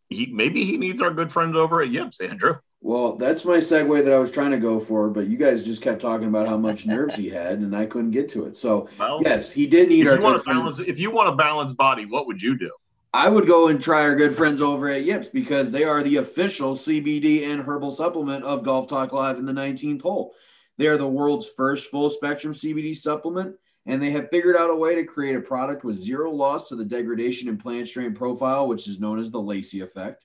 he 0.09 0.27
maybe 0.27 0.64
he 0.64 0.77
needs 0.77 1.01
our 1.01 1.11
good 1.11 1.33
friends 1.33 1.57
over 1.57 1.83
at 1.83 1.90
Yips, 1.90 2.20
Andrew. 2.20 2.57
Well, 2.81 3.16
that's 3.16 3.47
my 3.47 3.57
segue 3.57 4.05
that 4.05 4.12
I 4.12 4.18
was 4.18 4.31
trying 4.31 4.51
to 4.51 4.59
go 4.59 4.79
for, 4.79 5.09
but 5.09 5.27
you 5.27 5.38
guys 5.38 5.62
just 5.62 5.81
kept 5.81 6.03
talking 6.03 6.29
about 6.29 6.47
how 6.47 6.59
much 6.59 6.85
nerves 6.87 7.16
he 7.16 7.31
had, 7.31 7.61
and 7.61 7.75
I 7.75 7.87
couldn't 7.87 8.11
get 8.11 8.29
to 8.31 8.44
it. 8.44 8.57
So, 8.57 8.88
Well, 8.99 9.23
yes, 9.25 9.51
he 9.51 9.66
did 9.66 9.88
need 9.88 10.03
if 10.03 10.12
our 10.12 10.16
you 10.16 10.23
want 10.23 10.44
good 10.44 10.53
balance, 10.53 10.79
if 10.81 10.99
you 11.01 11.11
want 11.11 11.31
a 11.31 11.37
balanced 11.37 11.77
body, 11.79 12.05
what 12.05 12.27
would 12.27 12.42
you 12.42 12.59
do? 12.59 12.70
I 13.14 13.29
would 13.29 13.47
go 13.47 13.68
and 13.68 13.81
try 13.81 14.03
our 14.03 14.16
good 14.16 14.37
friends 14.37 14.61
over 14.61 14.88
at 14.88 15.05
Yips 15.05 15.29
because 15.29 15.70
they 15.70 15.85
are 15.85 16.03
the 16.03 16.16
official 16.16 16.75
CBD 16.75 17.49
and 17.49 17.62
herbal 17.62 17.92
supplement 17.92 18.44
of 18.44 18.64
Golf 18.64 18.88
Talk 18.88 19.12
Live 19.12 19.38
in 19.38 19.47
the 19.47 19.53
19th 19.53 20.03
hole. 20.03 20.35
They 20.79 20.88
are 20.88 20.99
the 20.99 21.07
world's 21.07 21.49
first 21.49 21.90
full 21.90 22.11
spectrum 22.11 22.53
CBD 22.53 22.94
supplement, 22.97 23.55
and 23.87 24.01
they 24.01 24.11
have 24.11 24.31
figured 24.31 24.57
out 24.57 24.70
a 24.70 24.77
way 24.77 24.94
to 24.94 25.05
create 25.05 25.37
a 25.37 25.40
product 25.40 25.85
with 25.85 25.97
zero 25.97 26.31
loss 26.31 26.68
to 26.68 26.77
the 26.77 26.85
degradation 26.85 27.49
and 27.49 27.61
plant 27.61 27.88
strain 27.88 28.14
profile, 28.14 28.66
which 28.66 28.88
is 28.88 29.01
known 29.01 29.18
as 29.18 29.31
the 29.31 29.40
Lacey 29.40 29.81
effect. 29.81 30.25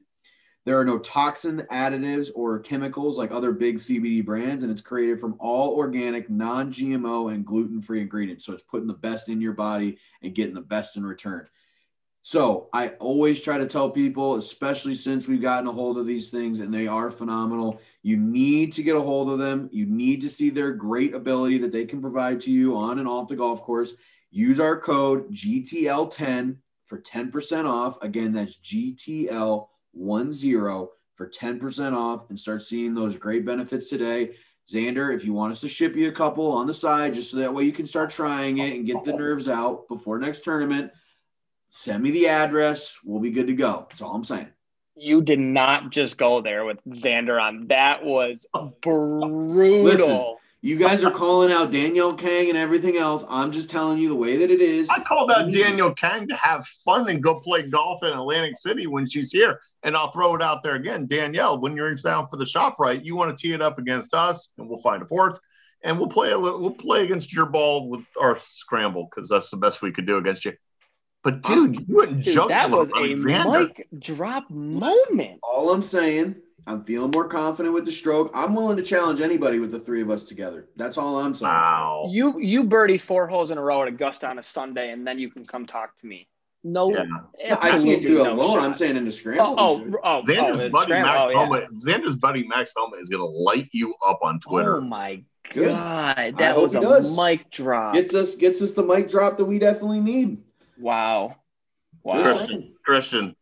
There 0.66 0.80
are 0.80 0.86
no 0.86 1.00
toxin 1.00 1.66
additives 1.72 2.30
or 2.36 2.60
chemicals 2.60 3.18
like 3.18 3.32
other 3.32 3.52
big 3.52 3.78
CBD 3.78 4.24
brands, 4.24 4.64
and 4.64 4.72
it's 4.72 4.82
created 4.82 5.20
from 5.20 5.36
all 5.40 5.76
organic, 5.76 6.30
non 6.30 6.72
GMO, 6.72 7.34
and 7.34 7.46
gluten 7.46 7.82
free 7.82 8.02
ingredients. 8.02 8.46
So 8.46 8.54
it's 8.54 8.64
putting 8.64 8.88
the 8.88 8.94
best 8.94 9.30
in 9.30 9.42
your 9.42 9.54
body 9.54 9.98
and 10.22 10.36
getting 10.36 10.54
the 10.54 10.62
best 10.62 10.96
in 10.96 11.06
return. 11.06 11.48
So 12.30 12.70
I 12.72 12.90
always 13.00 13.42
try 13.42 13.58
to 13.58 13.66
tell 13.66 13.90
people, 13.90 14.36
especially 14.36 14.94
since 14.94 15.28
we've 15.28 15.42
gotten 15.42 15.66
a 15.66 15.72
hold 15.72 15.98
of 15.98 16.06
these 16.06 16.30
things 16.30 16.60
and 16.60 16.72
they 16.72 16.86
are 16.86 17.10
phenomenal, 17.10 17.82
you 18.04 18.18
need 18.18 18.72
to 18.74 18.84
get 18.84 18.96
a 18.96 19.02
hold 19.02 19.32
of 19.32 19.40
them. 19.40 19.68
You 19.72 19.88
need 19.88 20.22
to 20.22 20.30
see 20.30 20.52
their 20.52 20.72
great 20.72 21.16
ability 21.16 21.58
that 21.58 21.72
they 21.72 21.86
can 21.86 22.02
provide 22.02 22.40
to 22.42 22.52
you 22.52 22.78
on 22.78 23.00
and 23.00 23.08
off 23.08 23.30
the 23.30 23.36
golf 23.36 23.64
course. 23.64 23.96
Use 24.30 24.60
our 24.60 24.80
code 24.80 25.34
GTL10 25.34 26.58
for 26.86 27.00
10% 27.00 27.66
off. 27.66 27.98
Again, 28.04 28.32
that's 28.32 28.60
GTL10 28.60 30.88
for 31.16 31.28
10% 31.28 31.98
off 31.98 32.30
and 32.30 32.40
start 32.40 32.62
seeing 32.62 32.94
those 32.94 33.18
great 33.18 33.44
benefits 33.44 33.90
today. 33.90 34.36
Xander, 34.72 35.16
if 35.16 35.26
you 35.26 35.34
want 35.34 35.54
us 35.54 35.62
to 35.62 35.68
ship 35.68 35.96
you 35.96 36.10
a 36.10 36.12
couple 36.12 36.52
on 36.52 36.68
the 36.68 36.76
side, 36.76 37.16
just 37.16 37.32
so 37.32 37.38
that 37.38 37.56
way 37.56 37.64
you 37.64 37.72
can 37.72 37.88
start 37.88 38.12
trying 38.12 38.60
it 38.60 38.76
and 38.76 38.86
get 38.86 39.04
the 39.04 39.14
nerves 39.14 39.50
out 39.50 39.88
before 39.88 40.20
next 40.20 40.44
tournament, 40.44 40.92
send 41.72 42.04
me 42.04 42.12
the 42.12 42.28
address. 42.28 42.98
We'll 43.04 43.22
be 43.22 43.32
good 43.32 43.48
to 43.48 43.54
go. 43.54 43.88
That's 43.90 44.02
all 44.02 44.16
I'm 44.16 44.24
saying. 44.24 44.48
You 44.96 45.22
did 45.22 45.40
not 45.40 45.92
just 45.92 46.18
go 46.18 46.42
there 46.42 46.66
with 46.66 46.78
Xander 46.90 47.42
on. 47.42 47.68
That 47.68 48.04
was 48.04 48.46
oh. 48.54 48.74
brutal. 48.82 49.84
Listen, 49.84 50.36
you 50.62 50.76
guys 50.76 51.06
are 51.06 51.12
calling 51.12 51.54
out 51.54 51.72
Danielle 51.72 52.14
Kang 52.14 52.50
and 52.50 52.58
everything 52.58 52.98
else. 52.98 53.24
I'm 53.30 53.54
just 53.54 53.70
telling 53.70 53.98
you 53.98 54.10
the 54.10 54.16
way 54.16 54.36
that 54.36 54.52
it 54.52 54.60
is. 54.60 54.90
I 54.90 55.00
called 55.00 55.32
out 55.32 55.54
Danielle 55.54 55.94
Kang 55.94 56.28
to 56.28 56.36
have 56.36 56.66
fun 56.66 57.10
and 57.10 57.24
go 57.24 57.40
play 57.40 57.64
golf 57.64 58.04
in 58.04 58.10
Atlantic 58.10 58.58
City 58.58 58.86
when 58.86 59.06
she's 59.06 59.32
here. 59.32 59.62
And 59.84 59.96
I'll 59.96 60.12
throw 60.12 60.36
it 60.36 60.42
out 60.42 60.62
there 60.62 60.76
again. 60.76 61.08
Danielle, 61.08 61.62
when 61.62 61.78
you're 61.78 61.96
down 61.96 62.28
for 62.28 62.36
the 62.36 62.44
ShopRite, 62.44 63.06
you 63.06 63.16
want 63.16 63.38
to 63.38 63.42
tee 63.42 63.54
it 63.54 63.62
up 63.62 63.80
against 63.80 64.14
us, 64.14 64.50
and 64.58 64.68
we'll 64.68 64.80
find 64.80 65.02
a 65.02 65.06
fourth. 65.06 65.40
And 65.82 65.98
we'll 65.98 66.10
play 66.10 66.32
a 66.32 66.38
little, 66.38 66.60
we'll 66.60 66.72
play 66.72 67.06
against 67.06 67.32
your 67.32 67.46
ball 67.46 67.88
with 67.88 68.04
our 68.20 68.38
scramble 68.38 69.08
because 69.10 69.30
that's 69.30 69.50
the 69.50 69.56
best 69.56 69.82
we 69.82 69.94
could 69.94 70.06
do 70.06 70.18
against 70.18 70.44
you. 70.44 70.52
But 71.24 71.42
dude, 71.44 71.76
you 71.88 71.98
went 71.98 72.24
Dude, 72.24 72.34
jugular 72.34 72.48
that 72.50 72.70
was 72.72 72.92
on 72.92 73.56
a 73.56 73.60
mic 73.60 73.88
drop 74.00 74.50
moment. 74.50 75.40
All 75.44 75.72
I'm 75.72 75.82
saying, 75.82 76.36
I'm 76.66 76.84
feeling 76.84 77.12
more 77.12 77.28
confident 77.28 77.74
with 77.74 77.84
the 77.86 77.92
stroke. 77.92 78.32
I'm 78.34 78.56
willing 78.56 78.78
to 78.78 78.84
challenge 78.84 79.20
anybody 79.22 79.60
with 79.60 79.72
the 79.72 79.80
three 79.80 80.02
of 80.02 80.10
us 80.10 80.24
together. 80.24 80.68
That's 80.78 80.98
all 80.98 81.18
I'm 81.20 81.34
saying. 81.34 81.52
Wow. 81.52 82.08
You 82.10 82.40
you 82.40 82.64
birdie 82.64 82.98
four 82.98 83.28
holes 83.28 83.52
in 83.52 83.58
a 83.58 83.62
row 83.62 83.82
at 83.82 83.88
Augusta 83.90 84.30
on 84.30 84.40
a 84.40 84.44
Sunday, 84.44 84.92
and 84.92 85.06
then 85.06 85.20
you 85.20 85.30
can 85.30 85.46
come 85.46 85.66
talk 85.66 85.96
to 85.98 86.08
me. 86.08 86.28
No, 86.64 86.92
Yeah. 86.92 87.04
No, 87.04 87.58
I 87.62 87.72
can't 87.72 88.02
do 88.02 88.20
it 88.22 88.24
no 88.26 88.34
alone. 88.34 88.56
shot. 88.56 88.64
I'm 88.64 88.74
saying 88.74 88.98
in 88.98 89.06
the 89.06 89.12
scramble. 89.12 89.56
Oh, 89.58 89.82
oh, 89.82 90.00
oh, 90.04 90.20
oh, 90.20 90.22
Xander's 90.24 90.60
oh, 90.60 90.64
the 90.64 90.70
buddy 90.70 90.86
scramble. 90.86 91.12
Max 91.14 91.26
Oh, 91.26 91.30
yeah. 91.30 91.38
Homa, 91.46 91.68
Xander's 91.74 92.16
buddy 92.18 92.48
Max 92.48 92.74
Homa 92.76 92.98
is 92.98 93.10
gonna 93.10 93.26
light 93.26 93.70
you 93.72 93.94
up 94.06 94.20
on 94.22 94.40
Twitter. 94.40 94.78
Oh 94.78 94.82
my 94.82 95.22
Good. 95.54 95.70
god, 95.70 96.18
I 96.18 96.32
that 96.32 96.54
hope 96.56 96.64
was 96.64 96.74
he 96.74 96.80
a 96.80 96.82
does. 96.82 97.18
mic 97.18 97.50
drop. 97.52 97.94
gets 97.94 98.14
us 98.14 98.36
gets 98.36 98.62
us 98.62 98.72
the 98.72 98.84
mic 98.84 99.10
drop 99.10 99.38
that 99.38 99.46
we 99.46 99.58
definitely 99.60 100.02
need. 100.02 100.38
Wow, 100.80 101.36
Just 102.14 102.40
wow. 102.40 102.48
saying. 102.48 102.74
Christian, 102.86 103.36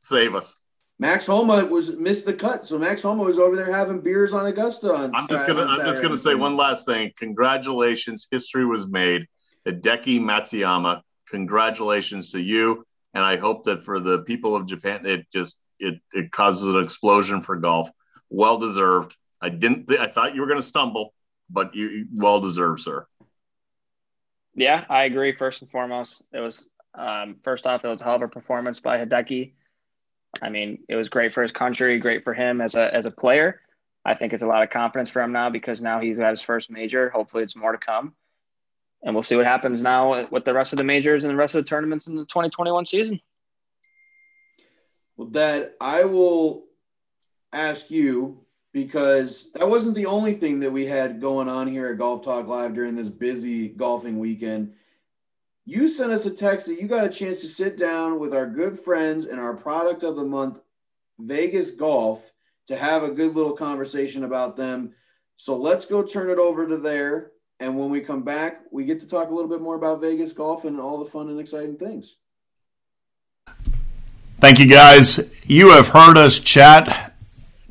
save 0.00 0.34
us. 0.34 0.60
Max 0.98 1.26
Homa 1.26 1.64
was 1.64 1.96
missed 1.96 2.24
the 2.24 2.32
cut, 2.32 2.66
so 2.66 2.78
Max 2.78 3.02
Homa 3.02 3.24
was 3.24 3.38
over 3.38 3.56
there 3.56 3.72
having 3.72 4.00
beers 4.00 4.32
on 4.32 4.46
Augusta. 4.46 4.94
On 4.94 5.14
I'm 5.14 5.26
just 5.28 5.46
gonna 5.46 5.62
on 5.62 5.80
I'm 5.80 5.86
just 5.86 6.00
gonna 6.00 6.16
say 6.16 6.34
one 6.34 6.56
last 6.56 6.86
thing. 6.86 7.10
Congratulations, 7.16 8.28
history 8.30 8.64
was 8.64 8.86
made. 8.86 9.26
Hideki 9.66 10.20
Matsuyama, 10.20 11.02
congratulations 11.28 12.30
to 12.30 12.40
you. 12.40 12.84
And 13.12 13.24
I 13.24 13.36
hope 13.36 13.64
that 13.64 13.84
for 13.84 14.00
the 14.00 14.20
people 14.20 14.54
of 14.56 14.66
Japan, 14.66 15.04
it 15.04 15.26
just 15.32 15.60
it 15.78 16.00
it 16.12 16.30
causes 16.30 16.66
an 16.72 16.82
explosion 16.82 17.40
for 17.42 17.56
golf. 17.56 17.90
Well 18.30 18.58
deserved. 18.58 19.16
I 19.40 19.48
didn't. 19.50 19.86
Th- 19.88 20.00
I 20.00 20.06
thought 20.06 20.34
you 20.34 20.40
were 20.40 20.46
going 20.46 20.60
to 20.60 20.66
stumble, 20.66 21.12
but 21.50 21.74
you 21.74 21.88
you- 21.88 22.06
well 22.14 22.40
deserved, 22.40 22.80
sir. 22.80 23.06
Yeah, 24.54 24.84
I 24.88 25.04
agree. 25.04 25.34
First 25.34 25.62
and 25.62 25.70
foremost, 25.70 26.22
it 26.32 26.40
was 26.40 26.68
um, 26.94 27.36
first 27.42 27.66
off, 27.66 27.84
it 27.84 27.88
was 27.88 28.00
a 28.00 28.04
hell 28.04 28.16
of 28.16 28.22
a 28.22 28.28
performance 28.28 28.80
by 28.80 29.04
Hideki. 29.04 29.52
I 30.42 30.48
mean, 30.48 30.78
it 30.88 30.96
was 30.96 31.08
great 31.08 31.34
for 31.34 31.42
his 31.42 31.52
country, 31.52 31.98
great 31.98 32.24
for 32.24 32.34
him 32.34 32.60
as 32.60 32.74
a 32.74 32.92
as 32.94 33.06
a 33.06 33.10
player. 33.10 33.60
I 34.04 34.14
think 34.14 34.32
it's 34.32 34.42
a 34.42 34.46
lot 34.46 34.62
of 34.62 34.70
confidence 34.70 35.10
for 35.10 35.22
him 35.22 35.32
now 35.32 35.50
because 35.50 35.80
now 35.80 36.00
he's 36.00 36.18
got 36.18 36.30
his 36.30 36.42
first 36.42 36.70
major. 36.70 37.10
Hopefully, 37.10 37.42
it's 37.42 37.56
more 37.56 37.72
to 37.72 37.78
come, 37.78 38.14
and 39.02 39.14
we'll 39.14 39.22
see 39.22 39.36
what 39.36 39.46
happens 39.46 39.82
now 39.82 40.28
with 40.28 40.44
the 40.44 40.54
rest 40.54 40.72
of 40.72 40.76
the 40.76 40.84
majors 40.84 41.24
and 41.24 41.32
the 41.32 41.36
rest 41.36 41.54
of 41.54 41.64
the 41.64 41.68
tournaments 41.68 42.06
in 42.06 42.16
the 42.16 42.24
2021 42.24 42.86
season. 42.86 43.20
Well, 45.16 45.28
Dad, 45.28 45.72
I 45.80 46.04
will 46.04 46.64
ask 47.52 47.90
you 47.90 48.43
because 48.74 49.52
that 49.54 49.70
wasn't 49.70 49.94
the 49.94 50.04
only 50.04 50.34
thing 50.34 50.58
that 50.58 50.72
we 50.72 50.84
had 50.84 51.20
going 51.20 51.48
on 51.48 51.68
here 51.68 51.86
at 51.86 51.96
Golf 51.96 52.24
Talk 52.24 52.48
Live 52.48 52.74
during 52.74 52.96
this 52.96 53.08
busy 53.08 53.68
golfing 53.68 54.18
weekend. 54.18 54.74
You 55.64 55.88
sent 55.88 56.10
us 56.10 56.26
a 56.26 56.30
text 56.30 56.66
that 56.66 56.80
you 56.80 56.88
got 56.88 57.06
a 57.06 57.08
chance 57.08 57.40
to 57.40 57.46
sit 57.46 57.78
down 57.78 58.18
with 58.18 58.34
our 58.34 58.46
good 58.46 58.76
friends 58.76 59.26
and 59.26 59.38
our 59.38 59.54
product 59.54 60.02
of 60.02 60.16
the 60.16 60.24
month, 60.24 60.60
Vegas 61.20 61.70
Golf, 61.70 62.32
to 62.66 62.74
have 62.74 63.04
a 63.04 63.12
good 63.12 63.36
little 63.36 63.52
conversation 63.52 64.24
about 64.24 64.56
them. 64.56 64.92
So 65.36 65.56
let's 65.56 65.86
go 65.86 66.02
turn 66.02 66.28
it 66.28 66.38
over 66.38 66.66
to 66.66 66.76
there. 66.76 67.30
And 67.60 67.78
when 67.78 67.90
we 67.90 68.00
come 68.00 68.24
back, 68.24 68.62
we 68.72 68.84
get 68.84 68.98
to 69.00 69.08
talk 69.08 69.30
a 69.30 69.34
little 69.34 69.48
bit 69.48 69.60
more 69.60 69.76
about 69.76 70.00
Vegas 70.00 70.32
Golf 70.32 70.64
and 70.64 70.80
all 70.80 70.98
the 70.98 71.08
fun 71.08 71.28
and 71.28 71.38
exciting 71.38 71.76
things. 71.76 72.16
Thank 74.38 74.58
you, 74.58 74.66
guys. 74.66 75.32
You 75.44 75.70
have 75.70 75.90
heard 75.90 76.18
us 76.18 76.40
chat 76.40 77.03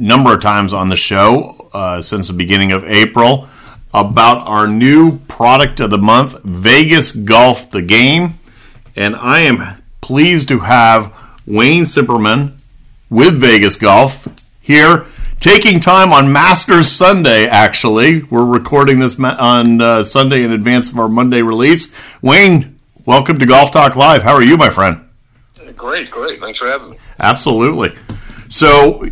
number 0.03 0.33
of 0.33 0.41
times 0.41 0.73
on 0.73 0.89
the 0.89 0.95
show 0.95 1.69
uh, 1.73 2.01
since 2.01 2.27
the 2.27 2.33
beginning 2.33 2.73
of 2.73 2.83
April 2.83 3.47
about 3.93 4.45
our 4.47 4.67
new 4.67 5.17
product 5.19 5.79
of 5.79 5.91
the 5.91 5.97
month, 5.97 6.41
Vegas 6.43 7.13
Golf 7.13 7.71
the 7.71 7.81
Game. 7.81 8.37
And 8.95 9.15
I 9.15 9.39
am 9.41 9.81
pleased 10.01 10.49
to 10.49 10.59
have 10.59 11.13
Wayne 11.45 11.83
Simperman 11.83 12.59
with 13.09 13.39
Vegas 13.39 13.77
Golf 13.77 14.27
here, 14.59 15.05
taking 15.39 15.79
time 15.79 16.11
on 16.11 16.31
Masters 16.31 16.89
Sunday, 16.89 17.45
actually. 17.45 18.23
We're 18.23 18.45
recording 18.45 18.99
this 18.99 19.17
on 19.19 19.79
uh, 19.79 20.03
Sunday 20.03 20.43
in 20.43 20.51
advance 20.51 20.91
of 20.91 20.99
our 20.99 21.09
Monday 21.09 21.41
release. 21.41 21.93
Wayne, 22.21 22.77
welcome 23.05 23.39
to 23.39 23.45
Golf 23.45 23.71
Talk 23.71 23.95
Live. 23.95 24.23
How 24.23 24.33
are 24.33 24.43
you, 24.43 24.57
my 24.57 24.69
friend? 24.69 24.99
Great, 25.75 26.11
great. 26.11 26.39
Thanks 26.39 26.59
for 26.59 26.67
having 26.67 26.91
me. 26.91 26.97
Absolutely. 27.19 27.95
So 28.49 29.09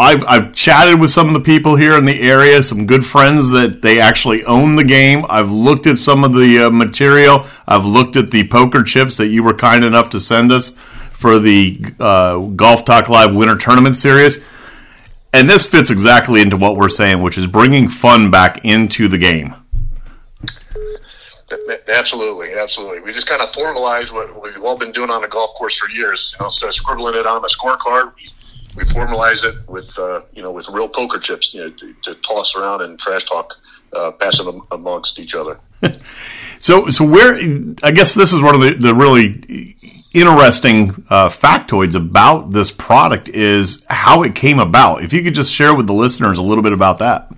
I've, 0.00 0.24
I've 0.24 0.54
chatted 0.54 0.98
with 0.98 1.10
some 1.10 1.28
of 1.28 1.34
the 1.34 1.40
people 1.40 1.76
here 1.76 1.94
in 1.96 2.06
the 2.06 2.20
area, 2.22 2.62
some 2.62 2.86
good 2.86 3.04
friends 3.04 3.50
that 3.50 3.82
they 3.82 4.00
actually 4.00 4.42
own 4.44 4.76
the 4.76 4.84
game. 4.84 5.26
I've 5.28 5.50
looked 5.50 5.86
at 5.86 5.98
some 5.98 6.24
of 6.24 6.32
the 6.32 6.66
uh, 6.66 6.70
material. 6.70 7.44
I've 7.68 7.84
looked 7.84 8.16
at 8.16 8.30
the 8.30 8.48
poker 8.48 8.82
chips 8.82 9.18
that 9.18 9.26
you 9.26 9.42
were 9.42 9.52
kind 9.52 9.84
enough 9.84 10.08
to 10.10 10.20
send 10.20 10.52
us 10.52 10.70
for 11.12 11.38
the 11.38 11.78
uh, 12.00 12.38
Golf 12.38 12.86
Talk 12.86 13.10
Live 13.10 13.36
Winter 13.36 13.56
Tournament 13.56 13.94
Series. 13.94 14.42
And 15.34 15.48
this 15.50 15.66
fits 15.66 15.90
exactly 15.90 16.40
into 16.40 16.56
what 16.56 16.76
we're 16.76 16.88
saying, 16.88 17.20
which 17.20 17.36
is 17.36 17.46
bringing 17.46 17.90
fun 17.90 18.30
back 18.30 18.64
into 18.64 19.06
the 19.06 19.18
game. 19.18 19.54
Absolutely, 21.88 22.54
absolutely. 22.54 23.00
We 23.00 23.12
just 23.12 23.26
kind 23.26 23.42
of 23.42 23.52
formalize 23.52 24.10
what 24.10 24.42
we've 24.42 24.62
all 24.62 24.78
been 24.78 24.92
doing 24.92 25.10
on 25.10 25.20
the 25.20 25.28
golf 25.28 25.50
course 25.54 25.76
for 25.76 25.90
years. 25.90 26.34
You 26.38 26.44
know, 26.44 26.48
so 26.48 26.70
scribbling 26.70 27.16
it 27.16 27.26
on 27.26 27.44
a 27.44 27.48
scorecard, 27.48 28.12
we 28.76 28.84
formalize 28.84 29.44
it 29.44 29.68
with 29.68 29.98
uh, 29.98 30.22
you 30.32 30.42
know 30.42 30.52
with 30.52 30.68
real 30.68 30.88
poker 30.88 31.18
chips, 31.18 31.54
you 31.54 31.62
know, 31.62 31.70
to, 31.70 31.94
to 32.02 32.14
toss 32.16 32.54
around 32.54 32.82
and 32.82 32.98
trash 32.98 33.24
talk, 33.24 33.56
uh, 33.92 34.10
passing 34.12 34.46
them 34.46 34.62
amongst 34.70 35.18
each 35.18 35.34
other. 35.34 35.58
So, 36.60 36.90
so 36.90 37.06
where 37.06 37.36
I 37.82 37.90
guess 37.90 38.12
this 38.12 38.34
is 38.34 38.42
one 38.42 38.54
of 38.54 38.60
the, 38.60 38.74
the 38.74 38.94
really 38.94 39.74
interesting 40.12 40.90
uh, 41.08 41.28
factoids 41.28 41.94
about 41.94 42.50
this 42.50 42.70
product 42.70 43.30
is 43.30 43.84
how 43.88 44.22
it 44.22 44.34
came 44.34 44.58
about. 44.58 45.02
If 45.02 45.14
you 45.14 45.22
could 45.22 45.34
just 45.34 45.54
share 45.54 45.74
with 45.74 45.86
the 45.86 45.94
listeners 45.94 46.36
a 46.36 46.42
little 46.42 46.62
bit 46.62 46.74
about 46.74 46.98
that. 46.98 47.32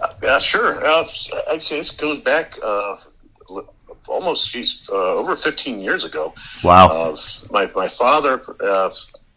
Uh, 0.00 0.12
yeah, 0.22 0.38
sure. 0.38 0.86
Uh, 0.86 1.04
I'd 1.50 1.60
say 1.60 1.78
this 1.78 1.90
goes 1.90 2.20
back 2.20 2.56
uh, 2.62 2.96
almost 4.06 4.48
geez, 4.50 4.88
uh, 4.92 4.94
over 4.94 5.34
15 5.34 5.80
years 5.80 6.04
ago. 6.04 6.32
Wow. 6.62 6.86
Uh, 6.88 7.16
my 7.50 7.68
my 7.74 7.88
father, 7.88 8.42
uh, 8.60 8.90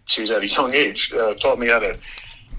she's 0.06 0.32
at 0.32 0.44
a 0.44 0.48
young 0.48 0.74
age, 0.74 1.12
uh, 1.14 1.34
taught 1.36 1.60
me 1.60 1.68
how 1.68 1.80
to 1.80 1.98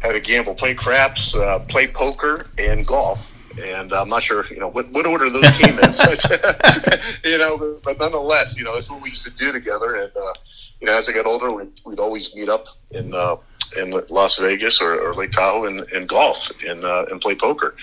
had 0.05 0.13
to 0.13 0.21
gamble, 0.21 0.55
play 0.55 0.75
craps, 0.75 1.35
uh, 1.35 1.59
play 1.61 1.89
poker, 1.89 2.47
and 2.59 2.87
golf. 2.87 3.27
And 3.63 3.93
I'm 3.93 4.09
not 4.09 4.23
sure, 4.23 4.45
you 4.47 4.59
know, 4.59 4.69
what, 4.69 4.91
what 4.91 5.07
order 5.07 5.31
those 5.31 5.49
came 5.59 5.79
in, 5.79 5.93
but, 5.97 7.21
you 7.25 7.39
know, 7.39 7.79
but 7.83 7.99
nonetheless, 7.99 8.57
you 8.59 8.65
know, 8.65 8.75
that's 8.75 8.91
what 8.91 9.01
we 9.01 9.11
used 9.11 9.25
to 9.25 9.31
do 9.31 9.53
together. 9.53 9.95
And, 9.95 10.15
uh, 10.15 10.33
you 10.81 10.87
know, 10.89 10.97
as 10.97 11.09
I 11.09 11.13
got 11.13 11.25
older, 11.25 11.51
we'd, 11.53 11.81
we'd 11.87 12.01
always 12.01 12.35
meet 12.35 12.49
up 12.49 12.67
in, 12.91 13.15
uh, 13.15 13.37
in 13.79 13.93
Las 14.11 14.37
Vegas 14.39 14.81
or, 14.83 15.01
or 15.01 15.15
Lake 15.15 15.31
Tahoe 15.31 15.65
and, 15.65 15.81
and 15.93 16.09
golf 16.09 16.51
and, 16.67 16.85
uh, 16.85 17.07
and 17.11 17.21
play 17.21 17.35
poker. 17.35 17.75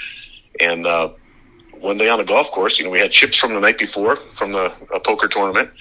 And, 0.60 0.86
uh, 0.86 1.10
one 1.80 1.98
day 1.98 2.10
on 2.10 2.20
the 2.20 2.24
golf 2.24 2.52
course, 2.52 2.78
you 2.78 2.86
know, 2.86 2.92
we 2.92 3.00
had 3.00 3.10
chips 3.10 3.38
from 3.38 3.56
the 3.56 3.60
night 3.60 3.80
before 3.80 4.16
from 4.16 4.52
the 4.52 4.72
uh, 4.94 5.00
poker 5.00 5.28
tournament 5.28 5.72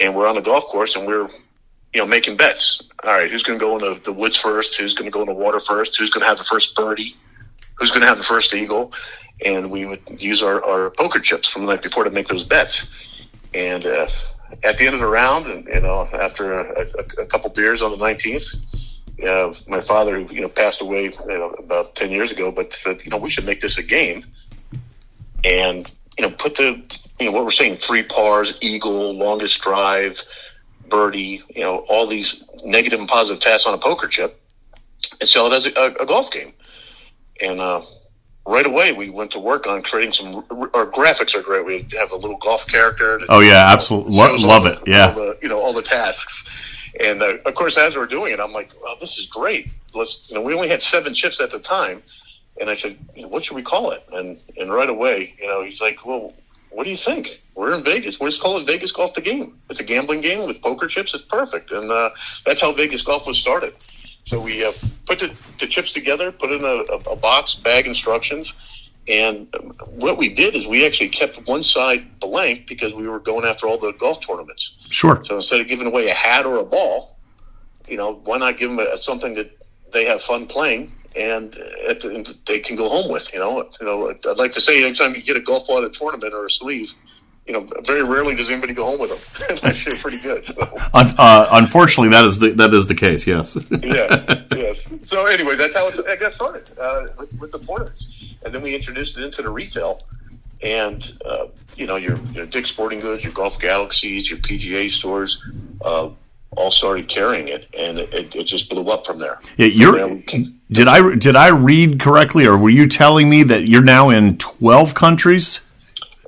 and 0.00 0.14
we're 0.14 0.28
on 0.28 0.36
the 0.36 0.40
golf 0.40 0.64
course 0.64 0.94
and 0.94 1.06
we're, 1.06 1.28
you 1.92 2.00
know, 2.00 2.06
making 2.06 2.36
bets. 2.36 2.80
All 3.04 3.12
right, 3.12 3.30
who's 3.30 3.42
going 3.42 3.58
to 3.58 3.64
go 3.64 3.76
in 3.76 3.82
the, 3.82 4.00
the 4.02 4.12
woods 4.12 4.36
first? 4.36 4.76
Who's 4.76 4.94
going 4.94 5.06
to 5.06 5.10
go 5.10 5.20
in 5.20 5.26
the 5.26 5.34
water 5.34 5.60
first? 5.60 5.96
Who's 5.98 6.10
going 6.10 6.22
to 6.22 6.28
have 6.28 6.38
the 6.38 6.44
first 6.44 6.74
birdie? 6.74 7.16
Who's 7.76 7.90
going 7.90 8.02
to 8.02 8.06
have 8.06 8.18
the 8.18 8.24
first 8.24 8.54
eagle? 8.54 8.92
And 9.44 9.70
we 9.70 9.84
would 9.84 10.00
use 10.22 10.42
our, 10.42 10.64
our 10.64 10.90
poker 10.90 11.18
chips 11.18 11.48
from 11.48 11.66
the 11.66 11.72
night 11.72 11.82
before 11.82 12.04
to 12.04 12.10
make 12.10 12.28
those 12.28 12.44
bets. 12.44 12.86
And 13.54 13.84
uh, 13.84 14.06
at 14.62 14.78
the 14.78 14.86
end 14.86 14.94
of 14.94 15.00
the 15.00 15.06
round, 15.06 15.46
and 15.46 15.66
you 15.66 15.80
know, 15.80 16.08
after 16.12 16.60
a, 16.60 16.80
a, 16.80 17.22
a 17.22 17.26
couple 17.26 17.50
beers 17.50 17.82
on 17.82 17.90
the 17.90 17.96
nineteenth, 17.96 18.54
uh, 19.26 19.52
my 19.66 19.80
father, 19.80 20.20
who 20.20 20.34
you 20.34 20.42
know, 20.42 20.48
passed 20.48 20.80
away 20.80 21.04
you 21.04 21.26
know, 21.26 21.50
about 21.50 21.94
ten 21.94 22.10
years 22.10 22.30
ago, 22.30 22.52
but 22.52 22.72
said, 22.72 23.02
you 23.04 23.10
know, 23.10 23.18
we 23.18 23.30
should 23.30 23.44
make 23.44 23.60
this 23.60 23.78
a 23.78 23.82
game, 23.82 24.24
and 25.44 25.90
you 26.18 26.26
know, 26.26 26.30
put 26.30 26.56
the 26.56 26.82
you 27.18 27.26
know 27.26 27.32
what 27.32 27.44
we're 27.44 27.50
saying, 27.50 27.76
three 27.76 28.02
pars, 28.02 28.54
eagle, 28.60 29.14
longest 29.14 29.60
drive, 29.60 30.22
birdie, 30.92 31.42
you 31.48 31.62
know, 31.62 31.78
all 31.88 32.06
these 32.06 32.44
negative 32.64 33.00
and 33.00 33.08
positive 33.08 33.40
tasks 33.40 33.66
on 33.66 33.72
a 33.72 33.78
poker 33.78 34.06
chip 34.06 34.38
and 35.20 35.28
sell 35.28 35.50
it 35.50 35.54
as 35.54 35.66
a, 35.66 35.94
a, 35.98 36.06
golf 36.06 36.30
game. 36.30 36.52
And 37.40 37.60
uh, 37.60 37.80
right 38.46 38.66
away, 38.66 38.92
we 38.92 39.08
went 39.08 39.30
to 39.30 39.38
work 39.38 39.66
on 39.66 39.82
creating 39.82 40.12
some. 40.12 40.34
Our 40.74 40.86
graphics 40.86 41.34
are 41.34 41.40
great. 41.40 41.64
We 41.64 41.88
have 41.98 42.12
a 42.12 42.16
little 42.16 42.36
golf 42.36 42.66
character. 42.66 43.18
That, 43.18 43.26
oh 43.30 43.40
yeah, 43.40 43.70
absolutely, 43.72 44.14
Lo- 44.14 44.36
love 44.36 44.66
it. 44.66 44.80
Yeah, 44.86 45.12
the, 45.12 45.38
you 45.40 45.48
know 45.48 45.60
all 45.60 45.72
the 45.72 45.82
tasks. 45.82 46.44
And 47.00 47.22
uh, 47.22 47.38
of 47.46 47.54
course, 47.54 47.78
as 47.78 47.96
we're 47.96 48.06
doing 48.06 48.34
it, 48.34 48.38
I'm 48.38 48.52
like, 48.52 48.70
"Well, 48.82 48.96
this 49.00 49.16
is 49.16 49.26
great." 49.26 49.70
Let's. 49.94 50.24
You 50.28 50.34
know, 50.34 50.42
we 50.42 50.52
only 50.52 50.68
had 50.68 50.82
seven 50.82 51.14
chips 51.14 51.40
at 51.40 51.50
the 51.50 51.58
time, 51.58 52.02
and 52.60 52.68
I 52.68 52.74
said, 52.74 52.98
"What 53.16 53.44
should 53.44 53.56
we 53.56 53.62
call 53.62 53.92
it?" 53.92 54.04
And 54.12 54.38
and 54.58 54.70
right 54.70 54.90
away, 54.90 55.34
you 55.40 55.48
know, 55.48 55.64
he's 55.64 55.80
like, 55.80 56.04
"Well, 56.04 56.34
what 56.72 56.84
do 56.84 56.90
you 56.90 56.96
think? 56.96 57.42
We're 57.54 57.74
in 57.74 57.84
Vegas. 57.84 58.18
We're 58.18 58.30
just 58.30 58.42
calling 58.42 58.66
Vegas 58.66 58.92
Golf 58.92 59.14
the 59.14 59.20
game. 59.20 59.58
It's 59.70 59.80
a 59.80 59.84
gambling 59.84 60.20
game 60.20 60.46
with 60.46 60.60
poker 60.62 60.88
chips. 60.88 61.14
It's 61.14 61.24
perfect, 61.24 61.70
and 61.70 61.90
uh, 61.90 62.10
that's 62.44 62.60
how 62.60 62.72
Vegas 62.72 63.02
Golf 63.02 63.26
was 63.26 63.38
started. 63.38 63.74
So 64.26 64.40
we 64.40 64.64
uh, 64.64 64.72
put 65.06 65.18
the, 65.18 65.34
the, 65.58 65.66
chips 65.66 65.92
together, 65.92 66.30
put 66.30 66.52
in 66.52 66.64
a, 66.64 67.10
a, 67.10 67.16
box, 67.16 67.56
bag 67.56 67.86
instructions, 67.86 68.52
and 69.08 69.52
what 69.86 70.16
we 70.16 70.32
did 70.32 70.54
is 70.54 70.66
we 70.66 70.86
actually 70.86 71.08
kept 71.08 71.46
one 71.46 71.64
side 71.64 72.20
blank 72.20 72.68
because 72.68 72.94
we 72.94 73.08
were 73.08 73.18
going 73.18 73.44
after 73.44 73.66
all 73.66 73.78
the 73.78 73.92
golf 73.92 74.24
tournaments. 74.24 74.72
Sure. 74.90 75.22
So 75.24 75.36
instead 75.36 75.60
of 75.60 75.66
giving 75.66 75.88
away 75.88 76.08
a 76.08 76.14
hat 76.14 76.46
or 76.46 76.58
a 76.58 76.64
ball, 76.64 77.18
you 77.88 77.96
know, 77.96 78.14
why 78.24 78.38
not 78.38 78.58
give 78.58 78.70
them 78.70 78.78
a, 78.78 78.96
something 78.96 79.34
that 79.34 79.58
they 79.92 80.04
have 80.04 80.22
fun 80.22 80.46
playing 80.46 80.92
and 81.16 81.52
the, 81.52 82.36
they 82.46 82.60
can 82.60 82.76
go 82.76 82.88
home 82.88 83.10
with. 83.10 83.32
You 83.32 83.40
know, 83.40 83.68
you 83.80 83.86
know, 83.86 84.10
I'd 84.10 84.36
like 84.36 84.52
to 84.52 84.60
say 84.60 84.82
every 84.84 84.96
time 84.96 85.14
you 85.14 85.22
get 85.22 85.36
a 85.36 85.40
golf 85.40 85.66
ball 85.66 85.78
at 85.78 85.84
a 85.84 85.90
tournament 85.90 86.34
or 86.34 86.46
a 86.46 86.50
sleeve, 86.50 86.92
you 87.46 87.52
know, 87.52 87.68
very 87.82 88.02
rarely 88.02 88.36
does 88.36 88.48
anybody 88.48 88.72
go 88.72 88.84
home 88.84 89.00
with 89.00 89.38
them. 89.38 89.58
Actually, 89.64 89.96
pretty 89.96 90.18
good. 90.18 90.44
So. 90.44 90.54
Uh, 90.94 91.48
unfortunately, 91.52 92.10
that 92.10 92.24
is 92.24 92.38
the 92.38 92.50
that 92.52 92.72
is 92.72 92.86
the 92.86 92.94
case. 92.94 93.26
Yes. 93.26 93.56
yeah. 93.82 94.42
Yes. 94.52 94.88
So, 95.02 95.26
anyway, 95.26 95.56
that's 95.56 95.74
how 95.74 95.88
it, 95.88 96.06
I 96.06 96.16
got 96.16 96.32
started 96.32 96.70
uh, 96.78 97.08
with, 97.18 97.32
with, 97.40 97.52
the 97.52 97.58
tournaments, 97.58 98.06
and 98.44 98.54
then 98.54 98.62
we 98.62 98.74
introduced 98.74 99.18
it 99.18 99.24
into 99.24 99.42
the 99.42 99.50
retail. 99.50 100.00
And 100.62 101.12
uh, 101.24 101.48
you 101.74 101.88
know 101.88 101.96
your, 101.96 102.16
your 102.32 102.46
Dick's 102.46 102.68
Sporting 102.68 103.00
Goods, 103.00 103.24
your 103.24 103.32
Golf 103.32 103.58
Galaxies, 103.58 104.30
your 104.30 104.38
PGA 104.38 104.88
stores, 104.90 105.42
uh, 105.84 106.10
all 106.56 106.70
started 106.70 107.08
carrying 107.08 107.48
it, 107.48 107.66
and 107.76 107.98
it, 107.98 108.34
it 108.34 108.44
just 108.44 108.68
blew 108.68 108.90
up 108.90 109.06
from 109.06 109.18
there. 109.18 109.40
Yeah, 109.56 109.66
you're. 109.66 110.18
Did 110.70 110.88
I 110.88 111.14
did 111.16 111.36
I 111.36 111.48
read 111.48 112.00
correctly, 112.00 112.46
or 112.46 112.56
were 112.56 112.70
you 112.70 112.88
telling 112.88 113.28
me 113.28 113.42
that 113.44 113.68
you're 113.68 113.82
now 113.82 114.10
in 114.10 114.38
twelve 114.38 114.94
countries? 114.94 115.60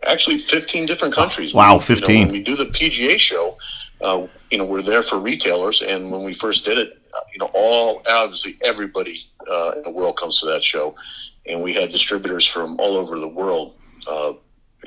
Actually, 0.03 0.41
fifteen 0.41 0.87
different 0.87 1.15
countries. 1.15 1.55
Wow, 1.55 1.79
fifteen. 1.79 2.17
You 2.17 2.21
know, 2.21 2.27
when 2.27 2.33
we 2.33 2.43
do 2.43 2.57
the 2.57 2.67
PGA 2.67 3.19
show, 3.19 3.57
uh, 4.01 4.27
you 4.51 4.59
know, 4.59 4.67
we're 4.67 4.83
there 4.83 5.03
for 5.03 5.19
retailers, 5.19 5.83
and 5.83 6.11
when 6.11 6.25
we 6.25 6.35
first 6.35 6.65
did 6.65 6.79
it, 6.79 6.99
uh, 7.15 7.21
you 7.33 7.39
know, 7.39 7.51
all 7.55 8.03
obviously 8.07 8.59
everybody 8.63 9.27
uh, 9.51 9.73
in 9.73 9.83
the 9.83 9.91
world 9.91 10.17
comes 10.19 10.41
to 10.41 10.47
that 10.47 10.63
show, 10.63 10.95
and 11.47 11.63
we 11.63 11.73
had 11.73 11.91
distributors 11.91 12.47
from 12.47 12.79
all 12.79 12.97
over 12.97 13.19
the 13.19 13.29
world 13.29 13.75
uh, 14.07 14.33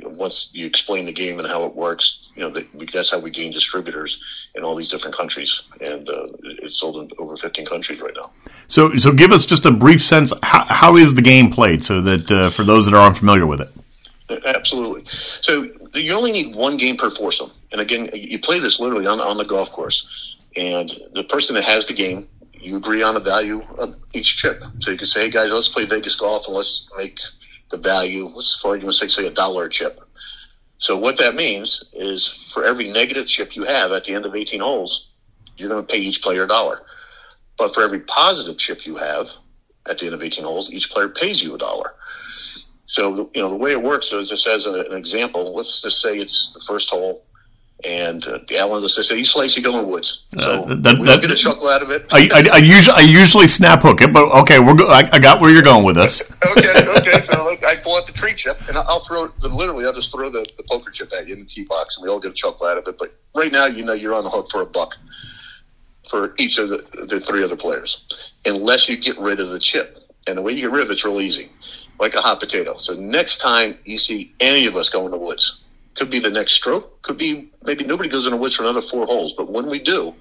once 0.04 0.50
you 0.52 0.66
explain 0.66 1.06
the 1.06 1.12
game 1.12 1.40
and 1.40 1.48
how 1.48 1.64
it 1.64 1.76
works, 1.76 2.28
you 2.36 2.42
know, 2.44 2.54
that's 2.94 3.10
how 3.10 3.20
we 3.20 3.32
gain 3.32 3.52
distributors 3.52 4.20
in 4.56 4.64
all 4.64 4.76
these 4.76 4.90
different 4.90 5.16
countries. 5.16 5.62
And 5.86 6.10
uh, 6.10 6.28
it's 6.44 6.80
sold 6.80 6.98
in 6.98 7.10
over 7.20 7.36
15 7.36 7.66
countries 7.66 8.02
right 8.02 8.14
now. 8.16 8.32
So, 8.68 8.96
so 8.98 9.12
give 9.12 9.32
us 9.32 9.46
just 9.46 9.66
a 9.66 9.72
brief 9.72 10.06
sense. 10.06 10.34
How, 10.44 10.66
how 10.66 10.98
is 10.98 11.16
the 11.16 11.22
game 11.22 11.52
played 11.52 11.84
so 11.84 12.02
that 12.02 12.32
uh, 12.32 12.50
for 12.50 12.64
those 12.64 12.86
that 12.86 12.94
are 12.94 13.06
unfamiliar 13.06 13.46
with 13.46 13.62
it? 13.62 13.72
Absolutely. 14.46 15.06
So 15.42 15.70
you 15.94 16.14
only 16.14 16.32
need 16.32 16.56
one 16.56 16.78
game 16.78 16.98
per 16.98 17.10
foursome. 17.10 17.52
And 17.72 17.82
again, 17.82 18.10
you 18.14 18.40
play 18.40 18.60
this 18.60 18.80
literally 18.80 19.08
on, 19.08 19.20
on 19.20 19.38
the 19.38 19.46
golf 19.46 19.72
course. 19.72 20.36
And 20.56 20.92
the 21.14 21.24
person 21.24 21.56
that 21.56 21.64
has 21.64 21.88
the 21.88 21.94
game, 21.94 22.28
you 22.54 22.78
agree 22.78 23.04
on 23.04 23.14
the 23.14 23.20
value 23.20 23.62
of 23.78 23.96
each 24.14 24.38
chip. 24.38 24.64
So 24.80 24.92
you 24.92 24.98
can 24.98 25.08
say, 25.08 25.22
hey 25.22 25.30
guys, 25.30 25.52
let's 25.52 25.70
play 25.70 25.86
Vegas 25.86 26.16
golf 26.16 26.48
and 26.48 26.56
let's 26.56 26.88
make 26.98 27.18
the 27.70 27.78
value, 27.78 28.26
let's 28.28 28.60
for 28.62 28.70
argument's 28.70 29.00
sake, 29.00 29.12
say 29.12 29.28
a 29.28 29.32
dollar 29.32 29.70
chip. 29.70 30.02
So 30.80 30.98
what 30.98 31.18
that 31.18 31.36
means 31.36 31.84
is 31.94 32.50
for 32.54 32.64
every 32.64 32.90
negative 32.90 33.28
chip 33.28 33.56
you 33.56 33.64
have 33.64 33.92
at 33.92 34.04
the 34.04 34.14
end 34.14 34.26
of 34.26 34.36
18 34.36 34.62
holes, 34.62 35.08
you're 35.58 35.70
going 35.70 35.86
to 35.86 35.92
pay 35.92 36.00
each 36.00 36.22
player 36.22 36.44
a 36.44 36.48
dollar. 36.48 36.82
But 37.58 37.74
for 37.74 37.82
every 37.82 38.02
positive 38.02 38.58
chip 38.58 38.86
you 38.86 38.96
have 38.98 39.30
at 39.90 39.98
the 39.98 40.06
end 40.06 40.14
of 40.14 40.22
18 40.22 40.44
holes, 40.44 40.72
each 40.72 40.92
player 40.92 41.10
pays 41.10 41.42
you 41.42 41.56
a 41.56 41.58
dollar. 41.58 41.94
So, 42.86 43.30
you 43.34 43.42
know, 43.42 43.50
the 43.50 43.56
way 43.56 43.72
it 43.72 43.82
works 43.82 44.14
is 44.14 44.30
just 44.30 44.48
as 44.48 44.66
an 44.66 44.94
example, 44.94 45.56
let's 45.56 45.82
just 45.82 46.02
say 46.02 46.20
it's 46.20 46.52
the 46.54 46.62
first 46.62 46.90
hole 46.90 47.26
and 47.86 48.26
uh, 48.28 48.40
Alan 48.56 48.82
just 48.82 48.96
said, 49.08 49.18
"You 49.18 49.26
slice, 49.26 49.56
you 49.56 49.62
go 49.62 49.80
in 49.80 49.88
woods." 49.88 50.24
Uh, 50.36 50.40
so 50.40 50.64
uh, 50.64 50.76
that, 50.76 51.00
we 51.00 51.06
that, 51.06 51.22
get 51.22 51.30
a 51.30 51.36
chuckle 51.36 51.70
out 51.70 51.84
of 51.84 51.92
it. 51.92 52.06
I, 52.10 52.30
I, 52.34 52.56
I, 52.56 52.58
usually 52.58 52.98
I 52.98 53.02
usually 53.02 53.48
snap 53.48 53.84
hook 53.84 54.02
it, 54.02 54.12
but 54.12 54.32
okay, 54.42 54.60
we're 54.60 54.74
go- 54.74 54.88
I, 54.88 55.08
I, 55.12 55.20
got 55.20 55.40
where 55.40 55.52
you're 55.52 55.62
going 55.62 55.86
with 55.86 55.96
this. 55.96 56.24
okay, 56.46 56.88
okay. 56.88 57.22
So 57.22 57.37
I 57.48 57.76
pull 57.76 57.98
out 57.98 58.08
the 58.08 58.14
tree 58.14 58.34
chip, 58.34 58.58
and 58.68 58.78
I'll 58.78 59.04
throw 59.06 59.26
it. 59.26 59.40
literally. 59.42 59.86
I'll 59.86 59.94
just 59.94 60.12
throw 60.12 60.30
the, 60.30 60.46
the 60.58 60.64
poker 60.64 60.92
chip 60.92 61.12
at 61.14 61.28
you 61.28 61.34
in 61.34 61.40
the 61.40 61.46
tee 61.46 61.64
box, 61.64 61.98
and 61.98 62.04
we 62.04 62.10
all 62.10 62.20
get 62.20 62.32
a 62.32 62.34
chuckle 62.34 62.68
out 62.68 62.78
of 62.78 62.88
it. 62.88 62.98
But 62.98 63.14
right 63.36 63.52
now, 63.52 63.66
you 63.66 63.84
know, 63.84 63.94
you're 63.94 64.14
on 64.14 64.24
the 64.24 64.30
hook 64.30 64.50
for 64.52 64.62
a 64.62 64.66
buck 64.66 64.96
for 66.10 66.34
each 66.38 66.58
of 66.58 66.70
the, 66.70 66.86
the 67.10 67.20
three 67.20 67.44
other 67.44 67.58
players, 67.58 68.02
unless 68.46 68.88
you 68.88 68.98
get 68.98 69.18
rid 69.20 69.40
of 69.40 69.50
the 69.50 69.60
chip. 69.60 70.00
And 70.28 70.38
the 70.38 70.42
way 70.42 70.52
you 70.54 70.62
get 70.62 70.72
rid 70.72 70.84
of 70.84 70.92
it's 70.92 71.06
real 71.06 71.22
easy, 71.22 71.50
like 72.00 72.14
a 72.16 72.22
hot 72.22 72.40
potato. 72.40 72.78
So 72.78 72.94
next 72.94 73.38
time 73.40 73.78
you 73.86 73.98
see 73.98 74.34
any 74.40 74.66
of 74.66 74.76
us 74.76 74.90
go 74.90 75.06
in 75.06 75.12
the 75.12 75.18
woods 75.18 75.62
could 75.98 76.10
be 76.10 76.20
the 76.20 76.30
next 76.30 76.54
stroke. 76.54 77.02
Could 77.02 77.18
be 77.18 77.50
maybe 77.64 77.84
nobody 77.84 78.08
goes 78.08 78.26
in 78.26 78.32
the 78.32 78.38
woods 78.38 78.56
for 78.56 78.64
another 78.64 78.82
four 78.82 79.06
holes. 79.06 79.34
But 79.34 79.50
when 79.50 79.70
we 79.70 79.80
do, 79.80 80.14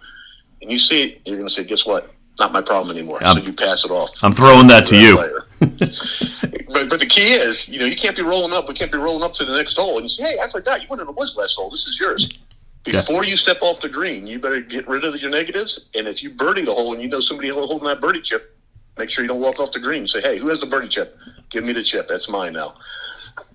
and 0.62 0.70
you 0.70 0.78
see 0.78 1.04
it, 1.04 1.20
you're 1.24 1.36
going 1.36 1.48
to 1.48 1.54
say, 1.54 1.64
"Guess 1.64 1.86
what? 1.86 2.10
Not 2.38 2.52
my 2.52 2.62
problem 2.62 2.96
anymore." 2.96 3.22
I'm, 3.22 3.38
so 3.38 3.44
you 3.44 3.52
pass 3.52 3.84
it 3.84 3.90
off. 3.90 4.10
I'm 4.22 4.32
throwing 4.32 4.66
that 4.68 4.86
to 4.86 4.96
you. 4.96 5.18
but 6.76 6.90
but 6.90 7.00
the 7.00 7.06
key 7.06 7.32
is, 7.32 7.68
you 7.68 7.78
know, 7.78 7.86
you 7.86 7.96
can't 7.96 8.16
be 8.16 8.22
rolling 8.22 8.52
up. 8.52 8.68
We 8.68 8.74
can't 8.74 8.92
be 8.92 8.98
rolling 8.98 9.22
up 9.22 9.32
to 9.34 9.44
the 9.44 9.56
next 9.56 9.76
hole 9.76 9.98
and 9.98 10.10
say, 10.10 10.24
"Hey, 10.24 10.38
I 10.42 10.48
forgot 10.50 10.82
you 10.82 10.88
went 10.88 11.00
in 11.00 11.06
the 11.06 11.12
woods 11.12 11.36
last 11.36 11.56
hole. 11.56 11.70
This 11.70 11.86
is 11.86 11.98
yours." 11.98 12.28
Before 12.84 13.24
you 13.24 13.34
step 13.34 13.58
off 13.62 13.80
the 13.80 13.88
green, 13.88 14.28
you 14.28 14.38
better 14.38 14.60
get 14.60 14.86
rid 14.86 15.04
of 15.04 15.16
your 15.20 15.30
negatives. 15.30 15.88
And 15.96 16.06
if 16.06 16.22
you 16.22 16.30
birdie 16.30 16.64
the 16.64 16.72
hole 16.72 16.92
and 16.92 17.02
you 17.02 17.08
know 17.08 17.18
somebody 17.18 17.48
holding 17.48 17.88
that 17.88 18.00
birdie 18.00 18.20
chip, 18.20 18.56
make 18.96 19.10
sure 19.10 19.24
you 19.24 19.28
don't 19.28 19.40
walk 19.40 19.58
off 19.58 19.72
the 19.72 19.80
green. 19.80 20.06
Say, 20.06 20.20
"Hey, 20.20 20.38
who 20.38 20.48
has 20.48 20.60
the 20.60 20.66
birdie 20.66 20.88
chip? 20.88 21.18
Give 21.50 21.64
me 21.64 21.72
the 21.72 21.82
chip. 21.82 22.06
That's 22.08 22.28
mine 22.28 22.52
now." 22.52 22.74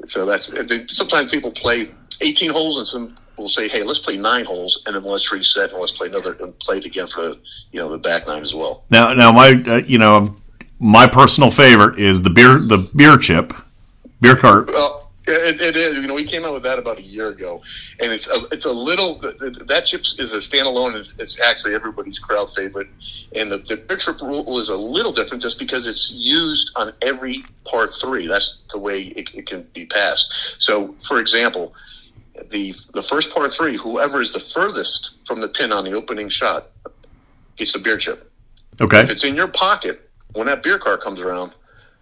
So 0.05 0.26
that's 0.26 0.51
sometimes 0.88 1.32
people 1.32 1.51
play 1.51 1.91
18 2.22 2.49
holes, 2.49 2.78
and 2.78 2.88
some 2.88 3.15
will 3.38 3.47
say, 3.47 3.67
"Hey, 3.67 3.84
let's 3.84 3.99
play 3.99 4.17
nine 4.17 4.45
holes, 4.45 4.82
and 4.86 4.95
then 4.95 5.03
let's 5.03 5.32
reset 5.32 5.72
and 5.72 5.80
let's 5.80 5.93
play 5.93 6.07
another 6.07 6.34
and 6.41 6.57
play 6.59 6.78
it 6.78 6.86
again 6.86 7.07
for 7.07 7.36
you 7.72 7.80
know 7.80 7.89
the 7.89 7.97
back 7.97 8.28
nine 8.28 8.43
as 8.43 8.53
well." 8.53 8.84
Now, 8.89 9.13
now 9.13 9.32
my 9.32 9.63
uh, 9.67 9.82
you 9.86 9.97
know 9.97 10.36
my 10.82 11.07
personal 11.07 11.51
favorite 11.51 11.99
is 11.99 12.23
the 12.23 12.29
beer 12.29 12.59
the 12.59 12.79
beer 12.95 13.17
chip 13.17 13.53
beer 14.19 14.36
cart. 14.36 14.67
Well, 14.67 15.11
it, 15.27 15.61
it 15.61 15.77
is. 15.77 15.95
You 15.95 16.07
know, 16.07 16.15
we 16.15 16.25
came 16.25 16.43
out 16.43 16.53
with 16.53 16.63
that 16.63 16.79
about 16.79 16.97
a 16.97 17.03
year 17.03 17.29
ago, 17.29 17.61
and 17.99 18.11
it's 18.11 18.27
a, 18.27 18.47
it's 18.51 18.65
a 18.65 18.71
little 18.71 19.19
that 19.19 19.84
chip 19.86 20.01
is 20.17 20.34
a 20.34 20.38
standalone. 20.38 20.95
It's, 20.95 21.13
it's 21.19 21.39
actually 21.39 21.75
everybody's 21.75 22.17
crowd 22.17 22.53
favorite, 22.55 22.88
and 23.36 23.51
the, 23.51 23.59
the 23.59 23.77
beer 23.77 23.97
chip 23.97 24.19
rule 24.21 24.59
is 24.59 24.69
a 24.69 24.75
little 24.75 25.13
different 25.13 25.43
just 25.43 25.59
because 25.59 25.86
it's 25.86 26.11
used 26.11 26.71
on 26.75 26.93
every 27.03 27.45
par 27.63 27.88
three. 27.88 28.25
That's 28.25 28.57
the 28.71 28.79
way 28.79 29.03
it, 29.03 29.29
it 29.36 29.45
can 29.45 29.67
be 29.73 29.86
passed. 29.86 30.57
So, 30.59 30.95
for 31.07 31.19
example 31.19 31.73
the 32.49 32.73
the 32.93 33.03
first 33.03 33.32
par 33.32 33.49
three, 33.49 33.77
whoever 33.77 34.21
is 34.21 34.32
the 34.32 34.39
furthest 34.39 35.11
from 35.27 35.41
the 35.41 35.49
pin 35.49 35.71
on 35.71 35.84
the 35.84 35.91
opening 35.91 36.29
shot 36.29 36.69
gets 37.55 37.73
the 37.73 37.79
beer 37.79 37.97
chip. 37.97 38.32
Okay. 38.79 39.01
If 39.01 39.09
it's 39.09 39.23
in 39.23 39.36
your 39.36 39.47
pocket, 39.47 40.09
when 40.34 40.47
that 40.47 40.63
beer 40.63 40.77
car 40.79 40.97
comes 40.97 41.19
around, 41.19 41.53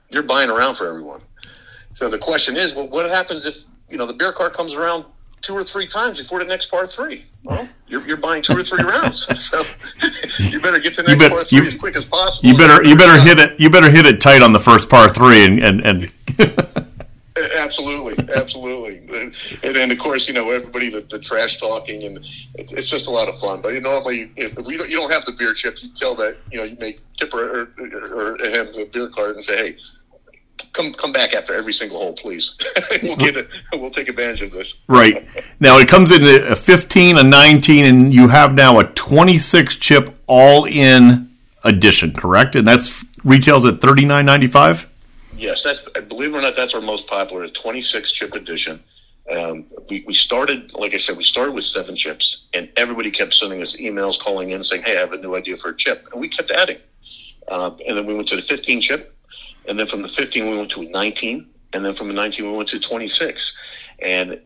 you're 0.09 0.23
buying 0.23 0.49
around 0.49 0.75
for 0.75 0.87
everyone. 0.87 1.21
So 1.95 2.09
the 2.09 2.17
question 2.17 2.55
is, 2.55 2.73
well, 2.73 2.87
what 2.87 3.09
happens 3.09 3.45
if 3.45 3.57
you 3.89 3.97
know 3.97 4.05
the 4.05 4.13
beer 4.13 4.31
car 4.31 4.49
comes 4.49 4.73
around 4.73 5.05
two 5.41 5.53
or 5.53 5.63
three 5.63 5.87
times 5.87 6.17
before 6.17 6.39
the 6.39 6.45
next 6.45 6.67
par 6.67 6.87
three? 6.87 7.25
Well, 7.43 7.67
you're, 7.87 8.05
you're 8.07 8.17
buying 8.17 8.41
two 8.43 8.57
or 8.57 8.63
three 8.63 8.83
rounds, 8.83 9.25
so 9.49 9.63
you 10.39 10.59
better 10.59 10.79
get 10.79 10.93
to 10.95 11.01
the 11.01 11.09
next 11.09 11.19
better- 11.19 11.35
par 11.35 11.43
three 11.45 11.59
you- 11.59 11.65
as 11.67 11.75
quick 11.75 11.95
as 11.95 12.05
possible. 12.05 12.47
You 12.49 12.57
better 12.57 12.83
you 12.83 12.95
better 12.95 13.19
hit 13.21 13.39
it 13.39 13.59
you 13.59 13.69
better 13.69 13.89
hit 13.89 14.05
it 14.05 14.21
tight 14.21 14.41
on 14.41 14.53
the 14.53 14.59
first 14.59 14.89
par 14.89 15.09
three 15.09 15.45
and 15.45 15.59
and, 15.59 15.81
and 15.85 16.11
Absolutely, 17.55 18.33
absolutely, 18.33 18.97
and, 19.63 19.75
then 19.75 19.91
of 19.91 19.99
course 19.99 20.27
you 20.27 20.33
know 20.33 20.49
everybody 20.51 20.89
the, 20.89 21.01
the 21.01 21.19
trash 21.19 21.57
talking 21.57 22.03
and 22.03 22.17
it's, 22.55 22.71
it's 22.71 22.87
just 22.87 23.07
a 23.07 23.11
lot 23.11 23.29
of 23.29 23.39
fun. 23.39 23.61
But 23.61 23.69
you 23.69 23.81
normally 23.81 24.31
if 24.35 24.57
we 24.57 24.77
don't, 24.77 24.89
you 24.89 24.97
don't 24.97 25.11
have 25.11 25.25
the 25.25 25.31
beer 25.31 25.53
chip, 25.53 25.81
you 25.81 25.89
tell 25.93 26.15
that 26.15 26.37
you 26.51 26.57
know 26.57 26.63
you 26.63 26.77
make 26.79 27.01
Tipper 27.17 27.61
or, 27.61 27.71
or, 27.79 28.35
or 28.35 28.45
him 28.45 28.67
the 28.73 28.89
beer 28.91 29.09
card 29.09 29.35
and 29.35 29.45
say, 29.45 29.55
hey, 29.57 29.77
come 30.73 30.93
come 30.93 31.11
back 31.11 31.33
after 31.33 31.53
every 31.53 31.73
single 31.73 31.97
hole, 31.99 32.13
please. 32.13 32.55
we'll 33.03 33.15
get 33.15 33.37
it. 33.37 33.49
We'll 33.73 33.91
take 33.91 34.09
advantage 34.09 34.41
of 34.41 34.51
this. 34.51 34.75
right 34.87 35.27
now 35.59 35.77
it 35.77 35.87
comes 35.87 36.11
in 36.11 36.23
a 36.23 36.55
15 36.55 37.17
a 37.17 37.23
19 37.23 37.85
and 37.85 38.13
you 38.13 38.27
have 38.27 38.53
now 38.53 38.79
a 38.79 38.83
26 38.85 39.75
chip 39.75 40.15
all 40.27 40.65
in 40.65 41.29
edition 41.63 42.13
correct 42.13 42.55
and 42.55 42.67
that's 42.67 43.03
retails 43.23 43.65
at 43.65 43.75
39.95 43.75 44.88
Yes, 45.39 45.63
that's 45.63 45.79
believe 46.09 46.33
it 46.33 46.37
or 46.37 46.41
not, 46.41 46.57
that's 46.57 46.73
our 46.73 46.81
most 46.81 47.07
popular, 47.07 47.47
26 47.47 48.11
chip 48.11 48.35
edition. 48.35 48.83
Um, 49.31 49.67
we, 49.89 50.03
we 50.05 50.13
started, 50.13 50.73
like 50.73 50.93
I 50.93 50.97
said, 50.97 51.15
we 51.15 51.23
started 51.23 51.53
with 51.53 51.63
seven 51.63 51.95
chips, 51.95 52.39
and 52.53 52.69
everybody 52.75 53.09
kept 53.09 53.33
sending 53.33 53.61
us 53.61 53.77
emails, 53.77 54.19
calling 54.19 54.49
in, 54.49 54.65
saying, 54.65 54.83
"Hey, 54.83 54.97
I 54.97 54.99
have 54.99 55.13
a 55.13 55.17
new 55.17 55.35
idea 55.35 55.55
for 55.55 55.69
a 55.69 55.77
chip," 55.77 56.09
and 56.11 56.19
we 56.19 56.27
kept 56.27 56.51
adding. 56.51 56.79
Uh, 57.47 57.71
and 57.87 57.97
then 57.97 58.05
we 58.05 58.15
went 58.15 58.27
to 58.29 58.35
the 58.35 58.41
15 58.41 58.81
chip, 58.81 59.15
and 59.65 59.79
then 59.79 59.87
from 59.87 60.01
the 60.01 60.09
15 60.09 60.49
we 60.49 60.57
went 60.57 60.71
to 60.71 60.81
a 60.81 60.89
19, 60.89 61.47
and 61.71 61.85
then 61.85 61.93
from 61.93 62.09
the 62.09 62.13
19 62.13 62.51
we 62.51 62.57
went 62.57 62.67
to 62.69 62.79
26. 62.79 63.55
And 63.99 64.41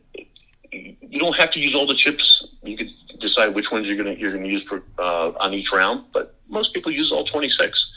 you 0.72 1.20
don't 1.20 1.36
have 1.36 1.50
to 1.52 1.60
use 1.60 1.74
all 1.74 1.88
the 1.88 1.96
chips. 1.96 2.48
You 2.62 2.78
could 2.78 2.92
decide 3.20 3.56
which 3.56 3.72
ones 3.72 3.88
you're 3.88 3.98
gonna 3.98 4.14
you're 4.14 4.34
gonna 4.34 4.48
use 4.48 4.64
per, 4.64 4.84
uh, 5.00 5.32
on 5.40 5.56
each 5.56 5.72
round, 5.72 6.06
but 6.14 6.36
most 6.50 6.72
people 6.72 6.92
use 6.92 7.12
all 7.12 7.24
26 7.24 7.92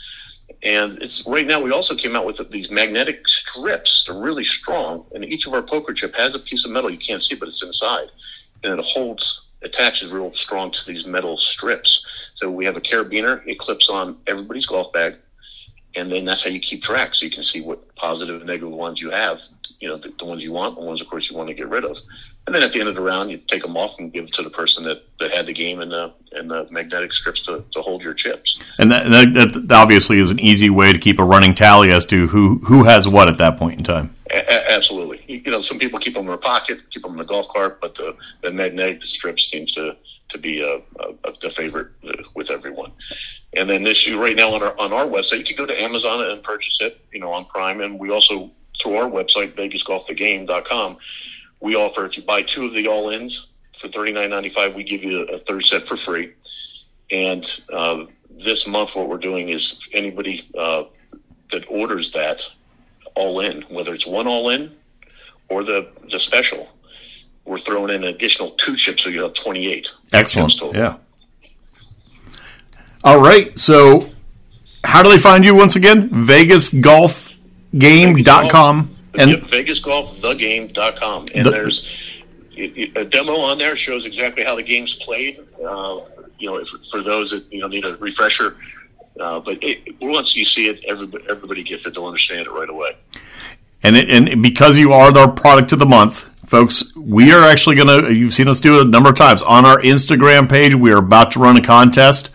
and 0.63 1.01
it's 1.01 1.25
right 1.27 1.45
now 1.45 1.61
we 1.61 1.71
also 1.71 1.95
came 1.95 2.15
out 2.15 2.25
with 2.25 2.49
these 2.51 2.71
magnetic 2.71 3.27
strips. 3.27 4.05
They're 4.05 4.17
really 4.17 4.43
strong. 4.43 5.05
And 5.13 5.23
each 5.23 5.45
of 5.47 5.53
our 5.53 5.61
poker 5.61 5.93
chip 5.93 6.15
has 6.15 6.35
a 6.35 6.39
piece 6.39 6.65
of 6.65 6.71
metal 6.71 6.89
you 6.89 6.97
can't 6.97 7.21
see 7.21 7.35
but 7.35 7.47
it's 7.47 7.63
inside. 7.63 8.09
And 8.63 8.79
it 8.79 8.85
holds 8.85 9.41
attaches 9.61 10.11
real 10.11 10.33
strong 10.33 10.71
to 10.71 10.85
these 10.85 11.05
metal 11.05 11.37
strips. 11.37 12.05
So 12.35 12.49
we 12.49 12.65
have 12.65 12.77
a 12.77 12.81
carabiner 12.81 13.45
it 13.45 13.59
clips 13.59 13.89
on 13.89 14.17
everybody's 14.27 14.65
golf 14.65 14.91
bag. 14.91 15.17
And 15.95 16.11
then 16.11 16.25
that's 16.25 16.43
how 16.43 16.49
you 16.49 16.59
keep 16.59 16.83
track. 16.83 17.15
So 17.15 17.25
you 17.25 17.31
can 17.31 17.43
see 17.43 17.61
what 17.61 17.95
positive 17.95 18.37
and 18.37 18.45
negative 18.45 18.71
ones 18.71 18.99
you 19.01 19.11
have 19.11 19.41
you 19.79 19.87
know 19.87 19.97
the, 19.97 20.13
the 20.17 20.25
ones 20.25 20.43
you 20.43 20.51
want 20.51 20.75
the 20.75 20.85
ones 20.85 21.01
of 21.01 21.07
course 21.07 21.29
you 21.29 21.35
want 21.35 21.49
to 21.49 21.53
get 21.53 21.69
rid 21.69 21.85
of 21.85 21.97
and 22.47 22.55
then 22.55 22.63
at 22.63 22.73
the 22.73 22.79
end 22.79 22.89
of 22.89 22.95
the 22.95 23.01
round 23.01 23.29
you 23.29 23.37
take 23.37 23.61
them 23.61 23.77
off 23.77 23.99
and 23.99 24.11
give 24.11 24.25
it 24.25 24.33
to 24.33 24.41
the 24.41 24.49
person 24.49 24.83
that, 24.83 25.03
that 25.19 25.31
had 25.31 25.45
the 25.45 25.53
game 25.53 25.81
and 25.81 25.91
the 25.91 26.11
and 26.31 26.49
the 26.49 26.67
magnetic 26.71 27.13
strips 27.13 27.41
to, 27.41 27.63
to 27.71 27.81
hold 27.81 28.01
your 28.01 28.13
chips 28.13 28.59
and 28.79 28.91
that, 28.91 29.09
that, 29.33 29.67
that 29.67 29.75
obviously 29.75 30.19
is 30.19 30.31
an 30.31 30.39
easy 30.39 30.69
way 30.69 30.91
to 30.91 30.99
keep 30.99 31.19
a 31.19 31.23
running 31.23 31.53
tally 31.53 31.91
as 31.91 32.05
to 32.05 32.27
who 32.27 32.57
who 32.65 32.83
has 32.83 33.07
what 33.07 33.27
at 33.27 33.37
that 33.37 33.57
point 33.57 33.77
in 33.77 33.83
time 33.83 34.15
A- 34.31 34.71
absolutely. 34.71 35.23
You 35.27 35.51
know, 35.51 35.61
some 35.61 35.79
people 35.79 35.99
keep 35.99 36.13
them 36.13 36.23
in 36.23 36.27
their 36.27 36.37
pocket, 36.37 36.81
keep 36.89 37.03
them 37.03 37.11
in 37.11 37.17
the 37.17 37.25
golf 37.25 37.47
cart, 37.49 37.79
but 37.79 37.95
the, 37.95 38.15
the 38.41 38.51
magnetic 38.51 39.03
strip 39.03 39.39
seems 39.39 39.71
to, 39.73 39.95
to 40.29 40.37
be 40.37 40.61
a, 40.61 40.81
a, 41.25 41.33
a 41.43 41.49
favorite 41.49 41.91
uh, 42.07 42.23
with 42.33 42.49
everyone. 42.51 42.91
And 43.55 43.69
then 43.69 43.83
this 43.83 44.05
you 44.05 44.21
right 44.21 44.35
now 44.35 44.53
on 44.53 44.61
our 44.61 44.77
on 44.77 44.93
our 44.93 45.05
website, 45.05 45.39
you 45.39 45.43
can 45.45 45.55
go 45.55 45.65
to 45.65 45.81
Amazon 45.81 46.21
and 46.21 46.43
purchase 46.43 46.79
it, 46.81 46.99
you 47.13 47.19
know, 47.19 47.31
on 47.31 47.45
Prime, 47.45 47.81
and 47.81 47.99
we 47.99 48.11
also 48.11 48.51
through 48.81 48.95
our 48.95 49.09
website 49.09 49.55
VegasGolfTheGame.com, 49.55 50.97
we 51.59 51.75
offer 51.75 52.05
if 52.05 52.17
you. 52.17 52.23
Buy 52.23 52.41
two 52.41 52.65
of 52.65 52.73
the 52.73 52.87
all 52.87 53.09
ins 53.09 53.47
for 53.77 53.87
thirty 53.87 54.11
nine 54.11 54.29
ninety 54.29 54.49
five, 54.49 54.75
we 54.75 54.83
give 54.83 55.03
you 55.03 55.21
a, 55.23 55.37
third 55.37 55.63
set 55.63 55.87
for 55.87 55.95
free. 55.95 56.33
And 57.11 57.49
uh, 57.71 58.05
this 58.29 58.67
month, 58.67 58.95
what 58.95 59.07
we're 59.07 59.17
doing 59.17 59.49
is 59.49 59.79
anybody 59.93 60.49
uh, 60.57 60.83
that 61.51 61.65
orders 61.69 62.11
that 62.11 62.41
all 63.15 63.39
in, 63.39 63.61
whether 63.63 63.93
it's 63.93 64.05
one 64.05 64.27
all 64.27 64.49
in 64.49 64.75
or 65.49 65.63
the 65.63 65.89
the 66.09 66.19
special, 66.19 66.67
we're 67.45 67.59
throwing 67.59 67.93
in 67.93 68.03
an 68.03 68.09
additional 68.09 68.51
two 68.51 68.75
chips, 68.75 69.03
so 69.03 69.09
you 69.09 69.23
have 69.23 69.33
twenty 69.33 69.71
eight. 69.71 69.91
excellent. 70.13 70.53
yeah. 70.73 70.97
All 73.03 73.21
right. 73.21 73.57
So 73.57 74.09
how 74.83 75.03
do 75.03 75.09
they 75.09 75.19
find 75.19 75.45
you 75.45 75.55
once 75.55 75.75
again? 75.75 76.09
Vegasgolfgame.com 76.09 78.96
and 79.17 79.31
Yep, 79.31 79.41
VegasGolfTheGame.com, 79.41 81.25
and 81.33 81.45
The- 81.45 81.51
there's 81.51 81.85
a 82.95 83.05
demo 83.05 83.37
on 83.37 83.57
there 83.57 83.75
shows 83.75 84.05
exactly 84.05 84.43
how 84.43 84.55
the 84.55 84.63
game's 84.63 84.95
played. 84.95 85.39
Uh, 85.63 85.99
you 86.39 86.49
know, 86.49 86.57
if, 86.57 86.69
for 86.89 87.01
those 87.01 87.31
that 87.31 87.43
you 87.51 87.59
know 87.61 87.67
need 87.67 87.85
a 87.85 87.95
refresher, 87.97 88.55
uh, 89.19 89.39
but 89.39 89.57
it, 89.63 89.79
once 90.01 90.35
you 90.35 90.45
see 90.45 90.67
it, 90.67 90.83
everybody, 90.87 91.23
everybody 91.29 91.63
gets 91.63 91.85
it. 91.85 91.93
They'll 91.93 92.05
understand 92.05 92.41
it 92.41 92.51
right 92.51 92.69
away. 92.69 92.95
And 93.83 93.95
it, 93.95 94.09
and 94.09 94.41
because 94.41 94.77
you 94.77 94.93
are 94.93 95.11
the 95.11 95.27
product 95.27 95.71
of 95.71 95.79
the 95.79 95.85
month, 95.85 96.29
folks, 96.47 96.95
we 96.95 97.31
are 97.31 97.43
actually 97.43 97.75
going 97.75 98.05
to. 98.05 98.13
You've 98.13 98.33
seen 98.33 98.47
us 98.47 98.59
do 98.59 98.79
it 98.79 98.87
a 98.87 98.89
number 98.89 99.09
of 99.09 99.15
times 99.15 99.41
on 99.43 99.65
our 99.65 99.79
Instagram 99.81 100.49
page. 100.49 100.73
We 100.73 100.91
are 100.91 100.97
about 100.97 101.31
to 101.33 101.39
run 101.39 101.57
a 101.57 101.61
contest. 101.61 102.29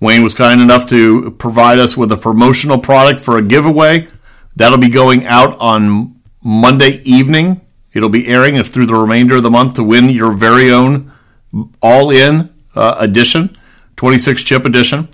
Wayne 0.00 0.22
was 0.22 0.34
kind 0.34 0.60
enough 0.60 0.86
to 0.86 1.30
provide 1.32 1.78
us 1.78 1.96
with 1.96 2.10
a 2.12 2.16
promotional 2.16 2.78
product 2.78 3.20
for 3.20 3.36
a 3.38 3.42
giveaway. 3.42 4.08
That'll 4.56 4.78
be 4.78 4.88
going 4.88 5.26
out 5.26 5.56
on 5.60 6.17
Monday 6.48 7.00
evening. 7.04 7.60
It'll 7.92 8.08
be 8.08 8.26
airing 8.26 8.56
if 8.56 8.68
through 8.68 8.86
the 8.86 8.94
remainder 8.94 9.36
of 9.36 9.42
the 9.42 9.50
month 9.50 9.74
to 9.74 9.84
win 9.84 10.08
your 10.08 10.32
very 10.32 10.72
own 10.72 11.12
all-in 11.82 12.48
uh, 12.74 12.96
edition, 12.98 13.50
26 13.96 14.42
chip 14.44 14.64
edition. 14.64 15.08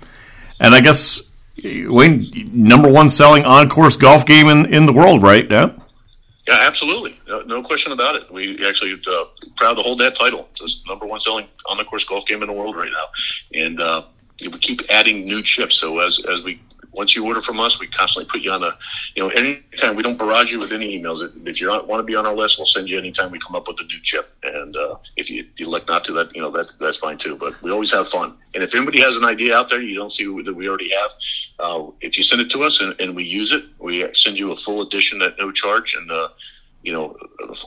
And 0.61 0.73
I 0.73 0.79
guess 0.79 1.21
Wayne, 1.61 2.31
number 2.53 2.89
one 2.89 3.09
selling 3.09 3.43
on-course 3.43 3.97
golf 3.97 4.25
game 4.25 4.47
in, 4.47 4.73
in 4.73 4.85
the 4.85 4.93
world, 4.93 5.23
right? 5.23 5.49
Yeah. 5.51 5.71
Yeah, 6.47 6.59
absolutely, 6.61 7.19
no, 7.27 7.41
no 7.41 7.63
question 7.63 7.91
about 7.91 8.15
it. 8.15 8.31
We 8.31 8.65
actually 8.65 8.93
uh, 8.93 9.25
proud 9.55 9.73
to 9.73 9.81
hold 9.81 9.97
that 9.99 10.15
title. 10.15 10.47
It's 10.61 10.83
number 10.87 11.07
one 11.07 11.19
selling 11.19 11.47
on 11.65 11.77
the 11.77 11.83
course 11.83 12.03
golf 12.05 12.27
game 12.27 12.43
in 12.43 12.47
the 12.47 12.53
world 12.53 12.75
right 12.75 12.91
now, 12.91 13.59
and 13.59 13.81
uh, 13.81 14.03
we 14.39 14.59
keep 14.59 14.83
adding 14.91 15.25
new 15.25 15.41
chips. 15.41 15.75
So 15.75 15.97
as 15.97 16.19
as 16.31 16.43
we 16.43 16.61
once 16.95 17.15
you 17.15 17.25
order 17.25 17.41
from 17.41 17.59
us, 17.59 17.79
we 17.79 17.87
constantly 17.87 18.29
put 18.29 18.41
you 18.41 18.51
on 18.51 18.63
a, 18.63 18.77
you 19.15 19.23
know, 19.23 19.29
anytime 19.29 19.95
we 19.95 20.03
don't 20.03 20.17
barrage 20.17 20.51
you 20.51 20.59
with 20.59 20.71
any 20.71 20.99
emails. 20.99 21.19
If 21.45 21.59
you 21.59 21.67
want 21.67 21.99
to 21.99 22.03
be 22.03 22.15
on 22.15 22.25
our 22.25 22.35
list, 22.35 22.57
we'll 22.57 22.65
send 22.65 22.87
you 22.87 22.97
anytime 22.97 23.31
we 23.31 23.39
come 23.39 23.55
up 23.55 23.67
with 23.67 23.79
a 23.79 23.83
new 23.83 23.99
chip. 24.01 24.33
And 24.43 24.75
uh, 24.75 24.95
if 25.17 25.29
you, 25.29 25.45
you 25.57 25.67
elect 25.67 25.87
not 25.87 26.05
to, 26.05 26.13
that 26.13 26.35
you 26.35 26.41
know 26.41 26.51
that 26.51 26.73
that's 26.79 26.97
fine 26.97 27.17
too. 27.17 27.35
But 27.35 27.61
we 27.61 27.71
always 27.71 27.91
have 27.91 28.07
fun. 28.07 28.37
And 28.53 28.63
if 28.63 28.73
anybody 28.73 29.01
has 29.01 29.17
an 29.17 29.25
idea 29.25 29.55
out 29.55 29.69
there 29.69 29.81
you 29.81 29.95
don't 29.95 30.11
see 30.11 30.25
that 30.43 30.53
we 30.53 30.69
already 30.69 30.91
have, 30.91 31.11
uh, 31.59 31.87
if 32.01 32.17
you 32.17 32.23
send 32.23 32.41
it 32.41 32.49
to 32.51 32.63
us 32.63 32.81
and, 32.81 32.99
and 32.99 33.15
we 33.15 33.23
use 33.23 33.51
it, 33.51 33.65
we 33.79 34.07
send 34.13 34.37
you 34.37 34.51
a 34.51 34.55
full 34.55 34.81
edition 34.81 35.21
at 35.21 35.37
no 35.37 35.51
charge 35.51 35.95
and. 35.95 36.11
Uh, 36.11 36.29
you 36.81 36.93
know, 36.93 37.17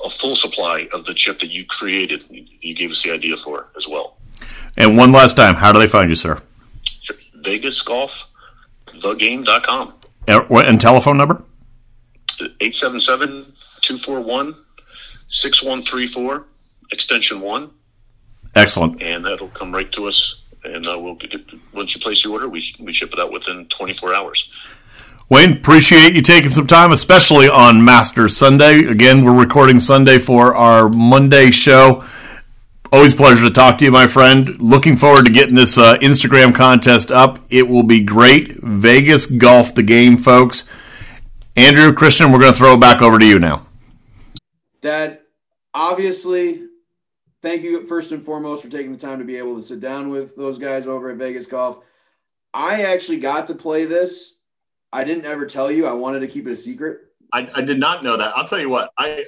a 0.04 0.08
full 0.08 0.36
supply 0.36 0.88
of 0.92 1.04
the 1.04 1.12
chip 1.12 1.40
that 1.40 1.50
you 1.50 1.66
created. 1.66 2.24
You 2.30 2.72
gave 2.72 2.92
us 2.92 3.02
the 3.02 3.10
idea 3.10 3.36
for 3.36 3.66
as 3.76 3.88
well. 3.88 4.16
And 4.76 4.96
one 4.96 5.10
last 5.10 5.34
time, 5.34 5.56
how 5.56 5.72
do 5.72 5.80
they 5.80 5.88
find 5.88 6.08
you, 6.08 6.14
sir? 6.14 6.40
Vegas 7.34 7.82
Golf, 7.82 8.27
thegame.com. 9.02 9.94
And, 10.26 10.50
and 10.50 10.80
telephone 10.80 11.16
number? 11.16 11.42
877 12.60 13.52
241 13.82 14.54
6134, 15.28 16.46
extension 16.90 17.40
1. 17.40 17.70
Excellent. 18.54 19.02
And 19.02 19.24
that'll 19.24 19.48
come 19.48 19.74
right 19.74 19.90
to 19.92 20.06
us. 20.06 20.36
And 20.64 20.86
uh, 20.88 20.98
we'll 20.98 21.14
get 21.14 21.32
once 21.72 21.94
you 21.94 22.00
place 22.00 22.24
your 22.24 22.32
order, 22.34 22.48
we, 22.48 22.74
we 22.80 22.92
ship 22.92 23.12
it 23.12 23.20
out 23.20 23.30
within 23.30 23.66
24 23.66 24.14
hours. 24.14 24.48
Wayne, 25.28 25.58
appreciate 25.58 26.14
you 26.14 26.22
taking 26.22 26.48
some 26.48 26.66
time, 26.66 26.90
especially 26.90 27.48
on 27.48 27.84
Master 27.84 28.28
Sunday. 28.28 28.86
Again, 28.86 29.24
we're 29.24 29.38
recording 29.38 29.78
Sunday 29.78 30.18
for 30.18 30.56
our 30.56 30.88
Monday 30.88 31.50
show. 31.50 32.02
Always 32.90 33.12
a 33.12 33.16
pleasure 33.16 33.44
to 33.44 33.50
talk 33.50 33.76
to 33.78 33.84
you, 33.84 33.90
my 33.90 34.06
friend. 34.06 34.58
Looking 34.60 34.96
forward 34.96 35.26
to 35.26 35.32
getting 35.32 35.54
this 35.54 35.76
uh, 35.76 35.96
Instagram 35.96 36.54
contest 36.54 37.10
up. 37.10 37.38
It 37.50 37.68
will 37.68 37.82
be 37.82 38.00
great. 38.00 38.56
Vegas 38.62 39.26
Golf 39.26 39.74
the 39.74 39.82
Game, 39.82 40.16
folks. 40.16 40.66
Andrew, 41.54 41.92
Christian, 41.92 42.32
we're 42.32 42.38
going 42.38 42.52
to 42.52 42.58
throw 42.58 42.74
it 42.74 42.80
back 42.80 43.02
over 43.02 43.18
to 43.18 43.26
you 43.26 43.38
now. 43.38 43.66
Dad, 44.80 45.20
obviously, 45.74 46.62
thank 47.42 47.62
you 47.62 47.84
first 47.86 48.10
and 48.12 48.22
foremost 48.22 48.62
for 48.62 48.70
taking 48.70 48.92
the 48.92 48.98
time 48.98 49.18
to 49.18 49.24
be 49.24 49.36
able 49.36 49.56
to 49.56 49.62
sit 49.62 49.80
down 49.80 50.08
with 50.08 50.34
those 50.34 50.58
guys 50.58 50.86
over 50.86 51.10
at 51.10 51.18
Vegas 51.18 51.44
Golf. 51.44 51.84
I 52.54 52.84
actually 52.84 53.20
got 53.20 53.48
to 53.48 53.54
play 53.54 53.84
this. 53.84 54.38
I 54.94 55.04
didn't 55.04 55.26
ever 55.26 55.44
tell 55.44 55.70
you. 55.70 55.86
I 55.86 55.92
wanted 55.92 56.20
to 56.20 56.26
keep 56.26 56.46
it 56.46 56.52
a 56.52 56.56
secret. 56.56 57.00
I, 57.34 57.46
I 57.54 57.60
did 57.60 57.78
not 57.78 58.02
know 58.02 58.16
that. 58.16 58.34
I'll 58.34 58.46
tell 58.46 58.60
you 58.60 58.70
what. 58.70 58.92
I 58.96 59.24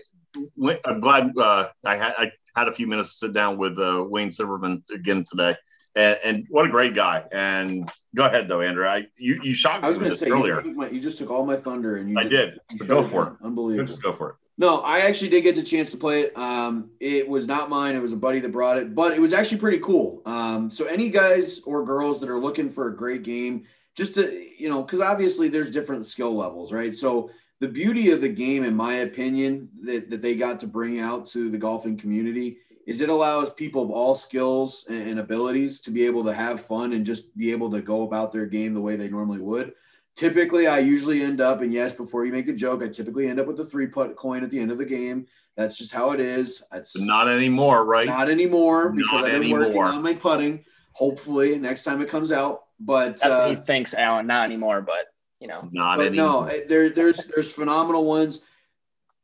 I'm 0.87 1.01
glad 1.01 1.33
uh, 1.37 1.69
I 1.85 1.97
had 1.97 2.15
I 2.17 2.33
had 2.61 2.69
a 2.69 2.73
few 2.73 2.87
minutes 2.87 3.15
to 3.15 3.27
sit 3.27 3.33
down 3.33 3.59
with 3.59 3.79
uh, 3.79 4.05
Wayne 4.07 4.31
Silverman 4.31 4.83
again 4.95 5.25
today, 5.29 5.57
and, 5.97 6.19
and 6.25 6.47
what 6.51 6.67
a 6.67 6.69
great 6.69 6.95
guy. 6.95 7.25
And 7.33 7.91
go 8.15 8.25
ahead 8.27 8.47
though, 8.49 8.61
Andrew. 8.61 8.87
I 8.87 9.07
you 9.19 9.41
you 9.43 9.55
shocked 9.55 9.83
me 9.83 9.87
I 9.87 9.89
was 9.89 9.99
with 9.99 10.09
going 10.09 10.19
to 10.19 10.25
say 10.25 10.31
earlier. 10.31 10.57
You, 10.57 10.69
took 10.69 10.77
my, 10.77 10.89
you 10.91 11.01
just 11.01 11.19
took 11.19 11.31
all 11.31 11.45
my 11.45 11.57
thunder, 11.57 11.97
and 11.97 12.11
you 12.11 12.19
I 12.19 12.25
just- 12.25 12.79
did. 12.79 12.89
go 12.89 13.03
for 13.03 13.29
it. 13.29 13.33
Unbelievable. 13.45 13.89
Just 13.89 14.03
go 14.03 14.13
for 14.13 14.31
it. 14.31 14.37
No, 14.59 14.81
I 14.81 15.01
actually 15.01 15.31
did 15.31 15.41
get 15.41 15.55
the 15.55 15.63
chance 15.63 15.91
to 15.93 15.97
play 15.97 16.21
it. 16.21 16.37
Um, 16.37 16.91
it 17.01 17.27
was 17.27 17.47
not 17.49 17.71
mine; 17.71 17.97
it 17.97 18.03
was 18.03 18.13
a 18.13 18.17
buddy 18.17 18.41
that 18.41 18.53
brought 18.53 18.77
it, 18.77 18.95
but 18.95 19.13
it 19.15 19.21
was 19.21 19.33
actually 19.33 19.59
pretty 19.59 19.79
cool. 19.79 20.21
Um, 20.27 20.71
so 20.71 20.85
any 20.85 21.09
guys 21.09 21.61
or 21.61 21.83
girls 21.83 22.21
that 22.21 22.29
are 22.29 22.39
looking 22.39 22.69
for 22.69 22.89
a 22.89 22.95
great 22.95 23.23
game, 23.23 23.65
just 23.97 24.15
to 24.17 24.47
you 24.59 24.69
know, 24.69 24.83
because 24.83 25.01
obviously 25.01 25.49
there's 25.49 25.71
different 25.71 26.05
skill 26.05 26.37
levels, 26.37 26.73
right? 26.73 26.95
So 26.95 27.31
the 27.61 27.69
beauty 27.69 28.11
of 28.11 28.23
the 28.23 28.29
game, 28.29 28.65
in 28.65 28.75
my 28.75 28.95
opinion, 28.97 29.69
that, 29.83 30.11
that 30.11 30.23
they 30.23 30.35
got 30.35 30.59
to 30.61 30.67
bring 30.67 30.99
out 30.99 31.27
to 31.29 31.51
the 31.51 31.59
golfing 31.59 31.97
community 31.97 32.59
is 32.87 33.03
it 33.03 33.11
allows 33.11 33.51
people 33.51 33.83
of 33.83 33.91
all 33.91 34.15
skills 34.15 34.87
and, 34.89 35.11
and 35.11 35.21
abilities 35.21 35.81
to 35.83 35.91
be 35.91 36.05
able 36.07 36.25
to 36.25 36.33
have 36.33 36.65
fun 36.65 36.95
and 36.95 37.05
just 37.05 37.37
be 37.37 37.53
able 37.53 37.71
to 37.71 37.83
go 37.83 38.03
about 38.03 38.33
their 38.33 38.47
game 38.47 38.73
the 38.73 38.81
way 38.81 38.97
they 38.97 39.09
normally 39.09 39.39
would. 39.39 39.75
Typically, 40.17 40.67
I 40.67 40.79
usually 40.79 41.23
end 41.23 41.41
up, 41.41 41.61
and 41.61 41.73
yes, 41.73 41.93
before 41.93 42.27
you 42.27 42.33
make 42.33 42.47
the 42.47 42.53
joke, 42.53 42.83
I 42.83 42.89
typically 42.89 43.29
end 43.29 43.39
up 43.39 43.47
with 43.47 43.59
the 43.59 43.65
three 43.65 43.87
putt 43.87 44.17
coin 44.17 44.43
at 44.43 44.51
the 44.51 44.59
end 44.59 44.71
of 44.71 44.79
the 44.79 44.85
game. 44.85 45.27
That's 45.57 45.77
just 45.77 45.93
how 45.93 46.13
it 46.13 46.21
is. 46.21 46.63
It's 46.73 46.95
But 46.95 47.05
not 47.05 47.29
anymore, 47.29 47.85
right? 47.85 48.07
not 48.07 48.31
anymore 48.31 48.91
because 48.91 49.21
Not 49.21 49.31
I've 49.31 49.41
been 49.41 49.51
working 49.51 49.83
on 49.83 50.03
my 50.03 50.15
putting. 50.15 50.65
Hopefully, 50.93 51.59
next 51.59 51.85
time 51.85 52.01
it 52.01 52.09
comes 52.09 52.33
out. 52.33 52.63
But 52.81 53.19
That's 53.19 53.35
uh, 53.35 53.39
what 53.47 53.59
he 53.59 53.65
thinks, 53.65 53.95
Alan. 53.95 54.27
Not 54.27 54.47
anymore, 54.47 54.81
but 54.81 55.13
you 55.41 55.49
know. 55.49 55.69
not 55.73 55.99
but 55.99 56.09
anymore. 56.09 56.27
no, 56.27 56.45
eh, 56.47 56.61
there, 56.69 56.91
there's 56.91 57.25
there's 57.27 57.51
phenomenal 57.51 58.05
ones. 58.05 58.41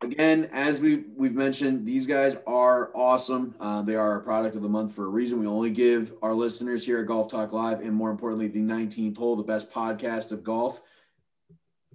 Again, 0.03 0.51
as 0.53 0.81
we 0.81 1.05
we've 1.15 1.35
mentioned, 1.35 1.87
these 1.87 2.07
guys 2.07 2.37
are 2.47 2.91
awesome. 2.95 3.55
Uh, 3.61 3.83
they 3.83 3.95
are 3.95 4.17
a 4.17 4.21
product 4.21 4.57
of 4.57 4.63
the 4.63 4.69
month 4.69 4.95
for 4.95 5.05
a 5.05 5.09
reason. 5.09 5.41
We 5.41 5.47
only 5.47 5.71
give 5.71 6.13
our 6.23 6.35
listeners 6.35 6.85
here 6.85 7.01
at 7.01 7.07
Golf 7.07 7.31
Talk 7.31 7.53
Live, 7.53 7.81
and 7.81 7.93
more 7.93 8.11
importantly, 8.11 8.49
the 8.49 8.61
19th 8.61 9.17
hole, 9.17 9.37
the 9.37 9.43
best 9.43 9.71
podcast 9.71 10.33
of 10.33 10.43
golf, 10.43 10.83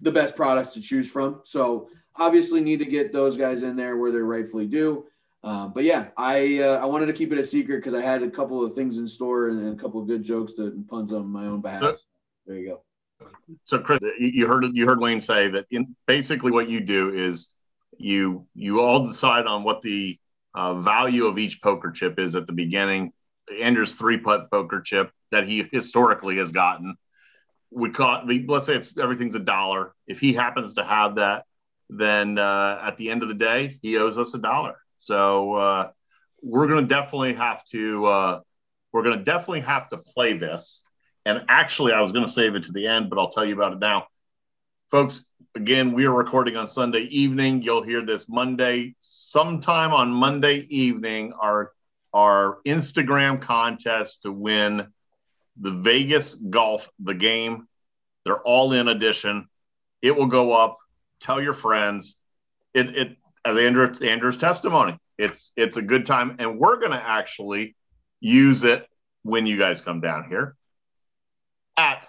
the 0.02 0.12
best 0.12 0.36
products 0.36 0.74
to 0.74 0.82
choose 0.82 1.12
from. 1.12 1.42
So 1.44 1.90
obviously, 2.16 2.62
need 2.62 2.80
to 2.80 2.86
get 2.86 3.12
those 3.12 3.38
guys 3.38 3.62
in 3.62 3.76
there 3.76 3.98
where 3.98 4.12
they're 4.12 4.24
rightfully 4.26 4.66
due. 4.66 5.06
Uh, 5.44 5.68
but 5.68 5.84
yeah, 5.84 6.08
I 6.18 6.60
uh, 6.60 6.80
I 6.80 6.86
wanted 6.86 7.08
to 7.08 7.14
keep 7.14 7.32
it 7.32 7.38
a 7.40 7.46
secret 7.46 7.78
because 7.78 7.96
I 7.96 8.02
had 8.02 8.22
a 8.24 8.30
couple 8.30 8.64
of 8.64 8.74
things 8.76 8.98
in 8.98 9.08
store 9.08 9.50
and, 9.50 9.60
and 9.60 9.80
a 9.80 9.82
couple 9.82 10.00
of 10.00 10.08
good 10.08 10.24
jokes 10.24 10.54
to 10.54 10.64
and 10.68 10.88
puns 10.88 11.12
on 11.12 11.28
my 11.28 11.46
own 11.46 11.62
behalf. 11.62 11.98
There 12.46 12.58
you 12.58 12.68
go. 12.68 12.82
So, 13.66 13.80
Chris, 13.80 14.00
you 14.20 14.48
heard 14.48 14.66
you 14.74 14.88
heard 14.88 15.00
Wayne 15.00 15.22
say 15.22 15.50
that 15.50 15.66
in 15.72 15.96
basically 16.08 16.52
what 16.52 16.70
you 16.70 16.80
do 16.80 17.14
is 17.14 17.50
you 17.98 18.48
you 18.54 18.82
all 18.82 19.06
decide 19.06 19.46
on 19.46 19.64
what 19.64 19.82
the 19.82 20.20
uh, 20.54 20.76
value 20.76 21.26
of 21.26 21.38
each 21.38 21.62
poker 21.62 21.92
chip 21.92 22.20
is 22.20 22.36
at 22.36 22.48
the 22.48 22.54
beginning. 22.54 23.14
Andrew's 23.62 23.96
three 23.96 24.18
putt 24.18 24.50
poker 24.52 24.82
chip 24.82 25.12
that 25.32 25.48
he 25.48 25.68
historically 25.72 26.38
has 26.38 26.52
gotten. 26.52 26.96
We 27.72 27.90
call 27.90 28.24
let's 28.26 28.66
say 28.66 28.76
if 28.76 28.98
everything's 28.98 29.36
a 29.36 29.40
dollar. 29.40 29.94
If 30.08 30.20
he 30.20 30.34
happens 30.34 30.76
to 30.76 30.84
have 30.84 31.16
that, 31.16 31.46
then 31.90 32.38
uh, 32.38 32.80
at 32.84 32.98
the 32.98 33.12
end 33.12 33.24
of 33.24 33.30
the 33.30 33.36
day, 33.36 33.80
he 33.82 33.98
owes 33.98 34.18
us 34.18 34.34
a 34.34 34.40
dollar. 34.40 34.76
So 35.00 35.56
uh, 35.56 35.90
we're 36.42 36.68
going 36.68 36.88
to 36.88 36.88
definitely 36.88 37.34
have 37.34 37.64
to 37.66 38.06
uh, 38.06 38.40
we're 38.92 39.04
going 39.04 39.18
to 39.18 39.24
definitely 39.24 39.62
have 39.62 39.90
to 39.90 39.98
play 39.98 40.34
this. 40.34 40.84
And 41.26 41.44
actually, 41.48 41.94
I 41.94 42.02
was 42.02 42.12
going 42.12 42.26
to 42.26 42.32
save 42.32 42.56
it 42.56 42.64
to 42.64 42.72
the 42.72 42.88
end, 42.88 43.10
but 43.10 43.20
I'll 43.20 43.30
tell 43.30 43.46
you 43.46 43.54
about 43.54 43.74
it 43.74 43.80
now. 43.80 44.08
Folks, 44.90 45.26
again, 45.56 45.94
we 45.94 46.06
are 46.06 46.12
recording 46.12 46.58
on 46.58 46.68
Sunday 46.68 47.04
evening. 47.04 47.62
You'll 47.62 47.84
hear 47.84 48.06
this 48.06 48.28
Monday. 48.28 48.96
Sometime 49.00 49.94
on 49.94 50.12
Monday 50.12 50.66
evening, 50.70 51.34
our, 51.34 51.72
our 52.14 52.58
Instagram 52.66 53.40
contest 53.40 54.24
to 54.24 54.32
win 54.32 54.88
the 55.58 55.72
Vegas 55.72 56.36
Golf, 56.36 56.90
the 57.00 57.14
game, 57.14 57.68
They're 58.26 58.42
all 58.42 58.74
in 58.74 58.88
edition. 58.88 59.48
It 60.02 60.16
will 60.16 60.28
go 60.28 60.54
up. 60.54 60.78
Tell 61.20 61.42
your 61.42 61.54
friends. 61.54 62.18
It, 62.74 62.96
it 62.96 63.18
as 63.46 63.58
Andrew, 63.58 63.94
Andrew's 64.02 64.38
testimony. 64.38 64.98
It's 65.18 65.52
it's 65.56 65.78
a 65.78 65.82
good 65.84 66.08
time, 66.08 66.38
and 66.40 66.58
we're 66.58 66.78
going 66.78 66.92
to 66.92 67.04
actually 67.04 67.76
use 68.20 68.64
it 68.64 68.88
when 69.22 69.46
you 69.46 69.58
guys 69.58 69.82
come 69.82 70.02
down 70.02 70.26
here 70.28 70.56
at 71.78 72.08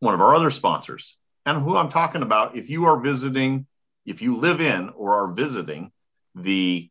one 0.00 0.14
of 0.14 0.20
our 0.20 0.34
other 0.34 0.50
sponsors. 0.50 1.16
And 1.46 1.62
who 1.62 1.76
I'm 1.76 1.88
talking 1.88 2.22
about, 2.22 2.56
if 2.56 2.70
you 2.70 2.84
are 2.86 3.00
visiting, 3.00 3.66
if 4.06 4.22
you 4.22 4.36
live 4.36 4.60
in 4.60 4.90
or 4.90 5.14
are 5.14 5.32
visiting 5.32 5.90
the 6.34 6.88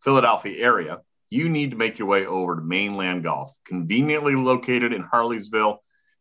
Philadelphia 0.00 0.64
area, 0.64 1.00
you 1.28 1.48
need 1.48 1.70
to 1.70 1.76
make 1.76 1.98
your 1.98 2.08
way 2.08 2.26
over 2.26 2.56
to 2.56 2.62
Mainland 2.62 3.22
Golf, 3.22 3.56
conveniently 3.64 4.34
located 4.34 4.92
in 4.92 5.02
Harleysville, 5.02 5.78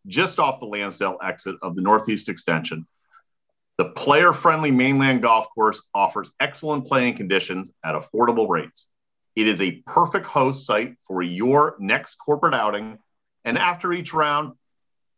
just 0.07 0.39
off 0.39 0.59
the 0.59 0.65
Lansdale 0.65 1.17
exit 1.21 1.57
of 1.61 1.75
the 1.75 1.81
Northeast 1.81 2.29
Extension. 2.29 2.87
The 3.77 3.89
player 3.89 4.31
friendly 4.31 4.71
Mainland 4.71 5.21
Golf 5.21 5.47
Course 5.53 5.87
offers 5.93 6.31
excellent 6.39 6.87
playing 6.87 7.17
conditions 7.17 7.71
at 7.83 7.95
affordable 7.95 8.47
rates. 8.47 8.87
It 9.35 9.47
is 9.47 9.61
a 9.61 9.81
perfect 9.85 10.27
host 10.27 10.65
site 10.65 10.95
for 11.01 11.21
your 11.21 11.75
next 11.79 12.15
corporate 12.15 12.53
outing. 12.53 12.99
And 13.43 13.57
after 13.57 13.91
each 13.91 14.13
round, 14.13 14.53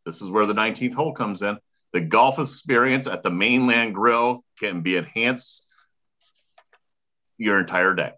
this 0.06 0.22
is 0.22 0.30
where 0.30 0.46
the 0.46 0.54
19th 0.54 0.94
hole 0.94 1.14
comes 1.14 1.42
in. 1.42 1.58
The 1.94 2.02
golf 2.02 2.40
experience 2.40 3.08
at 3.08 3.24
the 3.24 3.30
Mainland 3.30 3.94
Grill 3.94 4.44
can 4.60 4.82
be 4.82 4.98
enhanced 4.98 5.68
your 7.38 7.60
entire 7.60 7.94
day. 7.94 8.12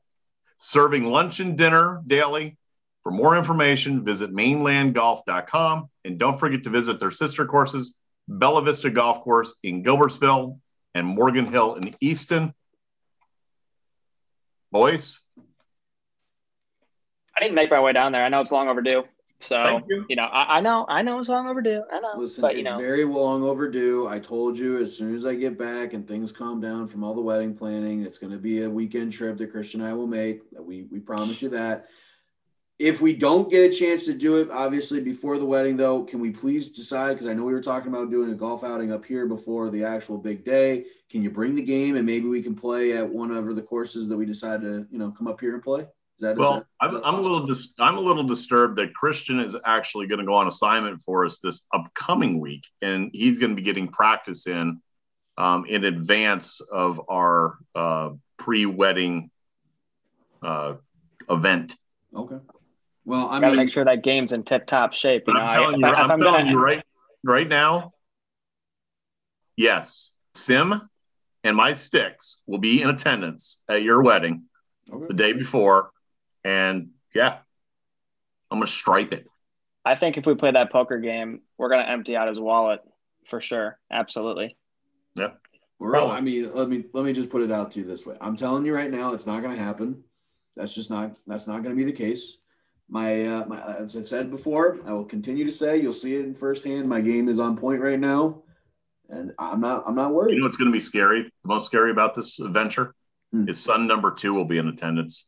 Serving 0.57 1.05
lunch 1.05 1.39
and 1.39 1.57
dinner 1.57 2.01
daily. 2.05 2.57
For 3.03 3.11
more 3.11 3.37
information, 3.37 4.03
visit 4.03 4.33
mainlandgolf.com 4.33 5.89
and 6.05 6.17
don't 6.17 6.39
forget 6.39 6.63
to 6.63 6.69
visit 6.69 6.99
their 6.99 7.11
sister 7.11 7.45
courses, 7.45 7.95
Bella 8.27 8.63
Vista 8.63 8.89
Golf 8.89 9.21
Course 9.21 9.55
in 9.61 9.83
Gilbertsville 9.83 10.59
and 10.95 11.05
Morgan 11.05 11.45
Hill 11.45 11.75
in 11.75 11.95
Easton. 11.99 12.53
Boys, 14.71 15.19
I 17.37 17.41
didn't 17.41 17.55
make 17.55 17.69
my 17.69 17.81
way 17.81 17.93
down 17.93 18.11
there. 18.11 18.23
I 18.23 18.29
know 18.29 18.39
it's 18.39 18.51
long 18.51 18.69
overdue. 18.69 19.03
So 19.39 19.61
Thank 19.63 19.85
you. 19.87 20.05
know, 20.15 20.25
I, 20.25 20.57
I 20.57 20.61
know, 20.61 20.85
I 20.87 21.01
know 21.01 21.19
it's 21.19 21.29
long 21.29 21.47
overdue. 21.47 21.83
I 21.91 21.99
know, 21.99 22.13
Listen, 22.17 22.41
but 22.41 22.55
you 22.55 22.61
it's 22.61 22.69
know, 22.69 22.77
very 22.77 23.03
long 23.03 23.43
overdue. 23.43 24.07
I 24.07 24.17
told 24.17 24.57
you 24.57 24.79
as 24.79 24.95
soon 24.95 25.13
as 25.13 25.25
I 25.25 25.35
get 25.35 25.57
back 25.57 25.93
and 25.93 26.07
things 26.07 26.31
calm 26.31 26.61
down 26.61 26.87
from 26.87 27.03
all 27.03 27.13
the 27.13 27.21
wedding 27.21 27.55
planning, 27.55 28.03
it's 28.03 28.17
going 28.17 28.31
to 28.31 28.39
be 28.39 28.63
a 28.63 28.69
weekend 28.69 29.13
trip 29.13 29.37
that 29.37 29.51
Christian 29.51 29.81
and 29.81 29.89
I 29.89 29.93
will 29.93 30.07
make. 30.07 30.41
We 30.57 30.83
we 30.83 30.99
promise 30.99 31.41
you 31.41 31.49
that. 31.49 31.87
If 32.77 32.99
we 32.99 33.13
don't 33.13 33.49
get 33.49 33.71
a 33.71 33.73
chance 33.73 34.03
to 34.05 34.13
do 34.13 34.35
it, 34.37 34.51
obviously 34.51 34.99
before 34.99 35.37
the 35.37 35.45
wedding, 35.45 35.77
though, 35.77 36.03
can 36.03 36.19
we 36.19 36.31
please 36.31 36.67
decide? 36.67 37.13
Because 37.13 37.27
I 37.27 37.33
know 37.33 37.45
we 37.45 37.53
were 37.53 37.61
talking 37.61 37.87
about 37.87 38.11
doing 38.11 38.31
a 38.31 38.35
golf 38.35 38.65
outing 38.65 38.91
up 38.91 39.05
here 39.05 39.27
before 39.27 39.69
the 39.69 39.85
actual 39.85 40.17
big 40.17 40.43
day. 40.43 40.83
Can 41.09 41.23
you 41.23 41.29
bring 41.29 41.55
the 41.55 41.61
game 41.61 41.95
and 41.95 42.05
maybe 42.05 42.27
we 42.27 42.41
can 42.41 42.53
play 42.53 42.91
at 42.91 43.07
one 43.07 43.31
of 43.31 43.55
the 43.55 43.61
courses 43.61 44.09
that 44.09 44.17
we 44.17 44.25
decide 44.25 44.59
to, 44.61 44.85
you 44.91 44.97
know, 44.97 45.09
come 45.11 45.27
up 45.27 45.39
here 45.39 45.53
and 45.53 45.63
play? 45.63 45.87
Is 46.17 46.21
that 46.21 46.31
is 46.33 46.37
well, 46.37 46.65
that- 46.81 46.87
is 46.87 46.93
I'm, 46.95 47.03
I'm 47.03 47.15
a 47.15 47.21
little 47.21 47.45
dis- 47.45 47.73
I'm 47.79 47.97
a 47.97 48.01
little 48.01 48.23
disturbed 48.23 48.77
that 48.77 48.93
Christian 48.93 49.39
is 49.39 49.55
actually 49.65 50.07
going 50.07 50.19
to 50.19 50.25
go 50.25 50.35
on 50.35 50.47
assignment 50.47 51.01
for 51.01 51.25
us 51.25 51.39
this 51.39 51.65
upcoming 51.73 52.39
week, 52.39 52.63
and 52.81 53.09
he's 53.13 53.39
going 53.39 53.49
to 53.51 53.55
be 53.55 53.61
getting 53.61 53.87
practice 53.89 54.47
in 54.47 54.81
um, 55.37 55.65
in 55.65 55.83
advance 55.83 56.61
of 56.61 57.01
our 57.09 57.57
uh, 57.75 58.11
pre-wedding 58.37 59.29
uh, 60.41 60.75
event. 61.29 61.75
Okay. 62.15 62.37
Well, 63.03 63.27
I 63.27 63.39
gotta 63.39 63.47
mean, 63.47 63.57
make 63.57 63.69
sure 63.73 63.83
that 63.85 64.01
game's 64.01 64.31
in 64.31 64.43
tip 64.43 64.65
top 64.65 64.93
shape. 64.93 65.23
You 65.27 65.33
know, 65.33 65.41
I'm 65.41 65.51
telling 65.53 65.73
if 65.75 65.79
you, 65.81 65.85
I, 65.87 65.93
I'm, 65.95 66.11
I'm 66.11 66.19
telling 66.19 66.45
gonna- 66.45 66.51
you 66.51 66.59
right 66.63 66.83
right 67.23 67.47
now. 67.47 67.91
Yes, 69.57 70.11
Sim 70.33 70.81
and 71.43 71.55
my 71.55 71.73
sticks 71.73 72.41
will 72.47 72.57
be 72.57 72.81
in 72.81 72.89
attendance 72.89 73.63
at 73.69 73.83
your 73.83 74.01
wedding 74.01 74.43
Okay. 74.91 75.05
the 75.07 75.13
day 75.13 75.31
before, 75.33 75.91
and 76.45 76.91
yeah, 77.13 77.39
I'm 78.49 78.59
gonna 78.59 78.67
stripe 78.67 79.11
it. 79.11 79.25
I 79.83 79.95
think 79.95 80.17
if 80.17 80.25
we 80.25 80.35
play 80.35 80.51
that 80.51 80.71
poker 80.71 80.99
game, 80.99 81.41
we're 81.57 81.69
gonna 81.69 81.83
empty 81.91 82.15
out 82.15 82.29
his 82.29 82.39
wallet 82.39 82.81
for 83.27 83.41
sure. 83.41 83.77
Absolutely. 83.91 84.55
Yeah. 85.15 85.31
Well, 85.79 86.09
I 86.09 86.21
mean, 86.21 86.53
let 86.53 86.69
me 86.69 86.85
let 86.93 87.03
me 87.03 87.11
just 87.11 87.29
put 87.29 87.41
it 87.41 87.51
out 87.51 87.71
to 87.73 87.79
you 87.79 87.85
this 87.85 88.05
way. 88.05 88.15
I'm 88.21 88.37
telling 88.37 88.65
you 88.65 88.73
right 88.73 88.89
now, 88.89 89.13
it's 89.13 89.25
not 89.25 89.41
going 89.41 89.55
to 89.57 89.61
happen. 89.61 90.03
That's 90.55 90.73
just 90.73 90.89
not 90.89 91.17
that's 91.27 91.47
not 91.47 91.63
going 91.63 91.75
to 91.75 91.83
be 91.83 91.83
the 91.83 91.97
case. 91.97 92.37
My, 92.87 93.25
uh, 93.25 93.45
my 93.47 93.61
as 93.77 93.97
I've 93.97 94.07
said 94.07 94.29
before, 94.31 94.77
I 94.85 94.93
will 94.93 95.03
continue 95.05 95.43
to 95.43 95.51
say 95.51 95.77
you'll 95.77 95.91
see 95.91 96.15
it 96.15 96.23
in 96.23 96.33
firsthand. 96.35 96.87
My 96.87 97.01
game 97.01 97.27
is 97.27 97.39
on 97.39 97.57
point 97.57 97.81
right 97.81 97.99
now, 97.99 98.43
and 99.09 99.33
I'm 99.37 99.59
not 99.59 99.83
I'm 99.85 99.95
not 99.95 100.13
worried. 100.13 100.33
You 100.33 100.39
know 100.39 100.45
what's 100.45 100.55
going 100.55 100.71
to 100.71 100.73
be 100.73 100.79
scary? 100.79 101.23
The 101.23 101.47
most 101.47 101.65
scary 101.65 101.91
about 101.91 102.13
this 102.13 102.39
adventure 102.39 102.95
Hmm. 103.33 103.49
is 103.49 103.61
son 103.61 103.85
number 103.87 104.11
two 104.11 104.33
will 104.33 104.45
be 104.45 104.59
in 104.59 104.67
attendance. 104.67 105.25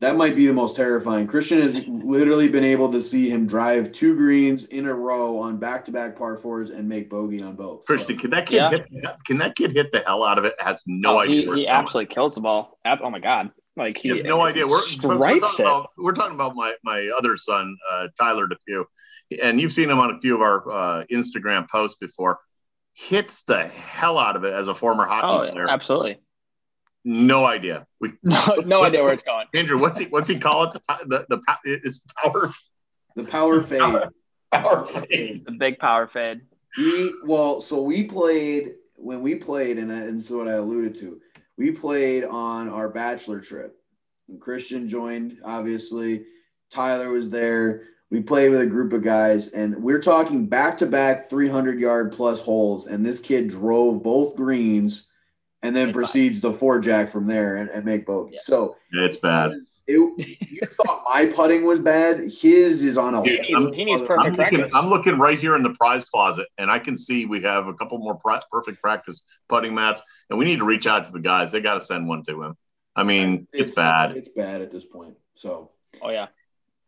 That 0.00 0.16
might 0.16 0.34
be 0.34 0.46
the 0.46 0.52
most 0.54 0.76
terrifying. 0.76 1.26
Christian 1.26 1.60
has 1.60 1.76
literally 1.86 2.48
been 2.48 2.64
able 2.64 2.90
to 2.92 3.02
see 3.02 3.28
him 3.28 3.46
drive 3.46 3.92
two 3.92 4.16
greens 4.16 4.64
in 4.64 4.86
a 4.86 4.94
row 4.94 5.38
on 5.38 5.58
back 5.58 5.84
to 5.84 5.90
back 5.92 6.16
par 6.16 6.38
fours 6.38 6.70
and 6.70 6.88
make 6.88 7.10
bogey 7.10 7.42
on 7.42 7.54
both. 7.54 7.82
So- 7.82 7.86
Christian, 7.86 8.16
can 8.18 8.30
that 8.30 8.46
kid 8.46 8.56
Yeah. 8.56 8.70
hit? 8.70 8.86
Can 9.26 9.38
that 9.38 9.56
kid 9.56 9.72
hit 9.72 9.92
the 9.92 10.00
hell 10.00 10.24
out 10.24 10.38
of 10.38 10.46
it? 10.46 10.54
Has 10.58 10.82
no 10.86 11.16
Oh, 11.16 11.20
idea. 11.20 11.42
he, 11.42 11.46
where 11.48 11.56
he 11.56 11.62
it's 11.62 11.68
going. 11.68 11.78
absolutely 11.78 12.14
kills 12.14 12.34
the 12.34 12.40
ball. 12.40 12.78
Oh 12.86 13.10
my 13.10 13.18
god. 13.18 13.50
Like 13.76 13.98
He 13.98 14.08
he 14.08 14.16
has 14.16 14.24
no 14.24 14.40
idea. 14.40 14.66
We're, 14.66 14.72
we're, 14.76 14.80
stripes 14.82 15.60
it. 15.60 15.62
about, 15.64 15.90
we're 15.98 16.12
talking 16.12 16.34
about 16.34 16.54
my 16.56 16.72
my 16.82 17.10
other 17.16 17.36
son, 17.36 17.76
uh, 17.92 18.08
Tyler 18.18 18.48
DePew, 18.48 18.84
and 19.42 19.60
you've 19.60 19.72
seen 19.72 19.90
him 19.90 19.98
on 19.98 20.14
a 20.14 20.18
few 20.20 20.34
of 20.34 20.40
our 20.40 20.70
uh, 20.70 21.04
Instagram 21.12 21.68
posts 21.68 21.98
before. 21.98 22.38
Hits 22.94 23.42
the 23.44 23.68
hell 23.68 24.18
out 24.18 24.34
of 24.34 24.44
it 24.44 24.52
as 24.52 24.66
a 24.66 24.74
former 24.74 25.04
hockey 25.04 25.26
Oh, 25.48 25.52
player. 25.52 25.66
absolutely. 25.70 26.18
No 27.04 27.44
idea. 27.46 27.86
We 28.00 28.12
No, 28.22 28.56
no 28.64 28.82
idea 28.82 29.02
where 29.02 29.12
it's 29.12 29.22
going. 29.22 29.46
Andrew, 29.54 29.78
what's 29.78 29.98
he 29.98 30.06
what's 30.06 30.28
he 30.28 30.38
call 30.38 30.64
it? 30.64 30.72
The 30.74 30.80
the, 31.06 31.26
the 31.36 31.42
pow- 31.46 31.58
it's 31.64 32.00
power 32.22 32.50
The 33.16 33.24
power 33.24 33.62
fade. 33.70 33.80
power 34.52 34.84
fade. 34.84 35.44
The 35.46 35.52
big 35.52 35.78
power 35.78 36.06
fade. 36.06 36.42
We 36.76 37.14
well, 37.24 37.60
so 37.60 37.82
we 37.82 38.04
played 38.04 38.74
when 38.96 39.22
we 39.22 39.34
played, 39.36 39.78
and 39.78 39.90
and 39.90 40.18
this 40.18 40.26
is 40.26 40.30
what 40.30 40.48
I 40.48 40.52
alluded 40.54 40.94
to. 40.96 41.20
We 41.56 41.70
played 41.72 42.24
on 42.24 42.68
our 42.68 42.88
bachelor 42.88 43.40
trip. 43.40 43.76
And 44.28 44.40
Christian 44.40 44.88
joined, 44.88 45.38
obviously. 45.44 46.24
Tyler 46.70 47.10
was 47.10 47.28
there. 47.30 47.84
We 48.10 48.20
played 48.22 48.50
with 48.50 48.60
a 48.60 48.66
group 48.66 48.92
of 48.92 49.02
guys, 49.02 49.48
and 49.48 49.82
we're 49.82 50.00
talking 50.00 50.46
back 50.46 50.78
to 50.78 50.86
back 50.86 51.28
300 51.28 51.78
yard 51.80 52.12
plus 52.12 52.40
holes. 52.40 52.86
And 52.86 53.04
this 53.04 53.20
kid 53.20 53.48
drove 53.48 54.02
both 54.02 54.36
greens, 54.36 55.06
and 55.62 55.76
then 55.76 55.88
Made 55.88 55.94
proceeds 55.94 56.40
to 56.40 56.52
four 56.52 56.80
jack 56.80 57.08
from 57.08 57.26
there 57.26 57.56
and, 57.56 57.68
and 57.70 57.84
make 57.84 58.06
bogey. 58.06 58.34
Yeah. 58.34 58.40
So 58.44 58.76
It's 58.92 59.16
bad. 59.16 59.52
it, 59.86 59.92
you 60.48 60.60
thought 60.86 61.04
my 61.12 61.26
putting 61.26 61.64
was 61.64 61.78
bad. 61.78 62.20
His 62.30 62.82
is 62.82 62.96
on 62.96 63.14
a 63.14 63.22
Dude, 63.22 63.40
He 63.44 63.54
needs, 63.54 63.76
he 63.76 63.84
needs 63.84 64.00
perfect 64.00 64.26
I'm 64.26 64.36
looking, 64.36 64.58
practice. 64.58 64.74
I'm 64.74 64.88
looking 64.88 65.18
right 65.18 65.38
here 65.38 65.56
in 65.56 65.62
the 65.62 65.74
prize 65.74 66.04
closet, 66.04 66.48
and 66.58 66.70
I 66.70 66.78
can 66.78 66.96
see 66.96 67.26
we 67.26 67.42
have 67.42 67.66
a 67.66 67.74
couple 67.74 67.98
more 67.98 68.14
pri- 68.14 68.40
perfect 68.50 68.80
practice 68.80 69.22
putting 69.48 69.74
mats, 69.74 70.02
and 70.30 70.38
we 70.38 70.44
need 70.44 70.60
to 70.60 70.64
reach 70.64 70.86
out 70.86 71.06
to 71.06 71.12
the 71.12 71.20
guys. 71.20 71.52
They 71.52 71.60
got 71.60 71.74
to 71.74 71.80
send 71.80 72.08
one 72.08 72.24
to 72.24 72.42
him. 72.42 72.56
I 72.96 73.04
mean, 73.04 73.46
it's, 73.52 73.74
bad. 73.74 74.16
It's 74.16 74.28
bad 74.28 74.62
at 74.62 74.70
this 74.70 74.84
point. 74.84 75.14
So 75.34 75.70
oh 76.02 76.10
yeah. 76.10 76.28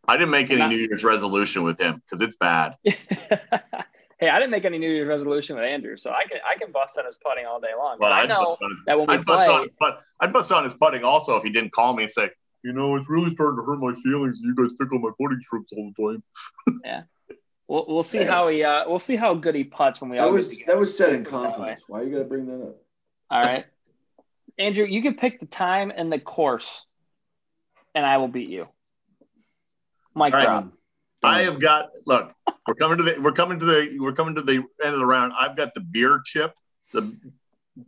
I 0.05 0.17
didn't 0.17 0.31
make 0.31 0.49
any 0.49 0.59
Not- 0.59 0.69
New 0.69 0.77
Year's 0.77 1.03
resolution 1.03 1.63
with 1.63 1.79
him 1.79 2.01
because 2.05 2.21
it's 2.21 2.35
bad. 2.35 2.75
hey, 4.23 4.29
I 4.29 4.39
didn't 4.39 4.51
make 4.51 4.63
any 4.63 4.77
New 4.77 4.89
Year's 4.89 5.07
resolution 5.07 5.55
with 5.57 5.65
Andrew, 5.65 5.97
so 5.97 6.11
I 6.11 6.23
can 6.29 6.37
I 6.49 6.57
can 6.57 6.71
bust 6.71 6.97
on 6.97 7.05
his 7.05 7.17
putting 7.17 7.45
all 7.45 7.59
day 7.59 7.69
long. 7.77 7.97
Well, 7.99 8.09
But 8.09 8.13
I 8.13 8.21
I'd 8.21 8.29
know 8.29 8.45
bust 8.45 8.57
on 8.61 8.69
his, 8.69 8.81
that 8.85 8.97
when 8.97 9.07
we 9.07 9.13
I'd 9.15 9.25
bust 9.25 9.49
on, 9.49 9.67
but 9.79 9.99
I'd 10.21 10.31
bust 10.31 10.51
on 10.51 10.63
his 10.63 10.73
putting 10.73 11.03
also 11.03 11.35
if 11.35 11.43
he 11.43 11.49
didn't 11.49 11.73
call 11.73 11.93
me 11.93 12.03
and 12.03 12.11
say, 12.11 12.29
you 12.63 12.71
know, 12.71 12.95
it's 12.95 13.09
really 13.09 13.33
starting 13.33 13.59
to 13.59 13.65
hurt 13.65 13.79
my 13.79 13.91
feelings. 13.93 14.39
You 14.41 14.55
guys 14.55 14.71
pick 14.79 14.91
on 14.93 15.01
my 15.01 15.09
putting 15.19 15.41
strokes 15.41 15.71
all 15.75 15.91
the 15.97 16.13
time. 16.13 16.23
yeah. 16.85 17.01
we'll, 17.67 17.85
we'll 17.89 18.03
see 18.03 18.19
Yeah. 18.19 18.31
how 18.31 18.47
he 18.47 18.63
uh, 18.63 18.83
we'll 18.87 18.99
see 18.99 19.17
how 19.17 19.33
good 19.33 19.55
he 19.55 19.65
puts 19.65 19.99
when 19.99 20.09
we 20.09 20.17
that 20.17 20.23
all 20.23 20.31
was 20.31 20.57
that 20.67 20.79
was 20.79 20.95
said 20.97 21.11
in 21.13 21.25
Put 21.25 21.29
it 21.29 21.31
that 21.31 21.37
way. 21.41 21.47
confidence. 21.49 21.81
Why 21.87 22.01
you 22.03 22.11
gotta 22.11 22.23
bring 22.23 22.45
that 22.47 22.63
up? 22.63 22.75
All 23.29 23.41
right, 23.41 23.65
Andrew, 24.57 24.85
you 24.85 25.01
can 25.01 25.15
pick 25.15 25.39
the 25.41 25.47
time 25.47 25.91
and 25.93 26.11
the 26.11 26.19
course, 26.19 26.85
and 27.95 28.05
I 28.05 28.17
will 28.17 28.27
beat 28.29 28.49
you. 28.49 28.67
Mic 30.15 30.33
All 30.33 30.39
right. 30.39 30.43
drop. 30.45 30.67
I 31.23 31.41
have 31.43 31.59
got 31.59 31.89
look. 32.05 32.33
We're 32.67 32.75
coming 32.75 32.97
to 32.97 33.03
the 33.03 33.19
we're 33.19 33.31
coming 33.31 33.59
to 33.59 33.65
the 33.65 33.97
we're 33.99 34.13
coming 34.13 34.35
to 34.35 34.41
the 34.41 34.55
end 34.55 34.93
of 34.93 34.99
the 34.99 35.05
round. 35.05 35.33
I've 35.37 35.55
got 35.55 35.73
the 35.73 35.81
beer 35.81 36.21
chip, 36.23 36.53
the 36.91 37.15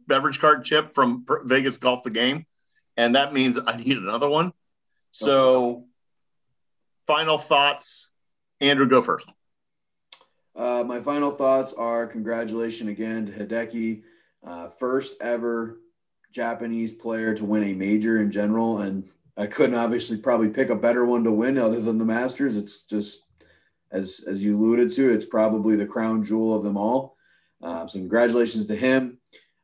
beverage 0.07 0.39
cart 0.39 0.63
chip 0.63 0.95
from 0.95 1.25
Vegas 1.43 1.77
Golf 1.77 2.03
the 2.03 2.09
Game, 2.09 2.45
and 2.97 3.15
that 3.15 3.33
means 3.33 3.59
I 3.65 3.75
need 3.77 3.97
another 3.97 4.29
one. 4.29 4.53
So, 5.11 5.85
final 7.07 7.37
thoughts. 7.37 8.11
Andrew, 8.61 8.87
go 8.87 9.01
first. 9.01 9.27
Uh, 10.55 10.83
my 10.85 11.01
final 11.01 11.31
thoughts 11.31 11.73
are 11.73 12.07
congratulations 12.07 12.89
again 12.89 13.25
to 13.25 13.31
Hideki, 13.31 14.03
uh, 14.45 14.69
first 14.69 15.15
ever 15.19 15.79
Japanese 16.31 16.93
player 16.93 17.35
to 17.35 17.43
win 17.43 17.63
a 17.63 17.73
major 17.73 18.21
in 18.21 18.31
general, 18.31 18.79
and 18.79 19.09
I 19.37 19.47
couldn't 19.47 19.75
obviously 19.75 20.17
probably 20.17 20.49
pick 20.49 20.69
a 20.69 20.75
better 20.75 21.05
one 21.05 21.25
to 21.25 21.31
win 21.31 21.57
other 21.57 21.81
than 21.81 21.97
the 21.97 22.05
Masters. 22.05 22.55
It's 22.55 22.79
just 22.79 23.24
as 23.91 24.21
as 24.27 24.41
you 24.41 24.55
alluded 24.55 24.91
to, 24.93 25.09
it's 25.11 25.25
probably 25.25 25.75
the 25.75 25.85
crown 25.85 26.23
jewel 26.23 26.55
of 26.55 26.63
them 26.63 26.77
all. 26.77 27.15
Um, 27.61 27.87
so 27.89 27.99
congratulations 27.99 28.65
to 28.67 28.75
him. 28.75 29.17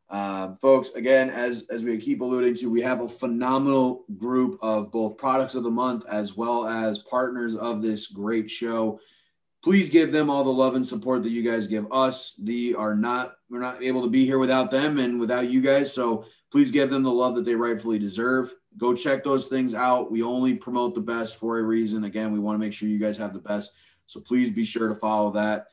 Um, 0.10 0.58
folks, 0.58 0.90
again, 0.92 1.30
as 1.30 1.66
as 1.70 1.86
we 1.86 1.98
keep 1.98 2.22
alluding 2.22 2.56
to, 2.56 2.70
we 2.70 2.82
have 2.82 3.02
a 3.02 3.08
phenomenal 3.08 4.04
group 4.18 4.60
of 4.62 4.92
both 4.92 5.18
products 5.18 5.56
of 5.56 5.64
the 5.64 5.72
month 5.72 6.06
as 6.10 6.36
well 6.36 6.68
as 6.68 7.00
partners 7.00 7.56
of 7.56 7.82
this 7.82 8.08
great 8.08 8.50
show. 8.50 9.00
Please 9.64 9.90
give 9.90 10.12
them 10.12 10.30
all 10.30 10.44
the 10.44 10.50
love 10.50 10.76
and 10.76 10.86
support 10.86 11.24
that 11.24 11.30
you 11.30 11.44
guys 11.44 11.68
give 11.68 11.86
us. 11.94 12.34
The 12.42 12.76
are 12.76 12.96
not 12.96 13.36
we're 13.50 13.60
not 13.60 13.84
able 13.84 14.02
to 14.02 14.10
be 14.10 14.26
here 14.26 14.40
without 14.40 14.70
them 14.70 15.00
and 15.00 15.20
without 15.20 15.50
you 15.50 15.62
guys. 15.62 15.94
So 15.94 16.26
please 16.52 16.72
give 16.72 16.90
them 16.90 17.04
the 17.04 17.12
love 17.12 17.36
that 17.36 17.46
they 17.46 17.56
rightfully 17.56 18.00
deserve. 18.00 18.54
Go 18.78 18.94
check 18.94 19.24
those 19.24 19.48
things 19.48 19.74
out. 19.74 20.12
We 20.12 20.24
only 20.24 20.56
promote 20.56 20.94
the 20.94 21.02
best 21.02 21.38
for 21.38 21.60
a 21.60 21.64
reason. 21.64 22.04
Again, 22.04 22.34
we 22.34 22.40
want 22.40 22.56
to 22.56 22.60
make 22.60 22.74
sure 22.74 22.90
you 22.90 23.00
guys 23.00 23.18
have 23.18 23.34
the 23.34 23.40
best. 23.40 23.72
So 24.12 24.20
please 24.20 24.52
be 24.52 24.66
sure 24.66 24.90
to 24.90 24.96
follow 24.96 25.32
that. 25.32 25.68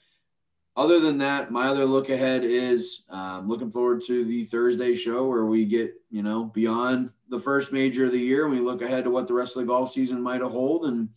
Other 0.76 1.00
than 1.00 1.18
that, 1.18 1.50
my 1.50 1.66
other 1.66 1.84
look 1.84 2.08
ahead 2.08 2.44
is 2.44 3.02
um, 3.08 3.48
looking 3.48 3.70
forward 3.70 4.00
to 4.06 4.24
the 4.24 4.44
Thursday 4.44 4.94
show 4.94 5.26
where 5.26 5.44
we 5.44 5.64
get, 5.64 5.92
you 6.08 6.22
know, 6.22 6.44
beyond 6.44 7.10
the 7.30 7.40
first 7.40 7.72
major 7.72 8.04
of 8.04 8.12
the 8.12 8.18
year 8.18 8.48
we 8.48 8.60
look 8.60 8.80
ahead 8.80 9.02
to 9.04 9.10
what 9.10 9.26
the 9.26 9.34
rest 9.34 9.56
of 9.56 9.62
the 9.62 9.66
golf 9.66 9.90
season 9.90 10.22
might 10.22 10.40
hold. 10.40 10.86
And 10.86 11.08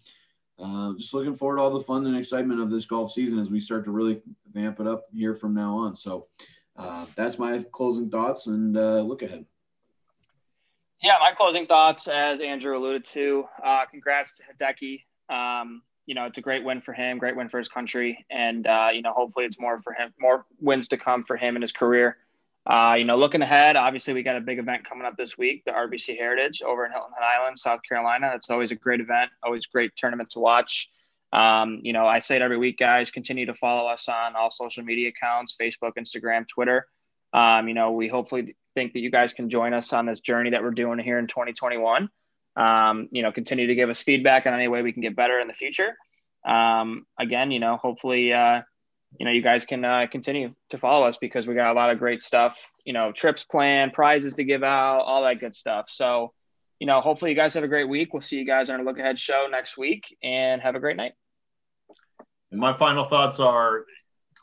uh, 0.58 0.94
just 0.98 1.14
looking 1.14 1.36
forward 1.36 1.58
to 1.58 1.62
all 1.62 1.70
the 1.70 1.80
fun 1.80 2.08
and 2.08 2.18
excitement 2.18 2.60
of 2.60 2.72
this 2.72 2.86
golf 2.86 3.12
season 3.12 3.38
as 3.38 3.52
we 3.52 3.60
start 3.60 3.86
to 3.86 3.92
really 3.92 4.24
vamp 4.52 4.80
it 4.80 4.88
up 4.88 5.06
here 5.14 5.36
from 5.36 5.54
now 5.54 5.78
on. 5.78 5.96
So 5.96 6.26
uh, 6.76 7.06
that's 7.16 7.38
my 7.38 7.64
closing 7.72 8.10
thoughts 8.10 8.48
and 8.48 8.76
uh, 8.76 9.02
look 9.02 9.22
ahead. 9.22 9.46
Yeah, 11.04 11.18
my 11.20 11.34
closing 11.34 11.68
thoughts, 11.68 12.08
as 12.08 12.42
Andrew 12.42 12.76
alluded 12.76 13.06
to, 13.06 13.46
uh, 13.64 13.86
congrats 13.90 14.38
to 14.38 14.44
Hideki. 14.44 15.04
Um, 15.30 15.84
you 16.06 16.16
know, 16.16 16.26
it's 16.26 16.38
a 16.38 16.42
great 16.42 16.64
win 16.64 16.82
for 16.82 16.94
him, 16.94 17.18
great 17.18 17.36
win 17.36 17.50
for 17.50 17.58
his 17.58 17.70
country, 17.70 18.26
and 18.30 18.66
uh, 18.68 18.90
you 18.94 19.02
know, 19.02 19.14
hopefully, 19.14 19.46
it's 19.46 19.60
more 19.60 19.80
for 19.80 19.94
him, 19.94 20.14
more 20.20 20.46
wins 20.60 20.88
to 20.90 20.98
come 20.98 21.24
for 21.24 21.38
him 21.38 21.56
in 21.56 21.62
his 21.62 21.72
career. 21.72 22.18
Uh, 22.66 22.96
you 22.98 23.06
know, 23.06 23.18
looking 23.18 23.42
ahead, 23.42 23.76
obviously, 23.76 24.14
we 24.14 24.22
got 24.22 24.36
a 24.36 24.42
big 24.42 24.60
event 24.60 24.84
coming 24.84 25.06
up 25.06 25.18
this 25.18 25.38
week, 25.38 25.64
the 25.66 25.72
RBC 25.72 26.18
Heritage 26.18 26.62
over 26.62 26.86
in 26.86 26.92
Hilton 26.92 27.12
Head 27.18 27.26
Island, 27.26 27.58
South 27.58 27.80
Carolina. 27.88 28.32
It's 28.36 28.50
always 28.50 28.72
a 28.72 28.76
great 28.76 29.02
event, 29.02 29.32
always 29.44 29.66
great 29.66 29.96
tournament 29.96 30.30
to 30.32 30.40
watch. 30.40 30.90
Um, 31.34 31.80
you 31.82 31.94
know, 31.94 32.06
I 32.06 32.20
say 32.20 32.36
it 32.36 32.42
every 32.42 32.58
week, 32.58 32.78
guys. 32.78 33.10
Continue 33.10 33.46
to 33.46 33.54
follow 33.54 33.90
us 33.90 34.10
on 34.10 34.36
all 34.36 34.52
social 34.52 34.84
media 34.84 35.10
accounts: 35.10 35.56
Facebook, 35.60 35.94
Instagram, 35.98 36.48
Twitter. 36.48 36.88
Um, 37.34 37.68
you 37.68 37.74
know, 37.74 37.92
we 37.92 38.08
hopefully 38.08 38.56
think 38.74 38.94
that 38.94 39.00
you 39.00 39.10
guys 39.10 39.34
can 39.34 39.50
join 39.50 39.74
us 39.74 39.94
on 39.94 40.06
this 40.06 40.20
journey 40.20 40.50
that 40.50 40.62
we're 40.62 40.72
doing 40.72 41.00
here 41.00 41.18
in 41.18 41.28
2021. 41.28 42.10
Um, 42.56 43.08
you 43.12 43.22
know, 43.22 43.32
continue 43.32 43.68
to 43.68 43.76
give 43.76 43.90
us 43.90 44.02
feedback 44.02 44.46
on 44.46 44.54
any 44.54 44.68
way 44.68 44.82
we 44.82 44.92
can 44.92 45.02
get 45.02 45.16
better 45.16 45.40
in 45.40 45.48
the 45.48 45.54
future. 45.54 45.96
Um, 46.46 47.06
again, 47.18 47.52
you 47.52 47.60
know, 47.60 47.78
hopefully, 47.78 48.34
uh, 48.34 48.62
you 49.20 49.26
know, 49.26 49.32
you 49.32 49.42
guys 49.42 49.66
can 49.66 49.84
uh, 49.84 50.08
continue 50.12 50.54
to 50.70 50.78
follow 50.78 51.08
us 51.08 51.18
because 51.18 51.46
we 51.46 51.54
got 51.54 51.72
a 51.72 51.74
lot 51.74 51.92
of 51.92 52.00
great 52.00 52.22
stuff, 52.22 52.70
you 52.86 52.94
know, 52.94 53.12
trips 53.12 53.44
planned, 53.44 53.94
prizes 53.94 54.34
to 54.36 54.44
give 54.44 54.64
out, 54.64 55.02
all 55.02 55.24
that 55.24 55.40
good 55.40 55.56
stuff. 55.56 55.90
So, 55.90 56.34
you 56.80 56.88
know, 56.88 57.02
hopefully 57.02 57.32
you 57.32 57.38
guys 57.38 57.54
have 57.54 57.64
a 57.64 57.68
great 57.68 57.88
week. 57.88 58.14
We'll 58.14 58.22
see 58.22 58.38
you 58.38 58.46
guys 58.46 58.70
on 58.70 58.80
a 58.80 58.84
look 58.84 59.00
ahead 59.00 59.20
show 59.20 59.48
next 59.52 59.78
week 59.78 60.18
and 60.24 60.62
have 60.62 60.76
a 60.76 60.80
great 60.80 60.98
night. 60.98 61.14
And 62.52 62.60
my 62.60 62.74
final 62.74 63.06
thoughts 63.06 63.40
are 63.40 63.86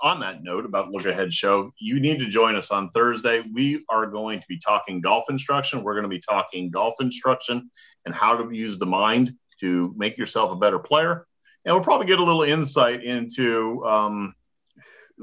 on 0.01 0.21
that 0.21 0.43
note 0.43 0.65
about 0.65 0.91
Look 0.91 1.07
Ahead 1.07 1.33
Show. 1.33 1.73
You 1.79 2.01
need 2.01 2.19
to 2.21 2.27
join 2.27 2.57
us 2.57 2.71
on 2.71 2.91
Thursday. 2.91 3.45
We 3.53 3.85
are 3.89 4.07
going 4.07 4.41
to 4.41 4.47
be 4.49 4.59
talking 4.59 5.01
golf 5.01 5.25
instruction. 5.29 5.83
We're 5.83 5.95
going 5.95 6.05
to 6.05 6.09
be 6.09 6.21
talking 6.21 6.71
golf 6.71 6.95
instruction 7.01 7.71
and 8.05 8.15
how 8.15 8.37
to 8.37 8.55
use 8.55 8.79
the 8.79 8.87
mind 8.87 9.35
to 9.61 9.95
make 9.97 10.17
yourself 10.17 10.53
a 10.53 10.57
better 10.57 10.79
player. 10.79 11.27
And 11.65 11.75
we'll 11.75 11.85
probably 11.85 12.07
get 12.07 12.21
a 12.21 12.25
little 12.25 12.43
insight 12.43 13.03
into 13.03 13.85
um, 13.85 14.35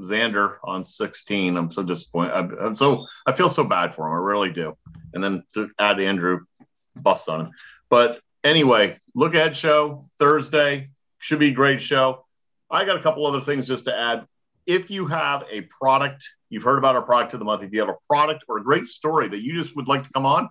Xander 0.00 0.56
on 0.64 0.84
16. 0.84 1.56
I'm 1.56 1.70
so 1.70 1.82
disappointed. 1.82 2.32
I'm, 2.32 2.58
I'm 2.58 2.76
so 2.76 3.06
I 3.26 3.32
feel 3.32 3.48
so 3.48 3.64
bad 3.64 3.94
for 3.94 4.06
him. 4.06 4.12
I 4.12 4.16
really 4.16 4.52
do. 4.52 4.76
And 5.14 5.22
then 5.24 5.42
to 5.54 5.70
add 5.78 6.00
Andrew, 6.00 6.40
bust 7.02 7.28
on 7.28 7.42
him. 7.42 7.48
But 7.88 8.20
anyway, 8.44 8.96
Look 9.14 9.34
Ahead 9.34 9.56
Show 9.56 10.04
Thursday 10.18 10.90
should 11.18 11.38
be 11.38 11.48
a 11.48 11.52
great 11.52 11.80
show. 11.80 12.26
I 12.70 12.84
got 12.84 12.96
a 12.96 13.02
couple 13.02 13.26
other 13.26 13.40
things 13.40 13.66
just 13.66 13.86
to 13.86 13.96
add. 13.96 14.26
If 14.66 14.90
you 14.90 15.06
have 15.06 15.44
a 15.50 15.62
product, 15.62 16.28
you've 16.50 16.64
heard 16.64 16.78
about 16.78 16.96
our 16.96 17.02
product 17.02 17.34
of 17.34 17.38
the 17.38 17.44
month. 17.44 17.62
If 17.62 17.72
you 17.72 17.80
have 17.80 17.88
a 17.88 17.96
product 18.08 18.44
or 18.48 18.58
a 18.58 18.64
great 18.64 18.86
story 18.86 19.28
that 19.28 19.42
you 19.42 19.54
just 19.54 19.76
would 19.76 19.88
like 19.88 20.04
to 20.04 20.10
come 20.12 20.26
on, 20.26 20.48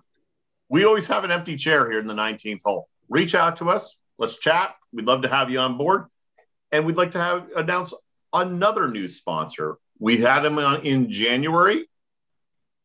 we 0.68 0.84
always 0.84 1.06
have 1.06 1.24
an 1.24 1.30
empty 1.30 1.56
chair 1.56 1.90
here 1.90 2.00
in 2.00 2.06
the 2.06 2.14
19th 2.14 2.62
hole. 2.64 2.88
Reach 3.08 3.34
out 3.34 3.56
to 3.58 3.70
us. 3.70 3.96
Let's 4.18 4.38
chat. 4.38 4.74
We'd 4.92 5.06
love 5.06 5.22
to 5.22 5.28
have 5.28 5.50
you 5.50 5.58
on 5.58 5.76
board. 5.76 6.06
And 6.72 6.86
we'd 6.86 6.96
like 6.96 7.12
to 7.12 7.20
have 7.20 7.50
announce 7.54 7.94
another 8.32 8.88
new 8.88 9.06
sponsor. 9.06 9.76
We 9.98 10.18
had 10.18 10.40
them 10.40 10.58
on 10.58 10.84
in 10.84 11.10
January 11.10 11.86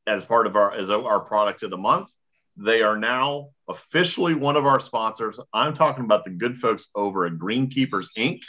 as 0.08 0.24
part 0.24 0.48
of 0.48 0.56
our 0.56 0.72
as 0.72 0.90
our 0.90 1.20
product 1.20 1.64
of 1.64 1.70
the 1.70 1.78
month. 1.78 2.10
They 2.58 2.82
are 2.82 2.98
now 2.98 3.50
officially 3.68 4.36
one 4.36 4.58
of 4.58 4.66
our 4.66 4.80
sponsors. 4.80 5.40
I'm 5.54 5.74
talking 5.74 6.04
about 6.04 6.24
the 6.24 6.30
good 6.30 6.58
folks 6.58 6.88
over 6.94 7.26
at 7.26 7.34
Greenkeepers 7.34 8.08
Inc. 8.18 8.42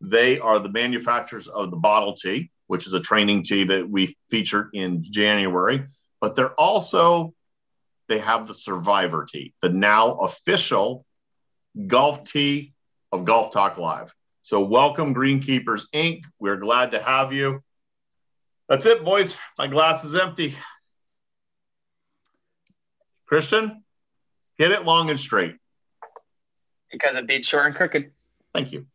They 0.00 0.38
are 0.38 0.58
the 0.58 0.68
manufacturers 0.68 1.48
of 1.48 1.70
the 1.70 1.76
bottle 1.76 2.14
tee, 2.14 2.50
which 2.66 2.86
is 2.86 2.92
a 2.92 3.00
training 3.00 3.44
tee 3.44 3.64
that 3.64 3.88
we 3.88 4.16
featured 4.30 4.70
in 4.74 5.02
January, 5.02 5.84
but 6.20 6.34
they're 6.34 6.54
also 6.54 7.34
they 8.08 8.18
have 8.18 8.46
the 8.46 8.54
Survivor 8.54 9.24
tee, 9.24 9.54
the 9.62 9.70
now 9.70 10.14
official 10.16 11.06
golf 11.86 12.24
tee 12.24 12.74
of 13.12 13.24
Golf 13.24 13.52
Talk 13.52 13.78
Live. 13.78 14.12
So, 14.42 14.60
welcome, 14.60 15.14
Greenkeepers 15.14 15.86
Inc. 15.94 16.24
We're 16.38 16.56
glad 16.56 16.90
to 16.90 17.02
have 17.02 17.32
you. 17.32 17.62
That's 18.68 18.84
it, 18.86 19.04
boys. 19.04 19.38
My 19.58 19.68
glass 19.68 20.04
is 20.04 20.14
empty. 20.14 20.56
Christian, 23.26 23.82
hit 24.58 24.70
it 24.70 24.84
long 24.84 25.10
and 25.10 25.18
straight. 25.18 25.56
Because 26.92 27.16
it 27.16 27.26
beats 27.26 27.48
short 27.48 27.66
and 27.66 27.74
crooked. 27.74 28.12
Thank 28.52 28.72
you. 28.72 28.86